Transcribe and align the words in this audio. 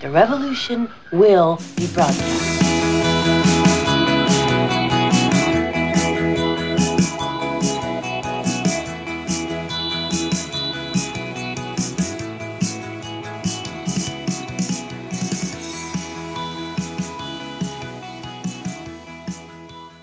The 0.00 0.08
revolution 0.10 0.88
will 1.12 1.58
be 1.76 1.86
broadcast. 1.88 2.40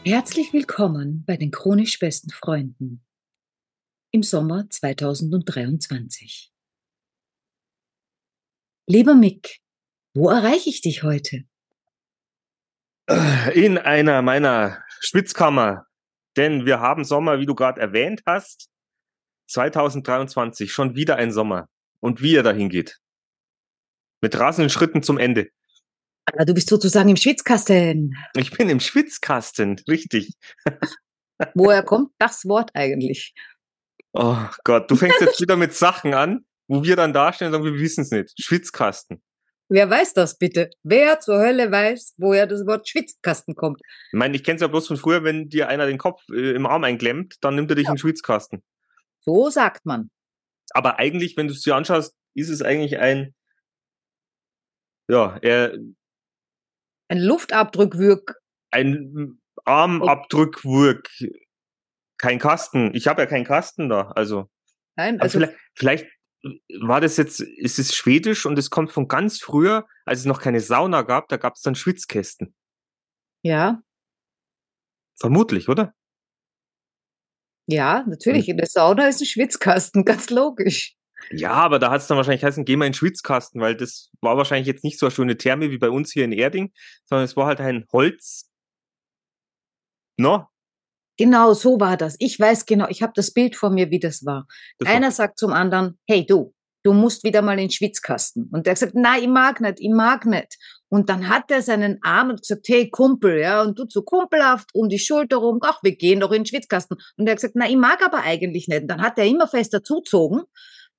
Herzlich 0.05 0.53
willkommen 0.53 1.23
bei 1.25 1.37
den 1.37 1.49
chronisch 1.49 1.97
besten 1.97 2.29
Freunden 2.29 3.03
im 4.11 4.21
Sommer 4.21 4.69
2023. 4.69 6.53
Lieber 8.85 9.15
Mick, 9.15 9.59
wo 10.17 10.29
erreiche 10.29 10.69
ich 10.69 10.81
dich 10.81 11.03
heute? 11.03 11.43
In 13.53 13.77
einer 13.77 14.21
meiner 14.23 14.83
Schwitzkammer. 14.99 15.85
Denn 16.35 16.65
wir 16.65 16.79
haben 16.79 17.03
Sommer, 17.03 17.39
wie 17.39 17.45
du 17.45 17.53
gerade 17.53 17.79
erwähnt 17.79 18.21
hast, 18.25 18.67
2023 19.47 20.71
schon 20.71 20.95
wieder 20.95 21.17
ein 21.17 21.31
Sommer. 21.31 21.67
Und 21.99 22.21
wie 22.21 22.35
er 22.35 22.43
dahin 22.43 22.69
geht. 22.69 22.97
Mit 24.21 24.37
rasenden 24.39 24.69
Schritten 24.69 25.03
zum 25.03 25.17
Ende. 25.17 25.49
Aber 26.25 26.45
du 26.45 26.53
bist 26.53 26.69
sozusagen 26.69 27.09
im 27.09 27.15
Schwitzkasten. 27.15 28.15
Ich 28.35 28.51
bin 28.51 28.69
im 28.69 28.79
Schwitzkasten, 28.79 29.81
richtig. 29.87 30.33
Woher 31.53 31.83
kommt 31.83 32.11
das 32.17 32.45
Wort 32.45 32.71
eigentlich? 32.73 33.33
Oh 34.13 34.47
Gott, 34.63 34.89
du 34.89 34.95
fängst 34.95 35.21
jetzt 35.21 35.39
wieder 35.41 35.55
mit 35.55 35.73
Sachen 35.73 36.13
an, 36.13 36.45
wo 36.67 36.83
wir 36.83 36.95
dann 36.95 37.13
dastehen 37.13 37.47
und 37.47 37.53
sagen, 37.53 37.65
wir 37.65 37.79
wissen 37.79 38.01
es 38.01 38.11
nicht. 38.11 38.33
Schwitzkasten. 38.41 39.21
Wer 39.69 39.89
weiß 39.89 40.13
das 40.13 40.37
bitte? 40.37 40.69
Wer 40.83 41.19
zur 41.19 41.39
Hölle 41.39 41.71
weiß, 41.71 42.15
woher 42.17 42.47
das 42.47 42.65
Wort 42.65 42.87
Schwitzkasten 42.87 43.55
kommt? 43.55 43.81
Ich 44.11 44.17
meine, 44.17 44.35
ich 44.35 44.43
kenne 44.43 44.55
es 44.55 44.61
ja 44.61 44.67
bloß 44.67 44.87
von 44.87 44.97
früher, 44.97 45.23
wenn 45.23 45.49
dir 45.49 45.67
einer 45.67 45.85
den 45.85 45.97
Kopf 45.97 46.23
äh, 46.29 46.51
im 46.51 46.65
Arm 46.65 46.83
einklemmt, 46.85 47.35
dann 47.41 47.55
nimmt 47.55 47.69
er 47.69 47.75
dich 47.75 47.85
ja. 47.85 47.91
in 47.91 47.95
den 47.95 47.99
Schwitzkasten. 47.99 48.63
So 49.19 49.49
sagt 49.49 49.85
man. 49.85 50.09
Aber 50.71 50.99
eigentlich, 50.99 51.35
wenn 51.35 51.47
du 51.47 51.53
es 51.53 51.61
dir 51.61 51.75
anschaust, 51.75 52.15
ist 52.33 52.49
es 52.49 52.61
eigentlich 52.61 52.97
ein, 52.99 53.33
ja, 55.09 55.37
er. 55.41 55.73
Ein 57.09 57.19
Luftabdrückwürg. 57.19 58.35
Ein 58.71 59.39
Armabdrückwürg. 59.65 61.09
Kein 62.17 62.39
Kasten. 62.39 62.93
Ich 62.93 63.07
habe 63.07 63.21
ja 63.21 63.25
keinen 63.25 63.45
Kasten 63.45 63.89
da, 63.89 64.11
also. 64.11 64.49
Nein, 64.95 65.21
also. 65.21 65.39
Vielleicht, 65.39 65.57
vielleicht 65.75 66.16
war 66.81 67.01
das 67.01 67.17
jetzt, 67.17 67.39
ist 67.39 67.79
es 67.79 67.95
schwedisch 67.95 68.45
und 68.45 68.57
es 68.57 68.69
kommt 68.69 68.91
von 68.91 69.07
ganz 69.07 69.39
früher, 69.39 69.87
als 70.05 70.19
es 70.19 70.25
noch 70.25 70.41
keine 70.41 70.59
Sauna 70.59 71.01
gab, 71.01 71.27
da 71.29 71.37
gab 71.37 71.55
es 71.55 71.61
dann 71.61 71.75
Schwitzkästen. 71.75 72.53
Ja. 73.43 73.81
Vermutlich, 75.19 75.69
oder? 75.69 75.93
Ja, 77.67 78.05
natürlich. 78.07 78.47
In 78.49 78.57
der 78.57 78.67
Sauna 78.67 79.07
ist 79.07 79.21
ein 79.21 79.25
Schwitzkasten, 79.25 80.05
ganz 80.05 80.29
logisch. 80.29 80.95
Ja, 81.31 81.51
aber 81.51 81.79
da 81.79 81.89
hat 81.91 82.01
es 82.01 82.07
dann 82.07 82.17
wahrscheinlich 82.17 82.43
heißen, 82.43 82.63
geh 82.63 82.75
mal 82.75 82.85
in 82.85 82.91
den 82.91 82.97
Schwitzkasten, 82.97 83.59
weil 83.59 83.75
das 83.75 84.11
war 84.21 84.37
wahrscheinlich 84.37 84.67
jetzt 84.67 84.83
nicht 84.83 84.99
so 84.99 85.07
eine 85.07 85.15
schöne 85.15 85.37
Therme 85.37 85.71
wie 85.71 85.77
bei 85.77 85.89
uns 85.89 86.11
hier 86.11 86.23
in 86.23 86.31
Erding, 86.31 86.71
sondern 87.05 87.25
es 87.25 87.35
war 87.35 87.47
halt 87.47 87.59
ein 87.59 87.85
Holz. 87.91 88.49
No? 90.17 90.47
Genau, 91.17 91.53
so 91.53 91.79
war 91.79 91.97
das. 91.97 92.15
Ich 92.19 92.39
weiß 92.39 92.65
genau, 92.65 92.87
ich 92.89 93.01
habe 93.01 93.13
das 93.15 93.31
Bild 93.31 93.55
vor 93.55 93.71
mir, 93.71 93.89
wie 93.89 93.99
das 93.99 94.25
war. 94.25 94.47
Das 94.77 94.89
Einer 94.89 95.07
war. 95.07 95.11
sagt 95.11 95.39
zum 95.39 95.51
anderen, 95.51 95.97
hey 96.07 96.25
du, 96.25 96.53
du 96.83 96.93
musst 96.93 97.23
wieder 97.23 97.41
mal 97.41 97.53
in 97.53 97.65
den 97.65 97.71
Schwitzkasten. 97.71 98.49
Und 98.53 98.67
der 98.67 98.75
sagt, 98.75 98.95
nein, 98.95 99.23
ich 99.23 99.27
mag 99.27 99.59
nicht, 99.59 99.79
ich 99.79 99.89
mag 99.89 100.25
nicht. 100.25 100.57
Und 100.89 101.09
dann 101.09 101.27
hat 101.27 101.51
er 101.51 101.61
seinen 101.61 101.99
Arm 102.01 102.29
und 102.29 102.41
gesagt, 102.41 102.67
hey 102.69 102.89
Kumpel, 102.89 103.39
ja, 103.39 103.61
und 103.61 103.77
du 103.77 103.85
so 103.89 104.03
kumpelhaft 104.03 104.69
um 104.73 104.87
die 104.87 104.99
Schulter 104.99 105.37
rum, 105.37 105.59
ach, 105.63 105.79
wir 105.83 105.95
gehen 105.95 106.21
doch 106.21 106.31
in 106.31 106.43
den 106.43 106.45
Schwitzkasten. 106.45 106.97
Und 107.17 107.27
er 107.27 107.31
hat 107.31 107.37
gesagt, 107.37 107.55
nein, 107.55 107.71
ich 107.71 107.77
mag 107.77 108.05
aber 108.05 108.21
eigentlich 108.23 108.67
nicht. 108.67 108.83
Und 108.83 108.87
dann 108.87 109.01
hat 109.01 109.17
er 109.17 109.25
immer 109.25 109.47
fester 109.47 109.83
zuzogen 109.83 110.43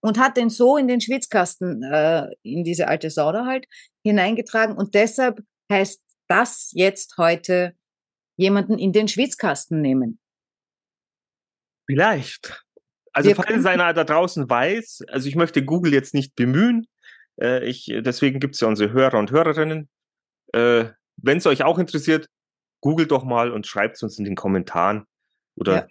und 0.01 0.19
hat 0.19 0.37
den 0.37 0.51
so 0.51 0.77
in 0.77 0.89
den 0.89 1.01
Schwitzkasten, 1.01 1.83
äh, 1.83 2.27
in 2.43 2.65
diese 2.65 2.89
alte 2.89 3.09
Sauna 3.09 3.47
halt, 3.47 3.67
hineingetragen. 4.05 4.77
Und 4.77 4.95
deshalb 4.95 5.41
heißt 5.73 6.03
das 6.29 6.71
jetzt 6.75 7.17
heute 7.17 7.73
jemanden 8.39 8.79
in 8.79 8.93
den 8.93 9.09
Schwitzkasten 9.09 9.83
nehmen. 9.83 10.19
Vielleicht. 11.87 12.65
Also 13.13 13.29
Wir 13.29 13.37
falls 13.37 13.67
einer 13.67 13.93
da 13.93 14.05
draußen 14.05 14.49
weiß, 14.49 15.03
also 15.09 15.29
ich 15.29 15.35
möchte 15.35 15.65
Google 15.65 15.93
jetzt 15.93 16.15
nicht 16.15 16.37
bemühen, 16.37 16.87
äh, 17.41 17.67
ich, 17.67 17.93
deswegen 18.01 18.41
gibt 18.41 18.55
es 18.55 18.61
ja 18.61 18.69
unsere 18.69 18.93
Hörer 18.93 19.19
und 19.19 19.31
Hörerinnen. 19.31 19.89
Äh, 20.53 20.87
Wenn 21.17 21.39
es 21.39 21.47
euch 21.47 21.65
auch 21.65 21.79
interessiert, 21.79 22.29
googelt 22.81 23.11
doch 23.11 23.25
mal 23.25 23.51
und 23.51 23.67
schreibt 23.67 23.97
es 23.97 24.03
uns 24.03 24.19
in 24.19 24.25
den 24.25 24.37
Kommentaren 24.37 25.05
oder 25.57 25.75
ja. 25.75 25.87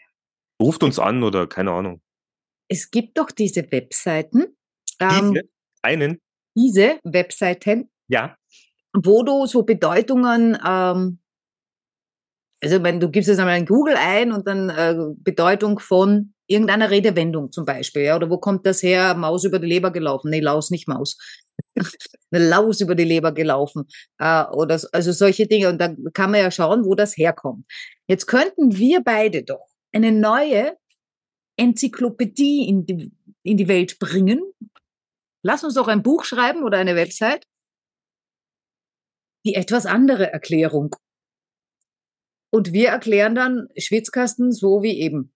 ruft 0.61 0.83
uns 0.83 0.99
an 0.99 1.23
oder 1.23 1.47
keine 1.47 1.71
Ahnung. 1.71 2.01
Es 2.69 2.91
gibt 2.91 3.17
doch 3.17 3.31
diese 3.31 3.69
Webseiten. 3.71 4.57
Ähm, 4.99 5.33
diese? 5.33 5.49
Einen? 5.81 6.21
Diese 6.55 6.99
Webseiten. 7.03 7.89
Ja. 8.07 8.37
Wo 8.93 9.23
du 9.23 9.45
so 9.47 9.63
Bedeutungen 9.63 10.57
ähm, 10.65 11.19
also 12.61 12.81
wenn 12.83 12.99
du 12.99 13.09
gibst 13.09 13.29
es 13.29 13.39
einmal 13.39 13.57
in 13.57 13.65
Google 13.65 13.95
ein 13.97 14.31
und 14.31 14.47
dann 14.47 14.69
äh, 14.69 14.95
Bedeutung 15.17 15.79
von 15.79 16.33
irgendeiner 16.47 16.89
Redewendung 16.89 17.51
zum 17.51 17.65
Beispiel, 17.65 18.03
ja, 18.03 18.15
oder 18.15 18.29
wo 18.29 18.37
kommt 18.37 18.65
das 18.65 18.81
her? 18.81 19.13
Maus 19.15 19.43
über 19.43 19.59
die 19.59 19.67
Leber 19.67 19.91
gelaufen. 19.91 20.29
Nee, 20.29 20.39
Laus, 20.39 20.71
nicht 20.71 20.87
Maus. 20.87 21.17
Eine 22.31 22.47
Laus 22.47 22.81
über 22.81 22.95
die 22.95 23.03
Leber 23.03 23.31
gelaufen. 23.31 23.85
Äh, 24.17 24.45
oder 24.45 24.79
also 24.91 25.11
solche 25.11 25.45
Dinge. 25.47 25.69
Und 25.69 25.79
dann 25.79 25.97
kann 26.13 26.31
man 26.31 26.41
ja 26.41 26.51
schauen, 26.51 26.85
wo 26.85 26.95
das 26.95 27.17
herkommt. 27.17 27.65
Jetzt 28.07 28.25
könnten 28.25 28.77
wir 28.77 29.03
beide 29.03 29.43
doch 29.43 29.67
eine 29.91 30.11
neue 30.11 30.77
Enzyklopädie 31.57 32.67
in 32.67 32.85
die, 32.85 33.11
in 33.43 33.57
die 33.57 33.67
Welt 33.67 33.99
bringen. 33.99 34.41
Lass 35.43 35.63
uns 35.63 35.75
doch 35.75 35.87
ein 35.87 36.03
Buch 36.03 36.23
schreiben 36.23 36.63
oder 36.63 36.77
eine 36.77 36.95
Website, 36.95 37.45
die 39.45 39.55
etwas 39.55 39.85
andere 39.85 40.31
Erklärung 40.31 40.95
und 42.49 42.73
wir 42.73 42.89
erklären 42.89 43.35
dann 43.35 43.67
Schwitzkasten 43.77 44.51
so 44.51 44.81
wie 44.81 44.99
eben. 44.99 45.33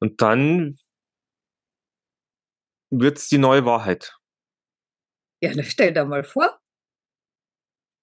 Und 0.00 0.20
dann 0.20 0.78
wird's 2.90 3.28
die 3.28 3.38
neue 3.38 3.64
Wahrheit. 3.64 4.16
Ja, 5.40 5.52
dann 5.54 5.64
stell 5.64 5.92
dir 5.92 6.04
mal 6.04 6.24
vor. 6.24 6.60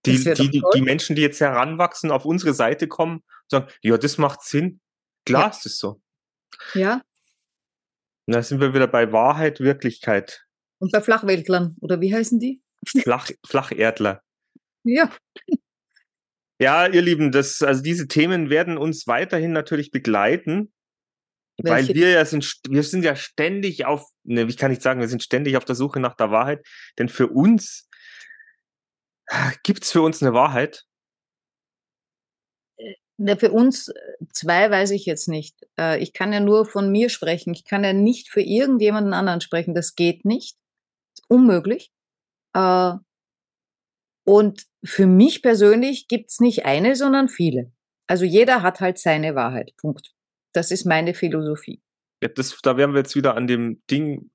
Die, 0.05 0.17
die, 0.17 0.49
die, 0.49 0.63
die, 0.73 0.81
Menschen, 0.81 1.15
die 1.15 1.21
jetzt 1.21 1.39
heranwachsen, 1.39 2.09
auf 2.09 2.25
unsere 2.25 2.55
Seite 2.55 2.87
kommen, 2.87 3.23
sagen, 3.47 3.71
ja, 3.83 3.97
das 3.97 4.17
macht 4.17 4.41
Sinn. 4.41 4.81
Klar 5.25 5.43
ja. 5.43 5.49
ist 5.49 5.65
es 5.67 5.77
so. 5.77 6.01
Ja. 6.73 7.03
Und 8.25 8.33
da 8.33 8.41
sind 8.41 8.61
wir 8.61 8.73
wieder 8.73 8.87
bei 8.87 9.11
Wahrheit, 9.11 9.59
Wirklichkeit. 9.59 10.45
Und 10.79 10.91
bei 10.91 11.01
Flachweltlern, 11.01 11.77
oder 11.81 12.01
wie 12.01 12.13
heißen 12.13 12.39
die? 12.39 12.63
Flach, 12.85 13.29
Flacherdler. 13.45 14.23
Ja. 14.83 15.11
Ja, 16.61 16.85
ihr 16.85 17.01
Lieben, 17.01 17.31
das, 17.31 17.63
also 17.63 17.81
diese 17.81 18.07
Themen 18.07 18.51
werden 18.51 18.77
uns 18.77 19.07
weiterhin 19.07 19.51
natürlich 19.51 19.89
begleiten, 19.89 20.71
Welche? 21.57 21.89
weil 21.89 21.95
wir 21.95 22.11
ja 22.11 22.23
sind, 22.23 22.59
wir 22.69 22.83
sind 22.83 23.03
ja 23.03 23.15
ständig 23.15 23.85
auf, 23.85 24.07
ne, 24.21 24.43
ich 24.43 24.57
kann 24.57 24.69
nicht 24.69 24.83
sagen, 24.83 24.99
wir 24.99 25.07
sind 25.07 25.23
ständig 25.23 25.57
auf 25.57 25.65
der 25.65 25.73
Suche 25.73 25.99
nach 25.99 26.15
der 26.15 26.29
Wahrheit, 26.29 26.63
denn 26.99 27.09
für 27.09 27.29
uns 27.29 27.89
gibt's 29.63 29.91
für 29.91 30.03
uns 30.03 30.21
eine 30.21 30.33
Wahrheit? 30.33 30.85
Ja, 33.17 33.35
für 33.37 33.51
uns 33.51 33.87
äh, 33.87 33.93
zwei 34.31 34.69
weiß 34.69 34.91
ich 34.91 35.07
jetzt 35.07 35.29
nicht. 35.29 35.55
Äh, 35.79 35.97
ich 35.97 36.13
kann 36.13 36.31
ja 36.31 36.41
nur 36.41 36.67
von 36.67 36.91
mir 36.91 37.09
sprechen. 37.09 37.55
Ich 37.55 37.65
kann 37.65 37.83
ja 37.83 37.93
nicht 37.93 38.29
für 38.29 38.41
irgendjemanden 38.41 39.13
anderen 39.13 39.41
sprechen. 39.41 39.73
Das 39.73 39.95
geht 39.95 40.25
nicht. 40.25 40.57
Unmöglich. 41.27 41.91
Äh, 42.53 42.93
und 44.31 44.65
für 44.81 45.07
mich 45.07 45.41
persönlich 45.41 46.07
gibt's 46.07 46.39
nicht 46.39 46.65
eine, 46.65 46.95
sondern 46.95 47.27
viele. 47.27 47.73
Also 48.07 48.23
jeder 48.23 48.61
hat 48.61 48.79
halt 48.79 48.97
seine 48.97 49.35
Wahrheit. 49.35 49.73
Punkt. 49.75 50.13
Das 50.53 50.71
ist 50.71 50.85
meine 50.85 51.13
Philosophie. 51.13 51.81
Ja, 52.23 52.29
das, 52.29 52.57
da 52.63 52.77
wären 52.77 52.93
wir 52.93 52.99
jetzt 52.99 53.17
wieder 53.17 53.35
an 53.35 53.47
dem 53.47 53.81
Ding, 53.91 54.31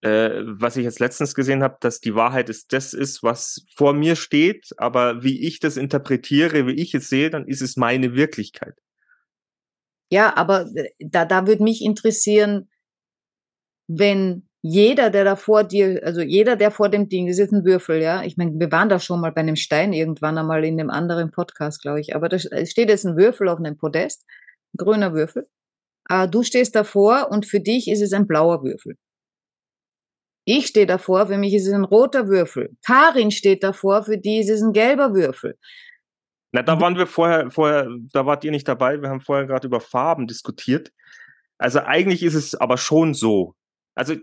äh, 0.00 0.42
was 0.42 0.76
ich 0.76 0.82
jetzt 0.82 0.98
letztens 0.98 1.36
gesehen 1.36 1.62
habe, 1.62 1.76
dass 1.78 2.00
die 2.00 2.16
Wahrheit 2.16 2.48
ist 2.48 2.72
das 2.72 2.94
ist, 2.94 3.22
was 3.22 3.64
vor 3.76 3.92
mir 3.92 4.16
steht, 4.16 4.70
aber 4.76 5.22
wie 5.22 5.46
ich 5.46 5.60
das 5.60 5.76
interpretiere, 5.76 6.66
wie 6.66 6.82
ich 6.82 6.92
es 6.92 7.08
sehe, 7.08 7.30
dann 7.30 7.46
ist 7.46 7.62
es 7.62 7.76
meine 7.76 8.16
Wirklichkeit. 8.16 8.74
Ja, 10.10 10.34
aber 10.36 10.66
äh, 10.74 10.90
da, 10.98 11.26
da 11.26 11.46
würde 11.46 11.62
mich 11.62 11.84
interessieren, 11.84 12.68
wenn 13.86 14.48
jeder, 14.62 15.10
der 15.10 15.24
da 15.24 15.34
vor 15.34 15.64
dir, 15.64 16.00
also 16.04 16.20
jeder, 16.20 16.54
der 16.54 16.70
vor 16.70 16.88
dem 16.88 17.08
Ding, 17.08 17.26
das 17.26 17.38
ist 17.38 17.52
ein 17.52 17.64
Würfel, 17.64 18.00
ja. 18.00 18.22
Ich 18.22 18.36
meine, 18.36 18.52
wir 18.60 18.70
waren 18.70 18.88
da 18.88 19.00
schon 19.00 19.20
mal 19.20 19.32
bei 19.32 19.40
einem 19.40 19.56
Stein 19.56 19.92
irgendwann 19.92 20.38
einmal 20.38 20.64
in 20.64 20.78
einem 20.78 20.88
anderen 20.88 21.32
Podcast, 21.32 21.82
glaube 21.82 22.00
ich. 22.00 22.14
Aber 22.14 22.28
da 22.28 22.38
steht 22.38 22.88
jetzt 22.88 23.04
ein 23.04 23.16
Würfel 23.16 23.48
auf 23.48 23.58
einem 23.58 23.76
Podest, 23.76 24.24
ein 24.72 24.78
grüner 24.78 25.14
Würfel. 25.14 25.48
Äh, 26.08 26.28
du 26.28 26.44
stehst 26.44 26.76
davor 26.76 27.28
und 27.30 27.44
für 27.44 27.58
dich 27.58 27.88
ist 27.88 28.02
es 28.02 28.12
ein 28.12 28.28
blauer 28.28 28.62
Würfel. 28.62 28.96
Ich 30.44 30.68
stehe 30.68 30.86
davor, 30.86 31.26
für 31.26 31.38
mich 31.38 31.54
ist 31.54 31.66
es 31.66 31.72
ein 31.72 31.84
roter 31.84 32.28
Würfel. 32.28 32.76
Karin 32.86 33.32
steht 33.32 33.64
davor, 33.64 34.04
für 34.04 34.18
die 34.18 34.38
ist 34.38 34.50
es 34.50 34.62
ein 34.62 34.72
gelber 34.72 35.12
Würfel. 35.12 35.58
Na, 36.52 36.62
da 36.62 36.80
waren 36.80 36.96
wir 36.96 37.08
vorher, 37.08 37.50
vorher, 37.50 37.88
da 38.12 38.26
wart 38.26 38.44
ihr 38.44 38.50
nicht 38.52 38.68
dabei, 38.68 39.00
wir 39.00 39.08
haben 39.08 39.20
vorher 39.22 39.46
gerade 39.46 39.66
über 39.66 39.80
Farben 39.80 40.28
diskutiert. 40.28 40.92
Also 41.58 41.80
eigentlich 41.80 42.22
ist 42.22 42.34
es 42.34 42.54
aber 42.54 42.76
schon 42.76 43.14
so. 43.14 43.54
Also, 43.94 44.14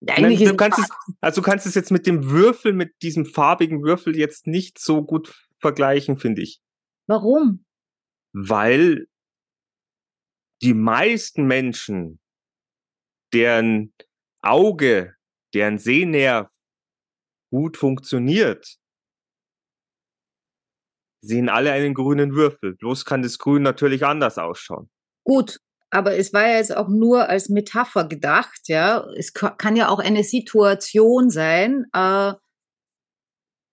nein, 0.00 0.36
du 0.36 0.56
kannst 0.56 0.78
es, 0.78 0.88
also 1.20 1.40
du 1.40 1.44
kannst 1.44 1.66
es 1.66 1.74
jetzt 1.74 1.90
mit 1.90 2.06
dem 2.06 2.30
Würfel, 2.30 2.72
mit 2.72 3.02
diesem 3.02 3.26
farbigen 3.26 3.82
Würfel 3.82 4.16
jetzt 4.16 4.46
nicht 4.46 4.78
so 4.78 5.02
gut 5.02 5.34
vergleichen, 5.58 6.16
finde 6.18 6.42
ich. 6.42 6.60
Warum? 7.06 7.64
Weil 8.32 9.08
die 10.62 10.74
meisten 10.74 11.46
Menschen, 11.46 12.20
deren 13.32 13.92
Auge, 14.42 15.16
deren 15.54 15.78
Sehnerv 15.78 16.50
gut 17.50 17.76
funktioniert, 17.76 18.78
sehen 21.20 21.48
alle 21.48 21.72
einen 21.72 21.94
grünen 21.94 22.34
Würfel. 22.34 22.76
Bloß 22.76 23.04
kann 23.04 23.22
das 23.22 23.38
Grün 23.38 23.62
natürlich 23.62 24.04
anders 24.04 24.38
ausschauen. 24.38 24.88
Gut, 25.24 25.58
aber 25.90 26.16
es 26.16 26.32
war 26.32 26.46
ja 26.46 26.56
jetzt 26.56 26.76
auch 26.76 26.88
nur 26.88 27.28
als 27.28 27.48
Metapher 27.48 28.08
gedacht, 28.08 28.68
ja. 28.68 29.06
Es 29.16 29.32
kann 29.32 29.76
ja 29.76 29.88
auch 29.88 29.98
eine 29.98 30.24
Situation 30.24 31.30
sein, 31.30 31.86
äh, 31.92 32.32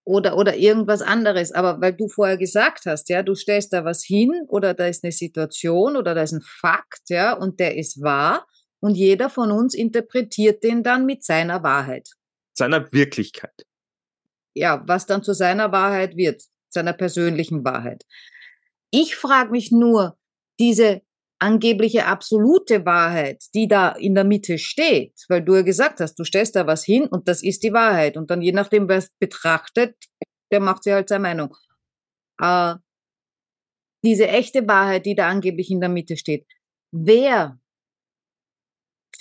oder, 0.05 0.37
oder 0.37 0.55
irgendwas 0.55 1.01
anderes. 1.01 1.51
Aber 1.53 1.79
weil 1.81 1.93
du 1.93 2.07
vorher 2.07 2.37
gesagt 2.37 2.85
hast, 2.85 3.09
ja, 3.09 3.23
du 3.23 3.35
stellst 3.35 3.73
da 3.73 3.85
was 3.85 4.03
hin 4.03 4.31
oder 4.47 4.73
da 4.73 4.87
ist 4.87 5.03
eine 5.03 5.11
Situation 5.11 5.95
oder 5.95 6.13
da 6.13 6.23
ist 6.23 6.33
ein 6.33 6.41
Fakt, 6.41 7.09
ja, 7.09 7.33
und 7.33 7.59
der 7.59 7.77
ist 7.77 8.01
wahr 8.01 8.45
und 8.79 8.95
jeder 8.95 9.29
von 9.29 9.51
uns 9.51 9.73
interpretiert 9.73 10.63
den 10.63 10.83
dann 10.83 11.05
mit 11.05 11.23
seiner 11.23 11.63
Wahrheit. 11.63 12.09
Seiner 12.53 12.91
Wirklichkeit. 12.91 13.65
Ja, 14.53 14.83
was 14.85 15.05
dann 15.05 15.23
zu 15.23 15.33
seiner 15.33 15.71
Wahrheit 15.71 16.17
wird, 16.17 16.43
seiner 16.67 16.93
persönlichen 16.93 17.63
Wahrheit. 17.63 18.03
Ich 18.91 19.15
frage 19.15 19.51
mich 19.51 19.71
nur, 19.71 20.17
diese 20.59 21.01
angebliche 21.39 22.05
absolute 22.05 22.85
Wahrheit, 22.85 23.43
die 23.53 23.67
da 23.67 23.89
in 23.89 24.15
der 24.15 24.23
Mitte 24.23 24.57
steht, 24.57 25.13
weil 25.27 25.43
du 25.43 25.55
ja 25.55 25.61
gesagt 25.61 25.99
hast, 25.99 26.15
du 26.15 26.23
stellst 26.23 26.55
da 26.55 26.67
was 26.67 26.83
hin 26.85 27.05
und 27.05 27.27
das 27.27 27.43
ist 27.43 27.63
die 27.63 27.73
Wahrheit. 27.73 28.17
Und 28.17 28.31
dann 28.31 28.41
je 28.41 28.51
nachdem, 28.51 28.87
wer 28.87 28.97
es 28.97 29.09
betrachtet, 29.19 29.95
der 30.51 30.59
macht 30.59 30.83
sich 30.83 30.93
halt 30.93 31.09
seine 31.09 31.23
Meinung. 31.23 31.55
Äh, 32.39 32.75
diese 34.03 34.27
echte 34.27 34.67
Wahrheit, 34.67 35.05
die 35.05 35.15
da 35.15 35.27
angeblich 35.27 35.71
in 35.71 35.79
der 35.79 35.89
Mitte 35.89 36.17
steht, 36.17 36.45
wer 36.91 37.59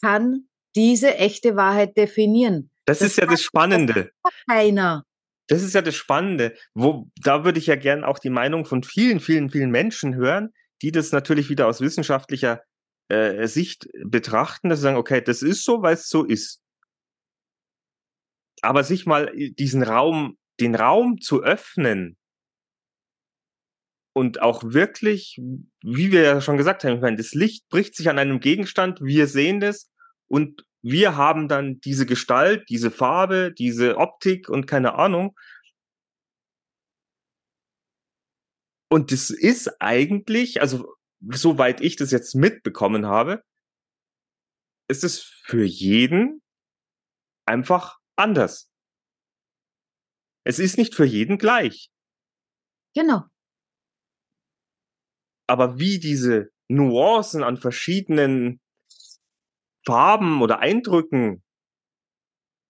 kann 0.03 0.49
diese 0.75 1.17
echte 1.17 1.56
Wahrheit 1.56 1.97
definieren? 1.97 2.70
Das, 2.85 2.99
das 2.99 3.08
ist 3.08 3.19
ja 3.19 3.26
das 3.26 3.43
Spannende. 3.43 4.11
Keiner. 4.49 5.05
Das 5.49 5.62
ist 5.62 5.75
ja 5.75 5.82
das 5.82 5.94
Spannende. 5.94 6.55
Wo, 6.75 7.08
da 7.17 7.44
würde 7.44 7.58
ich 7.58 7.67
ja 7.67 7.76
gern 7.76 8.05
auch 8.05 8.19
die 8.19 8.31
Meinung 8.31 8.65
von 8.65 8.82
vielen, 8.82 9.20
vielen, 9.20 9.50
vielen 9.50 9.70
Menschen 9.70 10.15
hören, 10.15 10.53
die 10.82 10.93
das 10.93 11.12
natürlich 11.12 11.49
wieder 11.49 11.67
aus 11.67 11.81
wissenschaftlicher 11.81 12.62
äh, 13.08 13.46
Sicht 13.46 13.88
betrachten, 14.05 14.69
dass 14.69 14.81
sie 14.81 14.84
sagen, 14.84 14.96
okay, 14.96 15.20
das 15.20 15.43
ist 15.43 15.64
so, 15.64 15.82
weil 15.82 15.94
es 15.94 16.08
so 16.08 16.25
ist. 16.25 16.61
Aber 18.61 18.84
sich 18.84 19.06
mal 19.06 19.32
diesen 19.34 19.82
Raum, 19.82 20.38
den 20.61 20.75
Raum 20.75 21.20
zu 21.20 21.43
öffnen 21.43 22.17
und 24.12 24.43
auch 24.43 24.62
wirklich, 24.64 25.40
wie 25.82 26.12
wir 26.12 26.23
ja 26.23 26.40
schon 26.40 26.56
gesagt 26.56 26.84
haben, 26.84 26.96
ich 26.96 27.00
meine, 27.00 27.17
das 27.17 27.32
Licht 27.32 27.69
bricht 27.69 27.96
sich 27.96 28.08
an 28.08 28.19
einem 28.19 28.40
Gegenstand, 28.40 29.00
wir 29.00 29.26
sehen 29.26 29.61
das 29.61 29.90
und 30.29 30.64
wir 30.82 31.17
haben 31.17 31.49
dann 31.49 31.81
diese 31.81 32.06
Gestalt, 32.06 32.69
diese 32.69 32.90
Farbe, 32.90 33.52
diese 33.56 33.96
Optik 33.96 34.49
und 34.49 34.67
keine 34.67 34.94
Ahnung. 34.94 35.37
Und 38.93 39.11
das 39.11 39.31
ist 39.31 39.81
eigentlich, 39.81 40.61
also 40.61 40.94
soweit 41.21 41.81
ich 41.81 41.97
das 41.97 42.11
jetzt 42.11 42.35
mitbekommen 42.35 43.06
habe, 43.06 43.43
ist 44.87 45.03
es 45.03 45.23
für 45.23 45.65
jeden 45.65 46.43
einfach 47.47 48.00
anders. 48.17 48.71
Es 50.44 50.59
ist 50.59 50.77
nicht 50.77 50.94
für 50.94 51.06
jeden 51.06 51.39
gleich. 51.39 51.91
Genau. 52.94 53.23
Aber 55.47 55.79
wie 55.79 55.99
diese 55.99 56.50
Nuancen 56.69 57.43
an 57.43 57.56
verschiedenen 57.56 58.61
Farben 59.87 60.43
oder 60.43 60.59
Eindrücken, 60.59 61.43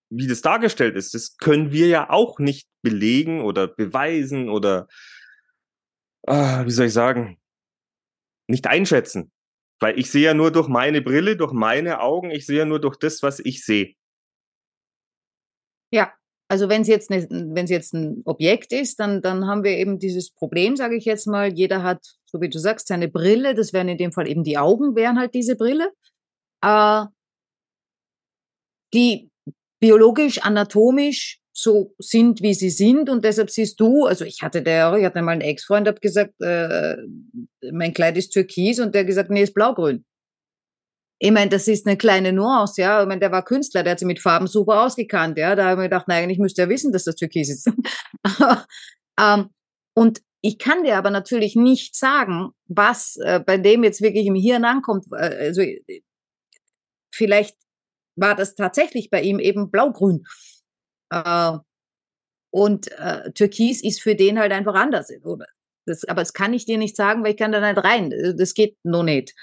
wie 0.08 0.28
das 0.28 0.40
dargestellt 0.40 0.94
ist, 0.94 1.14
das 1.14 1.36
können 1.36 1.72
wir 1.72 1.88
ja 1.88 2.10
auch 2.10 2.38
nicht 2.38 2.68
belegen 2.80 3.40
oder 3.40 3.66
beweisen 3.66 4.50
oder 4.50 4.86
ah, 6.26 6.64
wie 6.64 6.70
soll 6.70 6.86
ich 6.86 6.92
sagen, 6.92 7.38
nicht 8.48 8.66
einschätzen. 8.66 9.32
Weil 9.80 9.98
ich 9.98 10.10
sehe 10.10 10.22
ja 10.22 10.34
nur 10.34 10.52
durch 10.52 10.68
meine 10.68 11.02
Brille, 11.02 11.36
durch 11.36 11.52
meine 11.52 12.00
Augen, 12.00 12.30
ich 12.30 12.46
sehe 12.46 12.58
ja 12.58 12.64
nur 12.64 12.80
durch 12.80 12.96
das, 12.96 13.22
was 13.22 13.40
ich 13.40 13.64
sehe. 13.64 13.94
Ja, 15.92 16.12
also 16.48 16.68
wenn 16.68 16.82
es 16.82 16.88
jetzt, 16.88 17.10
ne, 17.10 17.26
jetzt 17.66 17.92
ein 17.92 18.22
Objekt 18.24 18.72
ist, 18.72 19.00
dann, 19.00 19.22
dann 19.22 19.46
haben 19.46 19.64
wir 19.64 19.72
eben 19.72 19.98
dieses 19.98 20.30
Problem, 20.30 20.76
sage 20.76 20.96
ich 20.96 21.04
jetzt 21.04 21.26
mal, 21.26 21.52
jeder 21.52 21.82
hat, 21.82 22.00
so 22.24 22.40
wie 22.40 22.48
du 22.48 22.58
sagst, 22.58 22.86
seine 22.86 23.08
Brille, 23.08 23.54
das 23.54 23.72
wären 23.72 23.88
in 23.88 23.98
dem 23.98 24.12
Fall 24.12 24.28
eben 24.28 24.44
die 24.44 24.58
Augen, 24.58 24.94
wären 24.94 25.18
halt 25.18 25.34
diese 25.34 25.56
Brille. 25.56 25.92
Äh, 26.62 27.06
die 28.94 29.30
biologisch, 29.80 30.38
anatomisch 30.42 31.41
so 31.52 31.94
sind, 31.98 32.40
wie 32.40 32.54
sie 32.54 32.70
sind 32.70 33.10
und 33.10 33.24
deshalb 33.24 33.50
siehst 33.50 33.78
du, 33.78 34.06
also 34.06 34.24
ich 34.24 34.42
hatte 34.42 34.62
der, 34.62 34.94
ich 34.94 35.04
hatte 35.04 35.20
mal 35.20 35.32
einen 35.32 35.42
Ex-Freund, 35.42 35.86
hab 35.86 36.00
gesagt, 36.00 36.40
äh, 36.40 36.96
mein 37.70 37.92
Kleid 37.92 38.16
ist 38.16 38.30
türkis 38.30 38.80
und 38.80 38.94
der 38.94 39.04
gesagt, 39.04 39.30
nee, 39.30 39.42
ist 39.42 39.54
blaugrün. 39.54 40.04
Ich 41.18 41.30
meine, 41.30 41.50
das 41.50 41.68
ist 41.68 41.86
eine 41.86 41.96
kleine 41.96 42.32
Nuance, 42.32 42.80
ja. 42.80 43.00
Ich 43.00 43.06
meine, 43.06 43.20
der 43.20 43.30
war 43.30 43.44
Künstler, 43.44 43.84
der 43.84 43.92
hat 43.92 44.00
sich 44.00 44.06
mit 44.06 44.18
Farben 44.18 44.48
super 44.48 44.82
ausgekannt, 44.82 45.38
ja. 45.38 45.54
Da 45.54 45.64
habe 45.64 45.72
ich 45.72 45.76
mir 45.76 45.84
gedacht, 45.84 46.08
nein, 46.08 46.24
eigentlich 46.24 46.38
müsste 46.38 46.62
er 46.62 46.68
wissen, 46.68 46.90
dass 46.90 47.04
das 47.04 47.14
türkis 47.14 47.48
ist. 47.48 47.70
ähm, 49.20 49.50
und 49.94 50.20
ich 50.40 50.58
kann 50.58 50.82
dir 50.82 50.96
aber 50.96 51.10
natürlich 51.10 51.54
nicht 51.54 51.94
sagen, 51.94 52.50
was 52.66 53.16
äh, 53.18 53.38
bei 53.38 53.56
dem 53.58 53.84
jetzt 53.84 54.02
wirklich 54.02 54.26
im 54.26 54.34
Hirn 54.34 54.64
ankommt. 54.64 55.04
Äh, 55.12 55.46
also 55.46 55.62
vielleicht 57.12 57.56
war 58.16 58.34
das 58.34 58.56
tatsächlich 58.56 59.10
bei 59.10 59.22
ihm 59.22 59.38
eben 59.38 59.70
blaugrün. 59.70 60.24
Äh, 61.12 61.58
und 62.50 62.90
äh, 62.98 63.32
Türkis 63.32 63.82
ist 63.82 64.02
für 64.02 64.14
den 64.14 64.38
halt 64.38 64.52
einfach 64.52 64.74
anders. 64.74 65.10
Oder? 65.24 65.46
Das, 65.86 66.04
aber 66.04 66.22
das 66.22 66.32
kann 66.32 66.54
ich 66.54 66.64
dir 66.64 66.78
nicht 66.78 66.96
sagen, 66.96 67.22
weil 67.22 67.32
ich 67.32 67.36
kann 67.36 67.52
da 67.52 67.60
nicht 67.60 67.84
rein. 67.84 68.12
Das 68.36 68.54
geht 68.54 68.76
noch 68.82 69.02
nicht. 69.02 69.34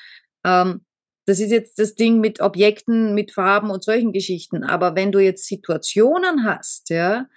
Ähm, 0.45 0.85
das 1.25 1.39
ist 1.39 1.51
jetzt 1.51 1.77
das 1.77 1.95
Ding 1.95 2.19
mit 2.19 2.41
Objekten, 2.41 3.13
mit 3.13 3.31
Farben 3.31 3.69
und 3.69 3.83
solchen 3.83 4.13
Geschichten. 4.13 4.63
Aber 4.63 4.95
wenn 4.95 5.11
du 5.11 5.19
jetzt 5.19 5.45
Situationen 5.45 6.43
hast, 6.43 6.89
ja, 6.89 7.27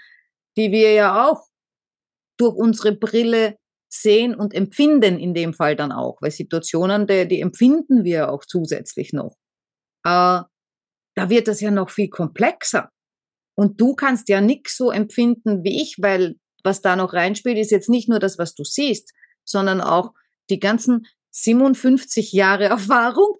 die 0.57 0.73
wir 0.73 0.93
ja 0.93 1.29
auch 1.29 1.47
durch 2.39 2.55
unsere 2.55 2.93
Brille 2.93 3.57
sehen 3.91 4.35
und 4.35 4.55
empfinden 4.55 5.19
in 5.19 5.35
dem 5.35 5.53
Fall 5.53 5.77
dann 5.77 5.93
auch, 5.93 6.17
weil 6.23 6.31
Situationen, 6.31 7.07
die, 7.07 7.29
die 7.29 7.41
empfinden 7.41 8.05
wir 8.05 8.31
auch 8.31 8.45
zusätzlich 8.47 9.13
noch. 9.13 9.37
Äh, 10.05 10.41
da 11.15 11.29
wird 11.29 11.49
das 11.49 11.61
ja 11.61 11.71
noch 11.71 11.91
viel 11.91 12.09
komplexer. 12.09 12.92
Und 13.55 13.81
du 13.81 13.95
kannst 13.95 14.29
ja 14.29 14.41
nix 14.41 14.77
so 14.77 14.91
empfinden 14.91 15.63
wie 15.65 15.83
ich, 15.83 15.97
weil 15.99 16.37
was 16.65 16.81
da 16.81 16.97
noch 16.97 17.13
reinspielt, 17.13 17.59
ist 17.59 17.71
jetzt 17.71 17.89
nicht 17.89 18.09
nur 18.09 18.19
das, 18.19 18.39
was 18.39 18.55
du 18.55 18.65
siehst, 18.65 19.13
sondern 19.45 19.81
auch 19.81 20.13
die 20.49 20.61
ganzen 20.61 21.07
57 21.31 22.33
Jahre 22.33 22.65
Erfahrung. 22.67 23.39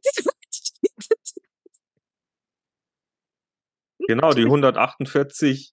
genau, 4.07 4.33
die 4.33 4.45
148 4.45 5.73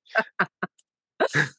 Ähm, 1.19 1.49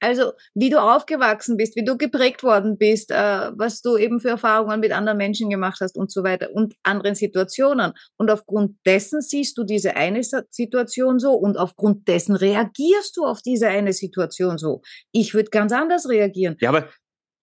also, 0.00 0.32
wie 0.54 0.70
du 0.70 0.80
aufgewachsen 0.80 1.56
bist, 1.56 1.74
wie 1.76 1.84
du 1.84 1.96
geprägt 1.96 2.42
worden 2.42 2.78
bist, 2.78 3.10
äh, 3.10 3.14
was 3.56 3.82
du 3.82 3.96
eben 3.96 4.20
für 4.20 4.28
Erfahrungen 4.28 4.80
mit 4.80 4.92
anderen 4.92 5.18
Menschen 5.18 5.50
gemacht 5.50 5.78
hast 5.80 5.96
und 5.96 6.12
so 6.12 6.22
weiter 6.22 6.50
und 6.52 6.74
anderen 6.82 7.14
Situationen. 7.14 7.92
Und 8.16 8.30
aufgrund 8.30 8.76
dessen 8.86 9.20
siehst 9.20 9.58
du 9.58 9.64
diese 9.64 9.96
eine 9.96 10.22
Situation 10.22 11.18
so 11.18 11.32
und 11.32 11.56
aufgrund 11.56 12.06
dessen 12.06 12.36
reagierst 12.36 13.16
du 13.16 13.24
auf 13.24 13.42
diese 13.42 13.68
eine 13.68 13.92
Situation 13.92 14.58
so. 14.58 14.82
Ich 15.12 15.34
würde 15.34 15.50
ganz 15.50 15.72
anders 15.72 16.08
reagieren. 16.08 16.56
Ja, 16.60 16.68
aber 16.68 16.88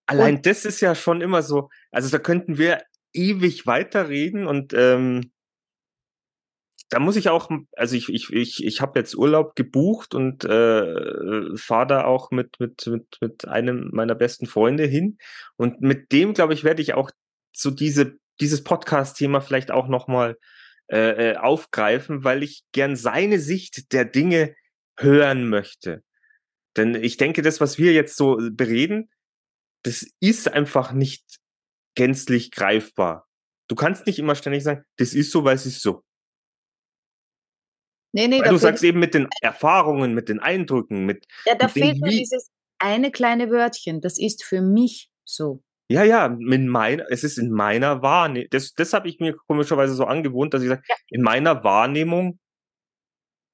allein 0.05 0.36
und, 0.36 0.45
das 0.45 0.65
ist 0.65 0.79
ja 0.81 0.95
schon 0.95 1.21
immer 1.21 1.41
so, 1.41 1.69
also 1.91 2.10
da 2.10 2.19
könnten 2.19 2.57
wir 2.57 2.81
ewig 3.13 3.67
weiterreden 3.67 4.48
und 4.48 4.74
ähm, 4.74 5.31
da 6.91 7.00
muss 7.00 7.15
ich 7.15 7.29
auch, 7.29 7.50
also 7.77 7.95
ich, 7.95 8.10
ich, 8.10 8.33
ich, 8.33 8.65
ich 8.65 8.81
habe 8.81 9.00
jetzt 9.00 9.15
Urlaub 9.15 9.55
gebucht 9.55 10.13
und 10.13 10.43
äh, 10.43 11.55
fahre 11.55 11.88
da 11.88 12.03
auch 12.03 12.31
mit, 12.31 12.60
mit, 12.60 12.86
mit, 12.86 13.17
mit 13.21 13.48
einem 13.48 13.89
meiner 13.93 14.13
besten 14.13 14.45
Freunde 14.45 14.83
hin. 14.83 15.17
Und 15.55 15.79
mit 15.79 16.12
dem, 16.12 16.33
glaube 16.33 16.53
ich, 16.53 16.65
werde 16.65 16.81
ich 16.81 16.93
auch 16.93 17.10
so 17.53 17.71
diese, 17.71 18.17
dieses 18.41 18.65
Podcast-Thema 18.65 19.39
vielleicht 19.39 19.71
auch 19.71 19.88
nochmal 19.88 20.38
äh, 20.91 21.31
äh, 21.31 21.38
aufgreifen, 21.38 22.25
weil 22.25 22.43
ich 22.43 22.65
gern 22.74 22.98
seine 22.98 23.39
Sicht 23.39 23.93
der 23.93 24.03
Dinge 24.03 24.53
hören 25.00 25.48
möchte. 25.48 26.03
Denn 26.75 26.95
ich 26.95 27.15
denke, 27.15 27.41
das, 27.41 27.62
was 27.62 27.77
wir 27.77 27.93
jetzt 27.93 28.17
so 28.17 28.38
bereden, 28.51 29.10
das 29.83 30.05
ist 30.19 30.51
einfach 30.51 30.91
nicht 30.91 31.24
gänzlich 31.95 32.51
greifbar. 32.51 33.29
Du 33.69 33.75
kannst 33.75 34.07
nicht 34.07 34.19
immer 34.19 34.36
ständig 34.36 34.63
sagen, 34.63 34.83
das 34.98 35.13
ist 35.13 35.31
so, 35.31 35.45
weil 35.45 35.55
es 35.55 35.65
ist 35.65 35.81
so. 35.81 36.03
Nee, 38.13 38.27
nee, 38.27 38.41
du 38.41 38.58
sagst 38.58 38.84
eben 38.84 39.00
mit 39.00 39.13
den 39.13 39.27
Erfahrungen, 39.41 40.13
mit 40.13 40.27
den 40.27 40.39
Eindrücken, 40.39 41.06
mit. 41.06 41.25
Ja, 41.46 41.56
da 41.56 41.68
mit 41.68 41.74
fehlt 41.74 42.00
nur 42.00 42.10
dieses 42.10 42.50
eine 42.80 43.12
kleine 43.12 43.50
Wörtchen. 43.50 44.01
Das 44.01 44.18
ist 44.18 44.44
für 44.44 44.62
mich 44.62 45.10
so. 45.24 45.63
Ja, 45.89 46.03
ja, 46.03 46.25
in 46.25 46.68
mein, 46.68 47.01
es 47.10 47.24
ist 47.24 47.38
in 47.38 47.51
meiner 47.51 48.01
Wahrnehmung. 48.01 48.48
Das, 48.51 48.74
das 48.74 48.94
habe 48.94 49.10
ich 49.10 49.20
mir 49.20 49.36
komischerweise 49.48 49.94
so 49.94 50.06
angewohnt, 50.06 50.53
dass 50.53 50.62
ich 50.62 50.70
sage, 50.70 50.84
ja. 50.88 50.96
in 51.10 51.22
meiner 51.22 51.63
Wahrnehmung 51.63 52.39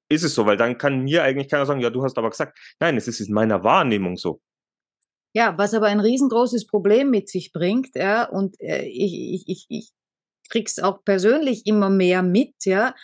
ist 0.08 0.22
es 0.22 0.34
so, 0.34 0.46
weil 0.46 0.56
dann 0.56 0.78
kann 0.78 1.02
mir 1.02 1.22
eigentlich 1.22 1.48
keiner 1.48 1.66
sagen, 1.66 1.80
ja, 1.80 1.90
du 1.90 2.02
hast 2.02 2.16
aber 2.16 2.30
gesagt, 2.30 2.58
nein, 2.80 2.96
es 2.96 3.08
ist 3.08 3.20
in 3.20 3.34
meiner 3.34 3.62
Wahrnehmung 3.64 4.16
so. 4.16 4.40
Ja, 5.34 5.58
was 5.58 5.74
aber 5.74 5.86
ein 5.86 6.00
riesengroßes 6.00 6.66
Problem 6.66 7.10
mit 7.10 7.28
sich 7.28 7.52
bringt, 7.52 7.94
ja, 7.94 8.24
und 8.24 8.58
äh, 8.60 8.84
ich, 8.86 9.12
ich, 9.12 9.44
ich, 9.46 9.66
ich 9.68 9.92
krieg's 10.48 10.78
auch 10.78 11.04
persönlich 11.04 11.66
immer 11.66 11.90
mehr 11.90 12.22
mit, 12.22 12.54
ja, 12.64 12.94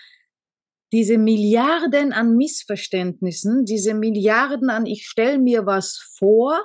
diese 0.94 1.18
Milliarden 1.18 2.12
an 2.12 2.36
Missverständnissen, 2.36 3.64
diese 3.64 3.94
Milliarden 3.94 4.70
an, 4.70 4.86
ich 4.86 5.08
stelle 5.08 5.38
mir 5.38 5.66
was 5.66 5.98
vor, 6.16 6.56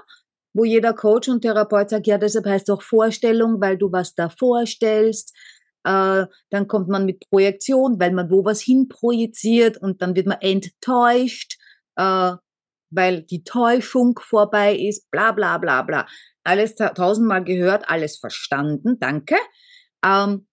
wo 0.54 0.66
jeder 0.66 0.94
Coach 0.94 1.30
und 1.30 1.42
Therapeut 1.42 1.90
sagt, 1.90 2.06
ja, 2.06 2.20
deshalb 2.20 2.46
heißt 2.46 2.70
es 2.70 2.76
auch 2.76 2.84
Vorstellung, 2.84 3.60
weil 3.60 3.80
du 3.80 3.92
was 3.92 4.14
da 4.14 4.30
vorstellst. 4.30 5.36
Äh, 5.84 6.28
dann 6.52 6.68
kommt 6.68 6.90
man 6.90 7.06
mit 7.06 7.28
Projektion, 7.32 8.00
weil 8.00 8.12
man 8.12 8.30
wo 8.30 8.46
was 8.46 8.62
hinprojiziert 8.62 9.78
und 9.78 10.04
dann 10.04 10.16
wird 10.16 10.28
man 10.28 10.42
enttäuscht, 10.42 11.58
äh, 11.96 12.34
weil 12.92 13.24
die 13.24 13.44
Täuschung 13.44 14.20
vorbei 14.22 14.76
ist, 14.76 15.10
bla 15.10 15.32
bla 15.32 15.58
bla 15.58 15.82
bla. 15.82 16.06
Alles 16.44 16.76
tausendmal 16.76 17.44
gehört, 17.44 17.90
alles 17.90 18.20
verstanden, 18.20 19.00
danke. 19.00 19.38
Ähm, 20.06 20.46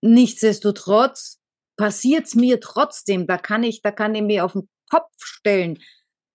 nichtsdestotrotz 0.00 1.39
passiert's 1.80 2.34
mir 2.34 2.60
trotzdem. 2.60 3.26
Da 3.26 3.38
kann 3.38 3.62
ich, 3.62 3.80
da 3.80 3.90
kann 3.90 4.14
ich 4.14 4.20
mir 4.20 4.44
auf 4.44 4.52
den 4.52 4.68
Kopf 4.90 5.10
stellen. 5.18 5.78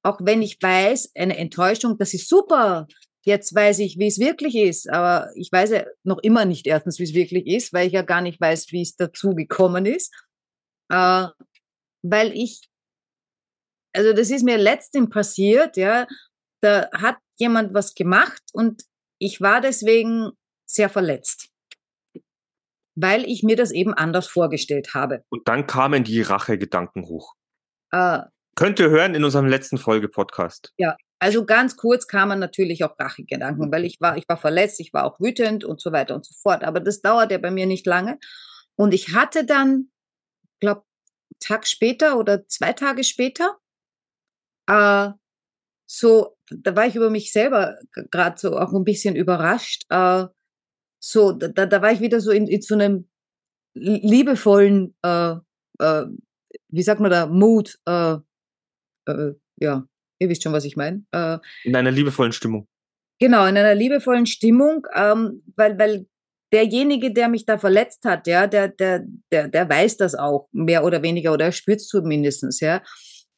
Auch 0.01 0.19
wenn 0.19 0.41
ich 0.41 0.57
weiß, 0.59 1.11
eine 1.15 1.37
Enttäuschung, 1.37 1.99
das 1.99 2.15
ist 2.15 2.27
super. 2.27 2.87
Jetzt 3.23 3.53
weiß 3.53 3.77
ich, 3.79 3.99
wie 3.99 4.07
es 4.07 4.17
wirklich 4.17 4.55
ist. 4.55 4.89
Aber 4.89 5.29
ich 5.35 5.51
weiß 5.51 5.69
ja 5.69 5.85
noch 6.03 6.17
immer 6.23 6.45
nicht 6.45 6.65
erstens, 6.65 6.97
wie 6.97 7.03
es 7.03 7.13
wirklich 7.13 7.45
ist, 7.45 7.73
weil 7.73 7.85
ich 7.85 7.93
ja 7.93 8.01
gar 8.01 8.21
nicht 8.21 8.41
weiß, 8.41 8.71
wie 8.71 8.81
es 8.81 8.95
dazu 8.95 9.35
gekommen 9.35 9.85
ist. 9.85 10.11
Äh, 10.91 11.27
weil 12.01 12.31
ich, 12.33 12.61
also 13.93 14.13
das 14.13 14.31
ist 14.31 14.43
mir 14.43 14.57
letztens 14.57 15.11
passiert, 15.11 15.77
ja, 15.77 16.07
da 16.61 16.89
hat 16.91 17.17
jemand 17.37 17.75
was 17.75 17.93
gemacht 17.93 18.41
und 18.51 18.83
ich 19.19 19.41
war 19.41 19.61
deswegen 19.61 20.31
sehr 20.67 20.89
verletzt 20.89 21.54
weil 22.95 23.25
ich 23.25 23.43
mir 23.43 23.55
das 23.55 23.71
eben 23.71 23.93
anders 23.93 24.27
vorgestellt 24.27 24.93
habe. 24.93 25.23
Und 25.29 25.47
dann 25.47 25.67
kamen 25.67 26.03
die 26.03 26.21
Rachegedanken 26.21 27.05
hoch. 27.05 27.33
Äh, 27.91 28.19
Könnt 28.55 28.79
ihr 28.79 28.89
hören 28.89 29.15
in 29.15 29.23
unserem 29.25 29.47
letzten 29.47 29.77
Folge-Podcast. 29.77 30.71
Ja, 30.77 30.95
also 31.19 31.45
ganz 31.45 31.75
kurz 31.75 32.07
kamen 32.07 32.39
natürlich 32.39 32.83
auch 32.83 32.97
Rachegedanken, 32.97 33.71
weil 33.71 33.83
ich 33.83 33.99
war, 33.99 34.17
ich 34.17 34.27
war 34.29 34.37
verletzt, 34.37 34.79
ich 34.79 34.93
war 34.93 35.05
auch 35.05 35.19
wütend 35.19 35.65
und 35.65 35.81
so 35.81 35.91
weiter 35.91 36.15
und 36.15 36.25
so 36.25 36.33
fort. 36.41 36.63
Aber 36.63 36.79
das 36.79 37.01
dauert 37.01 37.31
ja 37.31 37.37
bei 37.37 37.51
mir 37.51 37.65
nicht 37.65 37.85
lange. 37.85 38.17
Und 38.75 38.93
ich 38.93 39.13
hatte 39.13 39.45
dann, 39.45 39.89
glaube 40.59 40.83
Tag 41.39 41.67
später 41.67 42.17
oder 42.17 42.47
zwei 42.47 42.73
Tage 42.73 43.03
später, 43.03 43.57
äh, 44.67 45.09
so, 45.87 46.37
da 46.49 46.75
war 46.75 46.87
ich 46.87 46.95
über 46.95 47.09
mich 47.09 47.31
selber 47.31 47.77
gerade 48.11 48.37
so 48.37 48.57
auch 48.57 48.73
ein 48.73 48.83
bisschen 48.83 49.15
überrascht. 49.15 49.83
Äh, 49.89 50.25
so, 51.05 51.31
da, 51.33 51.65
da 51.67 51.81
war 51.81 51.91
ich 51.91 51.99
wieder 51.99 52.19
so 52.19 52.31
in, 52.31 52.47
in 52.47 52.61
so 52.61 52.73
einem 52.73 53.07
liebevollen, 53.75 54.95
äh, 55.03 55.35
äh, 55.79 56.05
wie 56.69 56.81
sagt 56.81 56.99
man 56.99 57.11
da, 57.11 57.27
Mut, 57.27 57.77
äh, 57.85 58.15
äh, 59.07 59.33
ja, 59.57 59.85
ihr 60.19 60.29
wisst 60.29 60.41
schon, 60.41 60.53
was 60.53 60.65
ich 60.65 60.75
meine. 60.75 61.05
Äh, 61.11 61.37
in 61.63 61.75
einer 61.75 61.91
liebevollen 61.91 62.31
Stimmung. 62.31 62.67
Genau, 63.19 63.45
in 63.45 63.55
einer 63.55 63.75
liebevollen 63.75 64.25
Stimmung, 64.25 64.87
ähm, 64.95 65.43
weil, 65.55 65.77
weil 65.77 66.07
derjenige, 66.51 67.13
der 67.13 67.29
mich 67.29 67.45
da 67.45 67.59
verletzt 67.59 68.03
hat, 68.05 68.25
ja, 68.25 68.47
der, 68.47 68.69
der, 68.69 69.05
der, 69.31 69.47
der 69.47 69.69
weiß 69.69 69.97
das 69.97 70.15
auch, 70.15 70.49
mehr 70.51 70.83
oder 70.83 71.03
weniger, 71.03 71.33
oder 71.33 71.45
er 71.45 71.51
spürt 71.51 71.81
es 71.81 71.87
zumindest, 71.87 72.61
ja. 72.61 72.81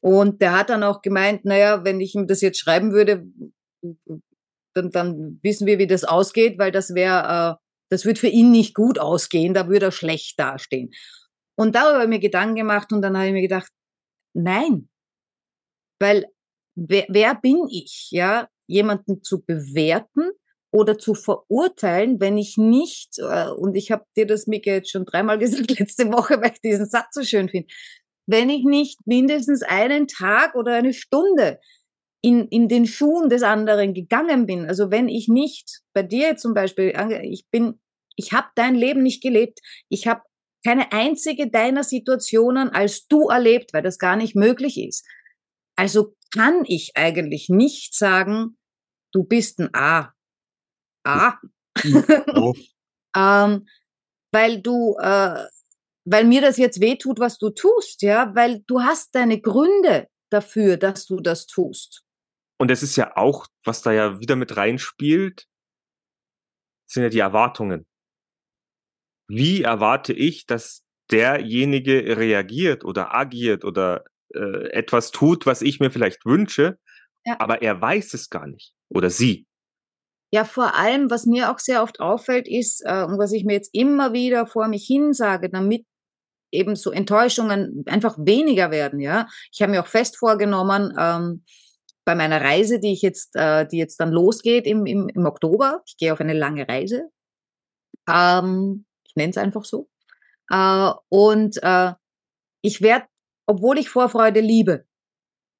Und 0.00 0.40
der 0.40 0.56
hat 0.56 0.70
dann 0.70 0.84
auch 0.84 1.02
gemeint, 1.02 1.44
naja, 1.44 1.84
wenn 1.84 2.00
ich 2.00 2.14
ihm 2.14 2.26
das 2.26 2.40
jetzt 2.40 2.60
schreiben 2.60 2.92
würde, 2.92 3.26
dann, 4.82 4.90
dann 4.90 5.40
wissen 5.42 5.66
wir, 5.66 5.78
wie 5.78 5.86
das 5.86 6.04
ausgeht, 6.04 6.58
weil 6.58 6.72
das 6.72 6.94
wäre, 6.94 7.58
äh, 7.58 7.64
das 7.90 8.04
wird 8.04 8.18
für 8.18 8.28
ihn 8.28 8.50
nicht 8.50 8.74
gut 8.74 8.98
ausgehen, 8.98 9.54
da 9.54 9.68
würde 9.68 9.86
er 9.86 9.92
schlecht 9.92 10.38
dastehen. 10.38 10.90
Und 11.56 11.74
darüber 11.74 11.94
habe 11.94 12.04
ich 12.04 12.08
mir 12.08 12.20
Gedanken 12.20 12.56
gemacht 12.56 12.92
und 12.92 13.02
dann 13.02 13.16
habe 13.16 13.28
ich 13.28 13.32
mir 13.32 13.42
gedacht, 13.42 13.70
nein, 14.34 14.88
weil 16.00 16.26
wer, 16.76 17.06
wer 17.08 17.34
bin 17.34 17.66
ich, 17.70 18.08
ja, 18.10 18.48
jemanden 18.66 19.22
zu 19.22 19.42
bewerten 19.42 20.30
oder 20.70 20.98
zu 20.98 21.14
verurteilen, 21.14 22.20
wenn 22.20 22.36
ich 22.36 22.56
nicht, 22.56 23.18
äh, 23.18 23.48
und 23.48 23.74
ich 23.74 23.90
habe 23.90 24.04
dir 24.16 24.26
das, 24.26 24.46
Mika, 24.46 24.70
jetzt 24.70 24.90
schon 24.90 25.04
dreimal 25.04 25.38
gesagt 25.38 25.78
letzte 25.78 26.12
Woche, 26.12 26.40
weil 26.40 26.52
ich 26.52 26.60
diesen 26.60 26.86
Satz 26.86 27.14
so 27.14 27.22
schön 27.22 27.48
finde, 27.48 27.68
wenn 28.26 28.50
ich 28.50 28.64
nicht 28.64 28.98
mindestens 29.06 29.62
einen 29.62 30.06
Tag 30.06 30.54
oder 30.54 30.74
eine 30.74 30.92
Stunde 30.92 31.58
in, 32.20 32.48
in 32.48 32.68
den 32.68 32.86
Schuhen 32.86 33.28
des 33.28 33.42
anderen 33.42 33.94
gegangen 33.94 34.46
bin. 34.46 34.66
Also 34.66 34.90
wenn 34.90 35.08
ich 35.08 35.28
nicht 35.28 35.80
bei 35.92 36.02
dir 36.02 36.36
zum 36.36 36.54
Beispiel, 36.54 36.92
ich 37.22 37.46
bin, 37.50 37.80
ich 38.16 38.32
habe 38.32 38.48
dein 38.54 38.74
Leben 38.74 39.02
nicht 39.02 39.22
gelebt. 39.22 39.60
Ich 39.88 40.06
habe 40.06 40.22
keine 40.66 40.90
einzige 40.92 41.48
deiner 41.50 41.84
Situationen 41.84 42.70
als 42.70 43.06
du 43.06 43.28
erlebt, 43.28 43.72
weil 43.72 43.82
das 43.82 43.98
gar 43.98 44.16
nicht 44.16 44.34
möglich 44.34 44.78
ist. 44.78 45.06
Also 45.76 46.16
kann 46.32 46.64
ich 46.66 46.92
eigentlich 46.96 47.48
nicht 47.48 47.94
sagen, 47.94 48.58
du 49.12 49.24
bist 49.24 49.60
ein 49.60 49.70
A. 49.72 50.12
A. 51.04 51.38
Oh. 52.34 52.54
ähm, 53.16 53.68
weil 54.32 54.60
du, 54.60 54.96
äh, 55.00 55.44
weil 56.04 56.24
mir 56.24 56.40
das 56.40 56.56
jetzt 56.56 56.80
wehtut, 56.80 57.20
was 57.20 57.38
du 57.38 57.50
tust, 57.50 58.02
ja, 58.02 58.34
weil 58.34 58.64
du 58.66 58.82
hast 58.82 59.14
deine 59.14 59.40
Gründe 59.40 60.08
dafür, 60.30 60.76
dass 60.76 61.06
du 61.06 61.20
das 61.20 61.46
tust. 61.46 62.02
Und 62.58 62.70
es 62.70 62.82
ist 62.82 62.96
ja 62.96 63.16
auch, 63.16 63.46
was 63.64 63.82
da 63.82 63.92
ja 63.92 64.20
wieder 64.20 64.36
mit 64.36 64.56
reinspielt, 64.56 65.46
sind 66.86 67.04
ja 67.04 67.08
die 67.08 67.20
Erwartungen. 67.20 67.86
Wie 69.28 69.62
erwarte 69.62 70.12
ich, 70.12 70.46
dass 70.46 70.82
derjenige 71.10 72.16
reagiert 72.16 72.84
oder 72.84 73.14
agiert 73.14 73.64
oder 73.64 74.04
äh, 74.34 74.70
etwas 74.70 75.10
tut, 75.10 75.46
was 75.46 75.62
ich 75.62 75.80
mir 75.80 75.90
vielleicht 75.90 76.24
wünsche, 76.26 76.78
ja. 77.24 77.36
aber 77.38 77.62
er 77.62 77.80
weiß 77.80 78.14
es 78.14 78.30
gar 78.30 78.46
nicht 78.46 78.74
oder 78.88 79.10
sie. 79.10 79.46
Ja, 80.30 80.44
vor 80.44 80.74
allem, 80.74 81.10
was 81.10 81.24
mir 81.24 81.50
auch 81.50 81.58
sehr 81.58 81.82
oft 81.82 82.00
auffällt, 82.00 82.46
ist, 82.48 82.82
äh, 82.84 83.04
und 83.04 83.18
was 83.18 83.32
ich 83.32 83.44
mir 83.44 83.54
jetzt 83.54 83.70
immer 83.72 84.12
wieder 84.12 84.46
vor 84.46 84.68
mich 84.68 84.86
hin 84.86 85.14
sage, 85.14 85.48
damit 85.48 85.86
eben 86.50 86.76
so 86.76 86.90
Enttäuschungen 86.90 87.84
einfach 87.86 88.16
weniger 88.18 88.70
werden, 88.70 89.00
ja. 89.00 89.26
Ich 89.52 89.62
habe 89.62 89.72
mir 89.72 89.82
auch 89.82 89.86
fest 89.86 90.18
vorgenommen, 90.18 90.94
ähm, 90.98 91.44
bei 92.08 92.14
meiner 92.14 92.40
Reise, 92.40 92.80
die 92.80 92.94
ich 92.94 93.02
jetzt, 93.02 93.36
äh, 93.36 93.66
die 93.68 93.76
jetzt 93.76 94.00
dann 94.00 94.10
losgeht 94.10 94.66
im, 94.66 94.86
im, 94.86 95.10
im 95.10 95.26
Oktober, 95.26 95.82
ich 95.86 95.98
gehe 95.98 96.10
auf 96.10 96.20
eine 96.22 96.32
lange 96.32 96.66
Reise, 96.66 97.10
ähm, 98.08 98.86
ich 99.06 99.14
nenne 99.14 99.28
es 99.28 99.36
einfach 99.36 99.66
so, 99.66 99.90
äh, 100.50 100.90
und 101.10 101.62
äh, 101.62 101.92
ich 102.62 102.80
werde, 102.80 103.04
obwohl 103.46 103.76
ich 103.78 103.90
Vorfreude 103.90 104.40
liebe, 104.40 104.86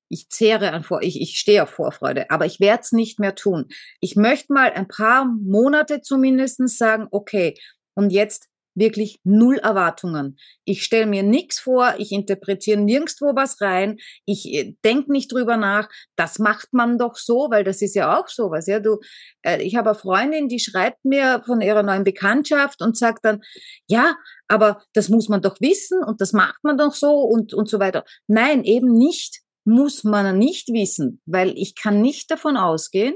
ich 0.08 0.30
zehre 0.30 0.72
an 0.72 0.84
Vor, 0.84 1.02
ich, 1.02 1.20
ich 1.20 1.38
stehe 1.38 1.64
auf 1.64 1.68
Vorfreude, 1.68 2.30
aber 2.30 2.46
ich 2.46 2.60
werde 2.60 2.80
es 2.80 2.92
nicht 2.92 3.20
mehr 3.20 3.34
tun. 3.34 3.66
Ich 4.00 4.16
möchte 4.16 4.50
mal 4.54 4.72
ein 4.72 4.88
paar 4.88 5.26
Monate 5.26 6.00
zumindestens 6.00 6.78
sagen, 6.78 7.08
okay, 7.10 7.58
und 7.94 8.08
jetzt 8.08 8.48
wirklich 8.78 9.20
null 9.24 9.56
Erwartungen. 9.56 10.38
Ich 10.64 10.84
stelle 10.84 11.06
mir 11.06 11.22
nichts 11.22 11.58
vor, 11.58 11.94
ich 11.98 12.12
interpretiere 12.12 12.80
nirgendwo 12.80 13.34
was 13.34 13.60
rein, 13.60 13.98
ich 14.24 14.52
äh, 14.52 14.74
denke 14.84 15.12
nicht 15.12 15.32
drüber 15.32 15.56
nach, 15.56 15.88
das 16.16 16.38
macht 16.38 16.72
man 16.72 16.98
doch 16.98 17.16
so, 17.16 17.48
weil 17.50 17.64
das 17.64 17.82
ist 17.82 17.94
ja 17.94 18.18
auch 18.18 18.28
sowas, 18.28 18.66
ja, 18.66 18.80
du, 18.80 18.98
äh, 19.42 19.62
ich 19.62 19.76
habe 19.76 19.90
eine 19.90 19.98
Freundin, 19.98 20.48
die 20.48 20.60
schreibt 20.60 21.04
mir 21.04 21.42
von 21.44 21.60
ihrer 21.60 21.82
neuen 21.82 22.04
Bekanntschaft 22.04 22.80
und 22.82 22.96
sagt 22.96 23.24
dann, 23.24 23.40
ja, 23.86 24.16
aber 24.48 24.82
das 24.92 25.08
muss 25.08 25.28
man 25.28 25.42
doch 25.42 25.60
wissen 25.60 26.02
und 26.02 26.20
das 26.20 26.32
macht 26.32 26.62
man 26.62 26.78
doch 26.78 26.94
so 26.94 27.20
und, 27.20 27.54
und 27.54 27.68
so 27.68 27.78
weiter. 27.78 28.04
Nein, 28.26 28.64
eben 28.64 28.92
nicht, 28.92 29.40
muss 29.64 30.02
man 30.02 30.38
nicht 30.38 30.68
wissen, 30.68 31.20
weil 31.26 31.50
ich 31.56 31.74
kann 31.74 32.00
nicht 32.00 32.30
davon 32.30 32.56
ausgehen, 32.56 33.14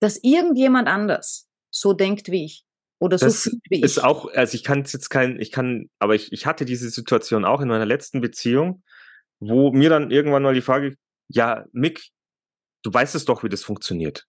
dass 0.00 0.18
irgendjemand 0.22 0.88
anders 0.88 1.46
so 1.70 1.92
denkt 1.92 2.30
wie 2.30 2.46
ich. 2.46 2.64
Oder 3.00 3.18
so 3.18 3.26
das 3.26 3.42
viel 3.42 3.60
wie 3.70 3.78
ich. 3.78 3.82
ist 3.82 3.98
auch, 3.98 4.32
also 4.32 4.54
ich 4.54 4.62
kann 4.62 4.84
jetzt 4.84 5.08
kein, 5.08 5.40
ich 5.40 5.50
kann, 5.50 5.88
aber 5.98 6.14
ich, 6.14 6.32
ich 6.32 6.46
hatte 6.46 6.64
diese 6.64 6.90
Situation 6.90 7.44
auch 7.44 7.60
in 7.60 7.68
meiner 7.68 7.86
letzten 7.86 8.20
Beziehung, 8.20 8.82
wo 9.40 9.72
mir 9.72 9.88
dann 9.88 10.10
irgendwann 10.10 10.42
mal 10.42 10.54
die 10.54 10.60
Frage, 10.60 10.96
ja, 11.28 11.64
Mick, 11.72 12.10
du 12.82 12.92
weißt 12.92 13.14
es 13.14 13.24
doch, 13.24 13.42
wie 13.42 13.48
das 13.48 13.64
funktioniert. 13.64 14.26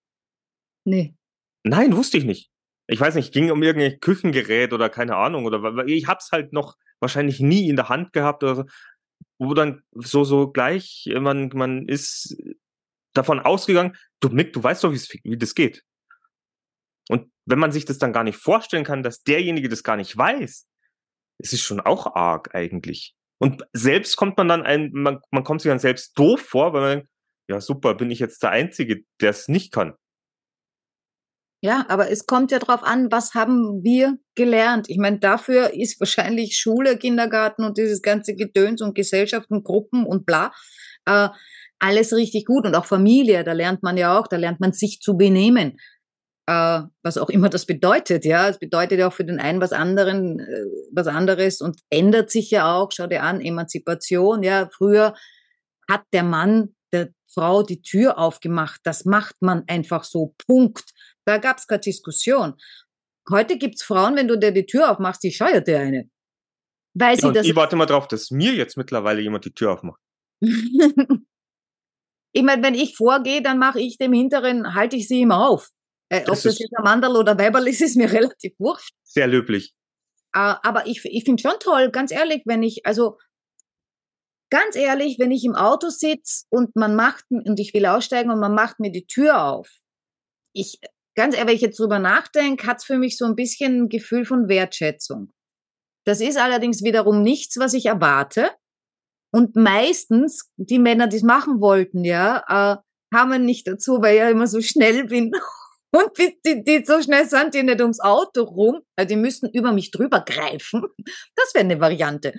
Nee. 0.85 1.15
Nein, 1.63 1.95
wusste 1.95 2.17
ich 2.17 2.23
nicht. 2.23 2.49
Ich 2.87 2.99
weiß 2.99 3.15
nicht, 3.15 3.33
ging 3.33 3.51
um 3.51 3.61
irgendein 3.61 3.99
Küchengerät 3.99 4.73
oder 4.73 4.89
keine 4.89 5.15
Ahnung 5.17 5.45
oder 5.45 5.85
ich 5.85 6.07
hab's 6.07 6.31
halt 6.31 6.53
noch 6.53 6.77
wahrscheinlich 6.99 7.39
nie 7.39 7.69
in 7.69 7.75
der 7.75 7.89
Hand 7.89 8.13
gehabt 8.13 8.43
oder 8.43 8.55
so, 8.55 8.65
wo 9.37 9.53
dann 9.53 9.83
so 9.93 10.23
so 10.23 10.49
gleich 10.49 11.09
man 11.19 11.49
man 11.53 11.87
ist 11.87 12.35
davon 13.13 13.39
ausgegangen, 13.39 13.95
du 14.19 14.29
Mick, 14.29 14.53
du 14.53 14.63
weißt 14.63 14.83
doch, 14.83 14.93
wie 14.93 15.37
das 15.37 15.55
geht. 15.55 15.83
Und 17.09 17.31
wenn 17.45 17.59
man 17.59 17.71
sich 17.71 17.85
das 17.85 17.97
dann 17.97 18.13
gar 18.13 18.23
nicht 18.23 18.37
vorstellen 18.37 18.83
kann, 18.83 19.03
dass 19.03 19.23
derjenige 19.23 19.69
das 19.69 19.83
gar 19.83 19.97
nicht 19.97 20.15
weiß, 20.15 20.67
es 21.39 21.53
ist 21.53 21.61
schon 21.61 21.79
auch 21.79 22.15
arg 22.15 22.53
eigentlich. 22.53 23.15
Und 23.39 23.63
selbst 23.73 24.17
kommt 24.17 24.37
man 24.37 24.47
dann 24.47 24.61
ein, 24.63 24.91
man, 24.93 25.19
man 25.31 25.43
kommt 25.43 25.61
sich 25.61 25.69
dann 25.69 25.79
selbst 25.79 26.17
doof 26.17 26.41
vor, 26.41 26.73
weil 26.73 26.81
man 26.81 26.91
denkt, 26.91 27.09
ja 27.49 27.59
super, 27.59 27.95
bin 27.95 28.11
ich 28.11 28.19
jetzt 28.19 28.43
der 28.43 28.51
Einzige, 28.51 29.01
der 29.19 29.31
es 29.31 29.47
nicht 29.47 29.73
kann. 29.73 29.95
Ja, 31.63 31.85
aber 31.89 32.09
es 32.09 32.25
kommt 32.25 32.51
ja 32.51 32.57
drauf 32.57 32.83
an, 32.83 33.11
was 33.11 33.35
haben 33.35 33.83
wir 33.83 34.17
gelernt? 34.35 34.89
Ich 34.89 34.97
meine, 34.97 35.19
dafür 35.19 35.73
ist 35.75 35.99
wahrscheinlich 35.99 36.57
Schule, 36.57 36.97
Kindergarten 36.97 37.63
und 37.63 37.77
dieses 37.77 38.01
ganze 38.01 38.35
Gedöns 38.35 38.81
und 38.81 38.95
Gesellschaften, 38.95 39.63
Gruppen 39.63 40.05
und 40.05 40.25
bla, 40.25 40.51
äh, 41.05 41.29
alles 41.77 42.13
richtig 42.13 42.45
gut. 42.45 42.65
Und 42.65 42.75
auch 42.75 42.85
Familie, 42.85 43.43
da 43.43 43.53
lernt 43.53 43.83
man 43.83 43.97
ja 43.97 44.17
auch, 44.17 44.27
da 44.27 44.37
lernt 44.37 44.59
man 44.59 44.73
sich 44.73 45.01
zu 45.01 45.17
benehmen 45.17 45.77
äh, 46.51 46.81
was 47.03 47.17
auch 47.17 47.29
immer 47.29 47.49
das 47.49 47.65
bedeutet, 47.65 48.25
ja. 48.25 48.49
Es 48.49 48.59
bedeutet 48.59 48.99
ja 48.99 49.07
auch 49.07 49.13
für 49.13 49.23
den 49.23 49.39
einen 49.39 49.61
was 49.61 49.71
anderen, 49.71 50.39
äh, 50.39 50.65
was 50.91 51.07
anderes 51.07 51.61
und 51.61 51.79
ändert 51.89 52.29
sich 52.29 52.51
ja 52.51 52.75
auch. 52.75 52.91
Schau 52.91 53.07
dir 53.07 53.23
an, 53.23 53.41
Emanzipation, 53.41 54.43
ja. 54.43 54.69
Früher 54.75 55.13
hat 55.89 56.03
der 56.13 56.23
Mann 56.23 56.75
der 56.93 57.09
Frau 57.27 57.63
die 57.63 57.81
Tür 57.81 58.17
aufgemacht. 58.17 58.81
Das 58.83 59.05
macht 59.05 59.35
man 59.41 59.63
einfach 59.67 60.03
so. 60.03 60.35
Punkt. 60.45 60.91
Da 61.25 61.37
gab 61.37 61.57
es 61.57 61.67
keine 61.67 61.79
Diskussion. 61.79 62.55
Heute 63.29 63.57
gibt's 63.57 63.83
Frauen, 63.83 64.15
wenn 64.15 64.27
du 64.27 64.37
dir 64.37 64.51
die 64.51 64.65
Tür 64.65 64.91
aufmachst, 64.91 65.23
die 65.23 65.31
scheuert 65.31 65.67
dir 65.67 65.79
eine. 65.79 66.09
Weil 66.93 67.15
ja, 67.15 67.21
sie 67.21 67.31
das. 67.31 67.47
Ich 67.47 67.55
warte 67.55 67.77
mal 67.77 67.85
drauf, 67.85 68.07
dass 68.07 68.31
mir 68.31 68.53
jetzt 68.53 68.75
mittlerweile 68.75 69.21
jemand 69.21 69.45
die 69.45 69.53
Tür 69.53 69.73
aufmacht. 69.73 70.01
ich 70.41 70.51
meine, 72.43 72.63
wenn 72.63 72.73
ich 72.73 72.97
vorgehe, 72.97 73.41
dann 73.41 73.59
mache 73.59 73.79
ich 73.79 73.97
dem 73.97 74.11
Hinteren, 74.11 74.73
halte 74.73 74.97
ich 74.97 75.07
sie 75.07 75.21
immer 75.21 75.47
auf. 75.47 75.69
Äh, 76.11 76.23
ob 76.27 76.41
das 76.41 76.59
jetzt 76.59 76.77
ein 76.77 76.83
Mandel 76.83 77.15
oder 77.15 77.39
Weiberl 77.39 77.67
ist, 77.67 77.81
ist 77.81 77.95
mir 77.95 78.11
relativ 78.11 78.53
wurscht. 78.59 78.93
Sehr 79.03 79.27
löblich. 79.27 79.73
Äh, 80.33 80.55
aber 80.61 80.85
ich, 80.85 81.03
ich 81.05 81.23
finde 81.23 81.41
schon 81.41 81.59
toll, 81.59 81.89
ganz 81.89 82.11
ehrlich, 82.11 82.43
wenn 82.45 82.63
ich, 82.63 82.85
also 82.85 83.17
ganz 84.49 84.75
ehrlich, 84.75 85.17
wenn 85.19 85.31
ich 85.31 85.45
im 85.45 85.55
Auto 85.55 85.89
sitze 85.89 86.45
und 86.49 86.75
man 86.75 86.95
macht, 86.95 87.23
und 87.29 87.59
ich 87.59 87.73
will 87.73 87.85
aussteigen 87.85 88.29
und 88.29 88.39
man 88.39 88.53
macht 88.53 88.79
mir 88.79 88.91
die 88.91 89.07
Tür 89.07 89.45
auf. 89.45 89.69
Ich, 90.53 90.79
ganz 91.15 91.35
ehrlich, 91.35 91.47
wenn 91.47 91.55
ich 91.55 91.61
jetzt 91.61 91.79
drüber 91.79 91.99
nachdenke, 91.99 92.67
hat 92.67 92.79
es 92.79 92.83
für 92.83 92.97
mich 92.97 93.17
so 93.17 93.25
ein 93.25 93.35
bisschen 93.35 93.83
ein 93.83 93.89
Gefühl 93.89 94.25
von 94.25 94.49
Wertschätzung. 94.49 95.31
Das 96.05 96.19
ist 96.19 96.37
allerdings 96.37 96.83
wiederum 96.83 97.21
nichts, 97.21 97.57
was 97.57 97.73
ich 97.73 97.85
erwarte. 97.85 98.49
Und 99.33 99.55
meistens, 99.55 100.49
die 100.57 100.79
Männer, 100.79 101.07
die 101.07 101.17
es 101.17 101.23
machen 101.23 101.61
wollten, 101.61 102.03
ja, 102.03 102.43
äh, 102.49 103.15
haben 103.15 103.45
nicht 103.45 103.67
dazu, 103.67 104.01
weil 104.01 104.15
ich 104.15 104.19
ja 104.19 104.29
immer 104.29 104.47
so 104.47 104.59
schnell 104.59 105.05
bin 105.05 105.31
und 105.91 106.17
die, 106.17 106.63
die, 106.63 106.85
so 106.85 107.01
schnell 107.01 107.27
sind 107.27 107.53
die 107.53 107.63
nicht 107.63 107.81
ums 107.81 107.99
Auto 107.99 108.43
rum. 108.43 108.81
Also 108.95 109.09
die 109.09 109.21
müssten 109.21 109.49
über 109.49 109.71
mich 109.73 109.91
drüber 109.91 110.21
greifen. 110.21 110.83
Das 111.35 111.53
wäre 111.53 111.65
eine 111.65 111.79
Variante. 111.79 112.33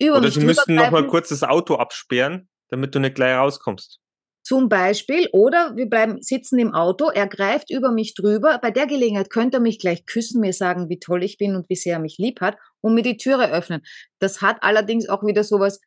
Über 0.00 0.18
Oder 0.18 0.30
sie 0.30 0.40
müssten 0.40 0.74
noch 0.74 0.90
mal 0.90 1.06
kurz 1.06 1.28
das 1.28 1.42
Auto 1.42 1.74
absperren, 1.76 2.48
damit 2.70 2.94
du 2.94 3.00
nicht 3.00 3.14
gleich 3.14 3.36
rauskommst. 3.36 4.00
Zum 4.44 4.68
Beispiel, 4.70 5.28
oder 5.32 5.76
wir 5.76 5.90
bleiben 5.90 6.22
sitzen 6.22 6.58
im 6.58 6.72
Auto, 6.72 7.10
er 7.10 7.26
greift 7.26 7.70
über 7.70 7.92
mich 7.92 8.14
drüber. 8.14 8.58
Bei 8.62 8.70
der 8.70 8.86
Gelegenheit 8.86 9.28
könnte 9.28 9.58
er 9.58 9.60
mich 9.60 9.78
gleich 9.78 10.06
küssen, 10.06 10.40
mir 10.40 10.54
sagen, 10.54 10.88
wie 10.88 10.98
toll 10.98 11.22
ich 11.22 11.36
bin 11.36 11.54
und 11.54 11.68
wie 11.68 11.76
sehr 11.76 11.94
er 11.94 11.98
mich 11.98 12.16
lieb 12.16 12.40
hat 12.40 12.56
und 12.80 12.94
mir 12.94 13.02
die 13.02 13.18
Türe 13.18 13.50
öffnen. 13.52 13.82
Das 14.20 14.40
hat 14.40 14.62
allerdings 14.62 15.08
auch 15.08 15.22
wieder 15.22 15.44
sowas, 15.44 15.80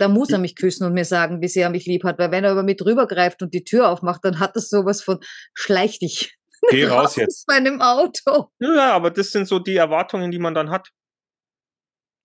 da 0.00 0.08
muss 0.08 0.30
er 0.30 0.38
mich 0.38 0.56
küssen 0.56 0.86
und 0.86 0.94
mir 0.94 1.04
sagen, 1.04 1.42
wie 1.42 1.48
sehr 1.48 1.64
er 1.64 1.70
mich 1.70 1.84
lieb 1.84 2.04
hat. 2.04 2.18
Weil 2.18 2.30
wenn 2.30 2.44
er 2.44 2.52
über 2.52 2.62
mich 2.62 2.78
drüber 2.78 3.06
greift 3.06 3.42
und 3.42 3.52
die 3.52 3.64
Tür 3.64 3.90
aufmacht, 3.90 4.24
dann 4.24 4.40
hat 4.40 4.56
das 4.56 4.70
sowas 4.70 5.02
von 5.02 5.18
schleich 5.54 5.98
dich. 5.98 6.36
Geh 6.70 6.86
raus 6.86 7.16
jetzt. 7.16 7.46
Aus 7.48 7.54
meinem 7.54 7.80
Auto. 7.82 8.50
Ja, 8.58 8.92
aber 8.92 9.10
das 9.10 9.30
sind 9.30 9.46
so 9.46 9.58
die 9.58 9.76
Erwartungen, 9.76 10.30
die 10.30 10.38
man 10.38 10.54
dann 10.54 10.70
hat. 10.70 10.88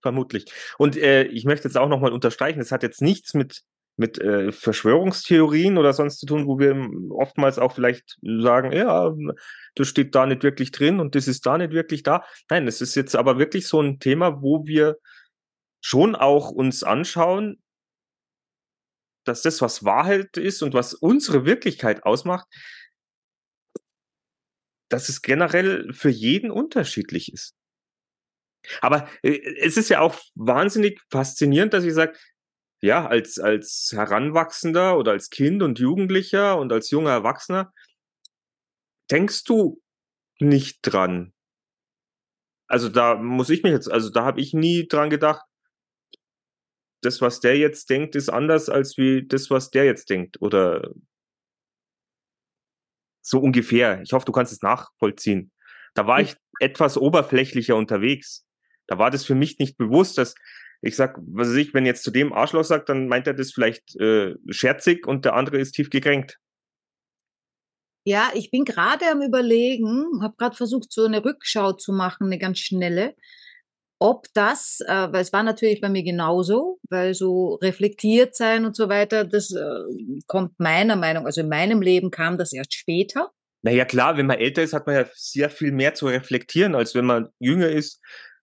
Vermutlich. 0.00 0.50
Und 0.78 0.96
äh, 0.96 1.24
ich 1.24 1.44
möchte 1.44 1.68
jetzt 1.68 1.76
auch 1.76 1.88
nochmal 1.88 2.12
unterstreichen, 2.12 2.60
es 2.60 2.72
hat 2.72 2.82
jetzt 2.82 3.02
nichts 3.02 3.34
mit, 3.34 3.62
mit 3.96 4.18
äh, 4.18 4.52
Verschwörungstheorien 4.52 5.76
oder 5.76 5.92
sonst 5.92 6.18
zu 6.18 6.26
tun, 6.26 6.46
wo 6.46 6.58
wir 6.58 6.76
oftmals 7.10 7.58
auch 7.58 7.72
vielleicht 7.72 8.16
sagen, 8.22 8.72
ja, 8.72 9.12
das 9.74 9.88
steht 9.88 10.14
da 10.14 10.26
nicht 10.26 10.42
wirklich 10.42 10.70
drin 10.70 11.00
und 11.00 11.14
das 11.14 11.28
ist 11.28 11.44
da 11.44 11.58
nicht 11.58 11.72
wirklich 11.72 12.02
da. 12.02 12.24
Nein, 12.48 12.68
es 12.68 12.80
ist 12.80 12.94
jetzt 12.94 13.16
aber 13.16 13.38
wirklich 13.38 13.66
so 13.68 13.80
ein 13.80 13.98
Thema, 13.98 14.42
wo 14.42 14.66
wir 14.66 14.96
schon 15.80 16.14
auch 16.14 16.50
uns 16.50 16.82
anschauen, 16.82 17.62
dass 19.26 19.42
das, 19.42 19.60
was 19.60 19.84
Wahrheit 19.84 20.36
ist 20.36 20.62
und 20.62 20.74
was 20.74 20.94
unsere 20.94 21.44
Wirklichkeit 21.44 22.04
ausmacht, 22.04 22.46
dass 24.88 25.08
es 25.08 25.22
generell 25.22 25.92
für 25.92 26.10
jeden 26.10 26.50
unterschiedlich 26.50 27.32
ist. 27.32 27.54
Aber 28.80 29.08
äh, 29.22 29.38
es 29.60 29.76
ist 29.76 29.88
ja 29.88 30.00
auch 30.00 30.18
wahnsinnig 30.34 31.00
faszinierend, 31.10 31.72
dass 31.72 31.84
ich 31.84 31.94
sage, 31.94 32.16
ja, 32.82 33.06
als, 33.06 33.38
als 33.38 33.90
Heranwachsender 33.92 34.98
oder 34.98 35.12
als 35.12 35.30
Kind 35.30 35.62
und 35.62 35.78
Jugendlicher 35.78 36.58
und 36.58 36.72
als 36.72 36.90
junger 36.90 37.10
Erwachsener, 37.10 37.72
denkst 39.10 39.44
du 39.44 39.80
nicht 40.38 40.80
dran. 40.82 41.32
Also 42.68 42.88
da 42.88 43.14
muss 43.14 43.48
ich 43.50 43.62
mich 43.62 43.72
jetzt, 43.72 43.90
also 43.90 44.10
da 44.10 44.24
habe 44.24 44.40
ich 44.40 44.52
nie 44.52 44.86
dran 44.88 45.08
gedacht, 45.08 45.44
das, 47.02 47.20
was 47.20 47.40
der 47.40 47.56
jetzt 47.56 47.90
denkt, 47.90 48.16
ist 48.16 48.28
anders 48.28 48.68
als 48.68 48.96
wie 48.96 49.26
das, 49.26 49.50
was 49.50 49.70
der 49.70 49.84
jetzt 49.84 50.10
denkt. 50.10 50.40
Oder 50.40 50.90
so 53.22 53.40
ungefähr. 53.40 54.00
Ich 54.02 54.12
hoffe, 54.12 54.24
du 54.24 54.32
kannst 54.32 54.52
es 54.52 54.62
nachvollziehen. 54.62 55.50
Da 55.94 56.06
war 56.06 56.20
ich 56.20 56.36
etwas 56.60 56.96
oberflächlicher 56.96 57.76
unterwegs. 57.76 58.46
Da 58.86 58.98
war 58.98 59.10
das 59.10 59.24
für 59.24 59.34
mich 59.34 59.58
nicht 59.58 59.76
bewusst, 59.76 60.18
dass 60.18 60.34
ich 60.82 60.94
sag, 60.94 61.18
was 61.18 61.48
weiß 61.48 61.56
ich, 61.56 61.74
wenn 61.74 61.86
jetzt 61.86 62.04
zu 62.04 62.10
dem 62.10 62.32
Arschloch 62.32 62.64
sagt, 62.64 62.88
dann 62.88 63.08
meint 63.08 63.26
er 63.26 63.34
das 63.34 63.52
vielleicht 63.52 63.96
äh, 63.96 64.34
scherzig 64.50 65.06
und 65.06 65.24
der 65.24 65.34
andere 65.34 65.58
ist 65.58 65.72
tief 65.72 65.90
gekränkt. 65.90 66.38
Ja, 68.04 68.30
ich 68.34 68.52
bin 68.52 68.64
gerade 68.64 69.10
am 69.10 69.20
überlegen, 69.20 70.22
habe 70.22 70.36
gerade 70.36 70.56
versucht, 70.56 70.92
so 70.92 71.04
eine 71.04 71.24
Rückschau 71.24 71.72
zu 71.72 71.92
machen, 71.92 72.26
eine 72.26 72.38
ganz 72.38 72.60
schnelle 72.60 73.16
ob 73.98 74.26
das, 74.34 74.80
äh, 74.86 75.08
weil 75.10 75.22
es 75.22 75.32
war 75.32 75.42
natürlich 75.42 75.80
bei 75.80 75.88
mir 75.88 76.02
genauso, 76.02 76.78
weil 76.90 77.14
so 77.14 77.54
reflektiert 77.54 78.34
sein 78.34 78.64
und 78.64 78.76
so 78.76 78.88
weiter, 78.88 79.24
das 79.24 79.52
äh, 79.52 80.20
kommt 80.26 80.58
meiner 80.58 80.96
Meinung, 80.96 81.26
also 81.26 81.40
in 81.40 81.48
meinem 81.48 81.80
Leben 81.80 82.10
kam 82.10 82.36
das 82.36 82.52
erst 82.52 82.74
später. 82.74 83.30
Naja, 83.62 83.84
klar, 83.84 84.16
wenn 84.16 84.26
man 84.26 84.38
älter 84.38 84.62
ist, 84.62 84.74
hat 84.74 84.86
man 84.86 84.96
ja 84.96 85.06
sehr 85.14 85.50
viel 85.50 85.72
mehr 85.72 85.94
zu 85.94 86.06
reflektieren, 86.06 86.74
als 86.74 86.94
wenn 86.94 87.06
man 87.06 87.28
jünger 87.38 87.68
ist. 87.68 88.00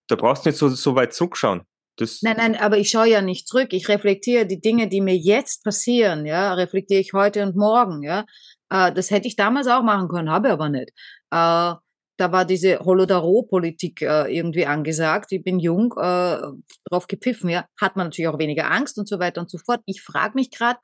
Da 0.08 0.16
brauchst 0.16 0.44
du 0.44 0.50
nicht 0.50 0.58
so, 0.58 0.68
so 0.68 0.96
weit 0.96 1.14
zurückschauen. 1.14 1.62
Das 1.96 2.22
nein, 2.22 2.36
nein, 2.36 2.56
aber 2.56 2.76
ich 2.76 2.90
schaue 2.90 3.08
ja 3.08 3.22
nicht 3.22 3.46
zurück. 3.46 3.68
Ich 3.72 3.88
reflektiere 3.88 4.46
die 4.46 4.60
Dinge, 4.60 4.88
die 4.88 5.00
mir 5.00 5.16
jetzt 5.16 5.62
passieren, 5.62 6.26
ja, 6.26 6.52
reflektiere 6.54 7.00
ich 7.00 7.12
heute 7.12 7.42
und 7.44 7.56
morgen, 7.56 8.02
ja. 8.02 8.24
Äh, 8.68 8.92
das 8.92 9.10
hätte 9.10 9.28
ich 9.28 9.36
damals 9.36 9.68
auch 9.68 9.82
machen 9.82 10.08
können, 10.08 10.30
habe 10.30 10.50
aber 10.50 10.68
nicht. 10.68 10.90
Äh, 11.30 11.74
da 12.16 12.30
war 12.30 12.44
diese 12.44 12.78
Holodaro-Politik 12.78 14.02
äh, 14.02 14.36
irgendwie 14.36 14.66
angesagt. 14.66 15.32
Ich 15.32 15.42
bin 15.42 15.58
jung, 15.58 15.92
äh, 15.96 16.40
drauf 16.88 17.06
gepfiffen, 17.08 17.50
ja. 17.50 17.66
Hat 17.80 17.96
man 17.96 18.06
natürlich 18.06 18.28
auch 18.28 18.38
weniger 18.38 18.70
Angst 18.70 18.98
und 18.98 19.08
so 19.08 19.18
weiter 19.18 19.40
und 19.40 19.50
so 19.50 19.58
fort. 19.58 19.80
Ich 19.86 20.02
frage 20.02 20.34
mich 20.34 20.50
gerade, 20.50 20.78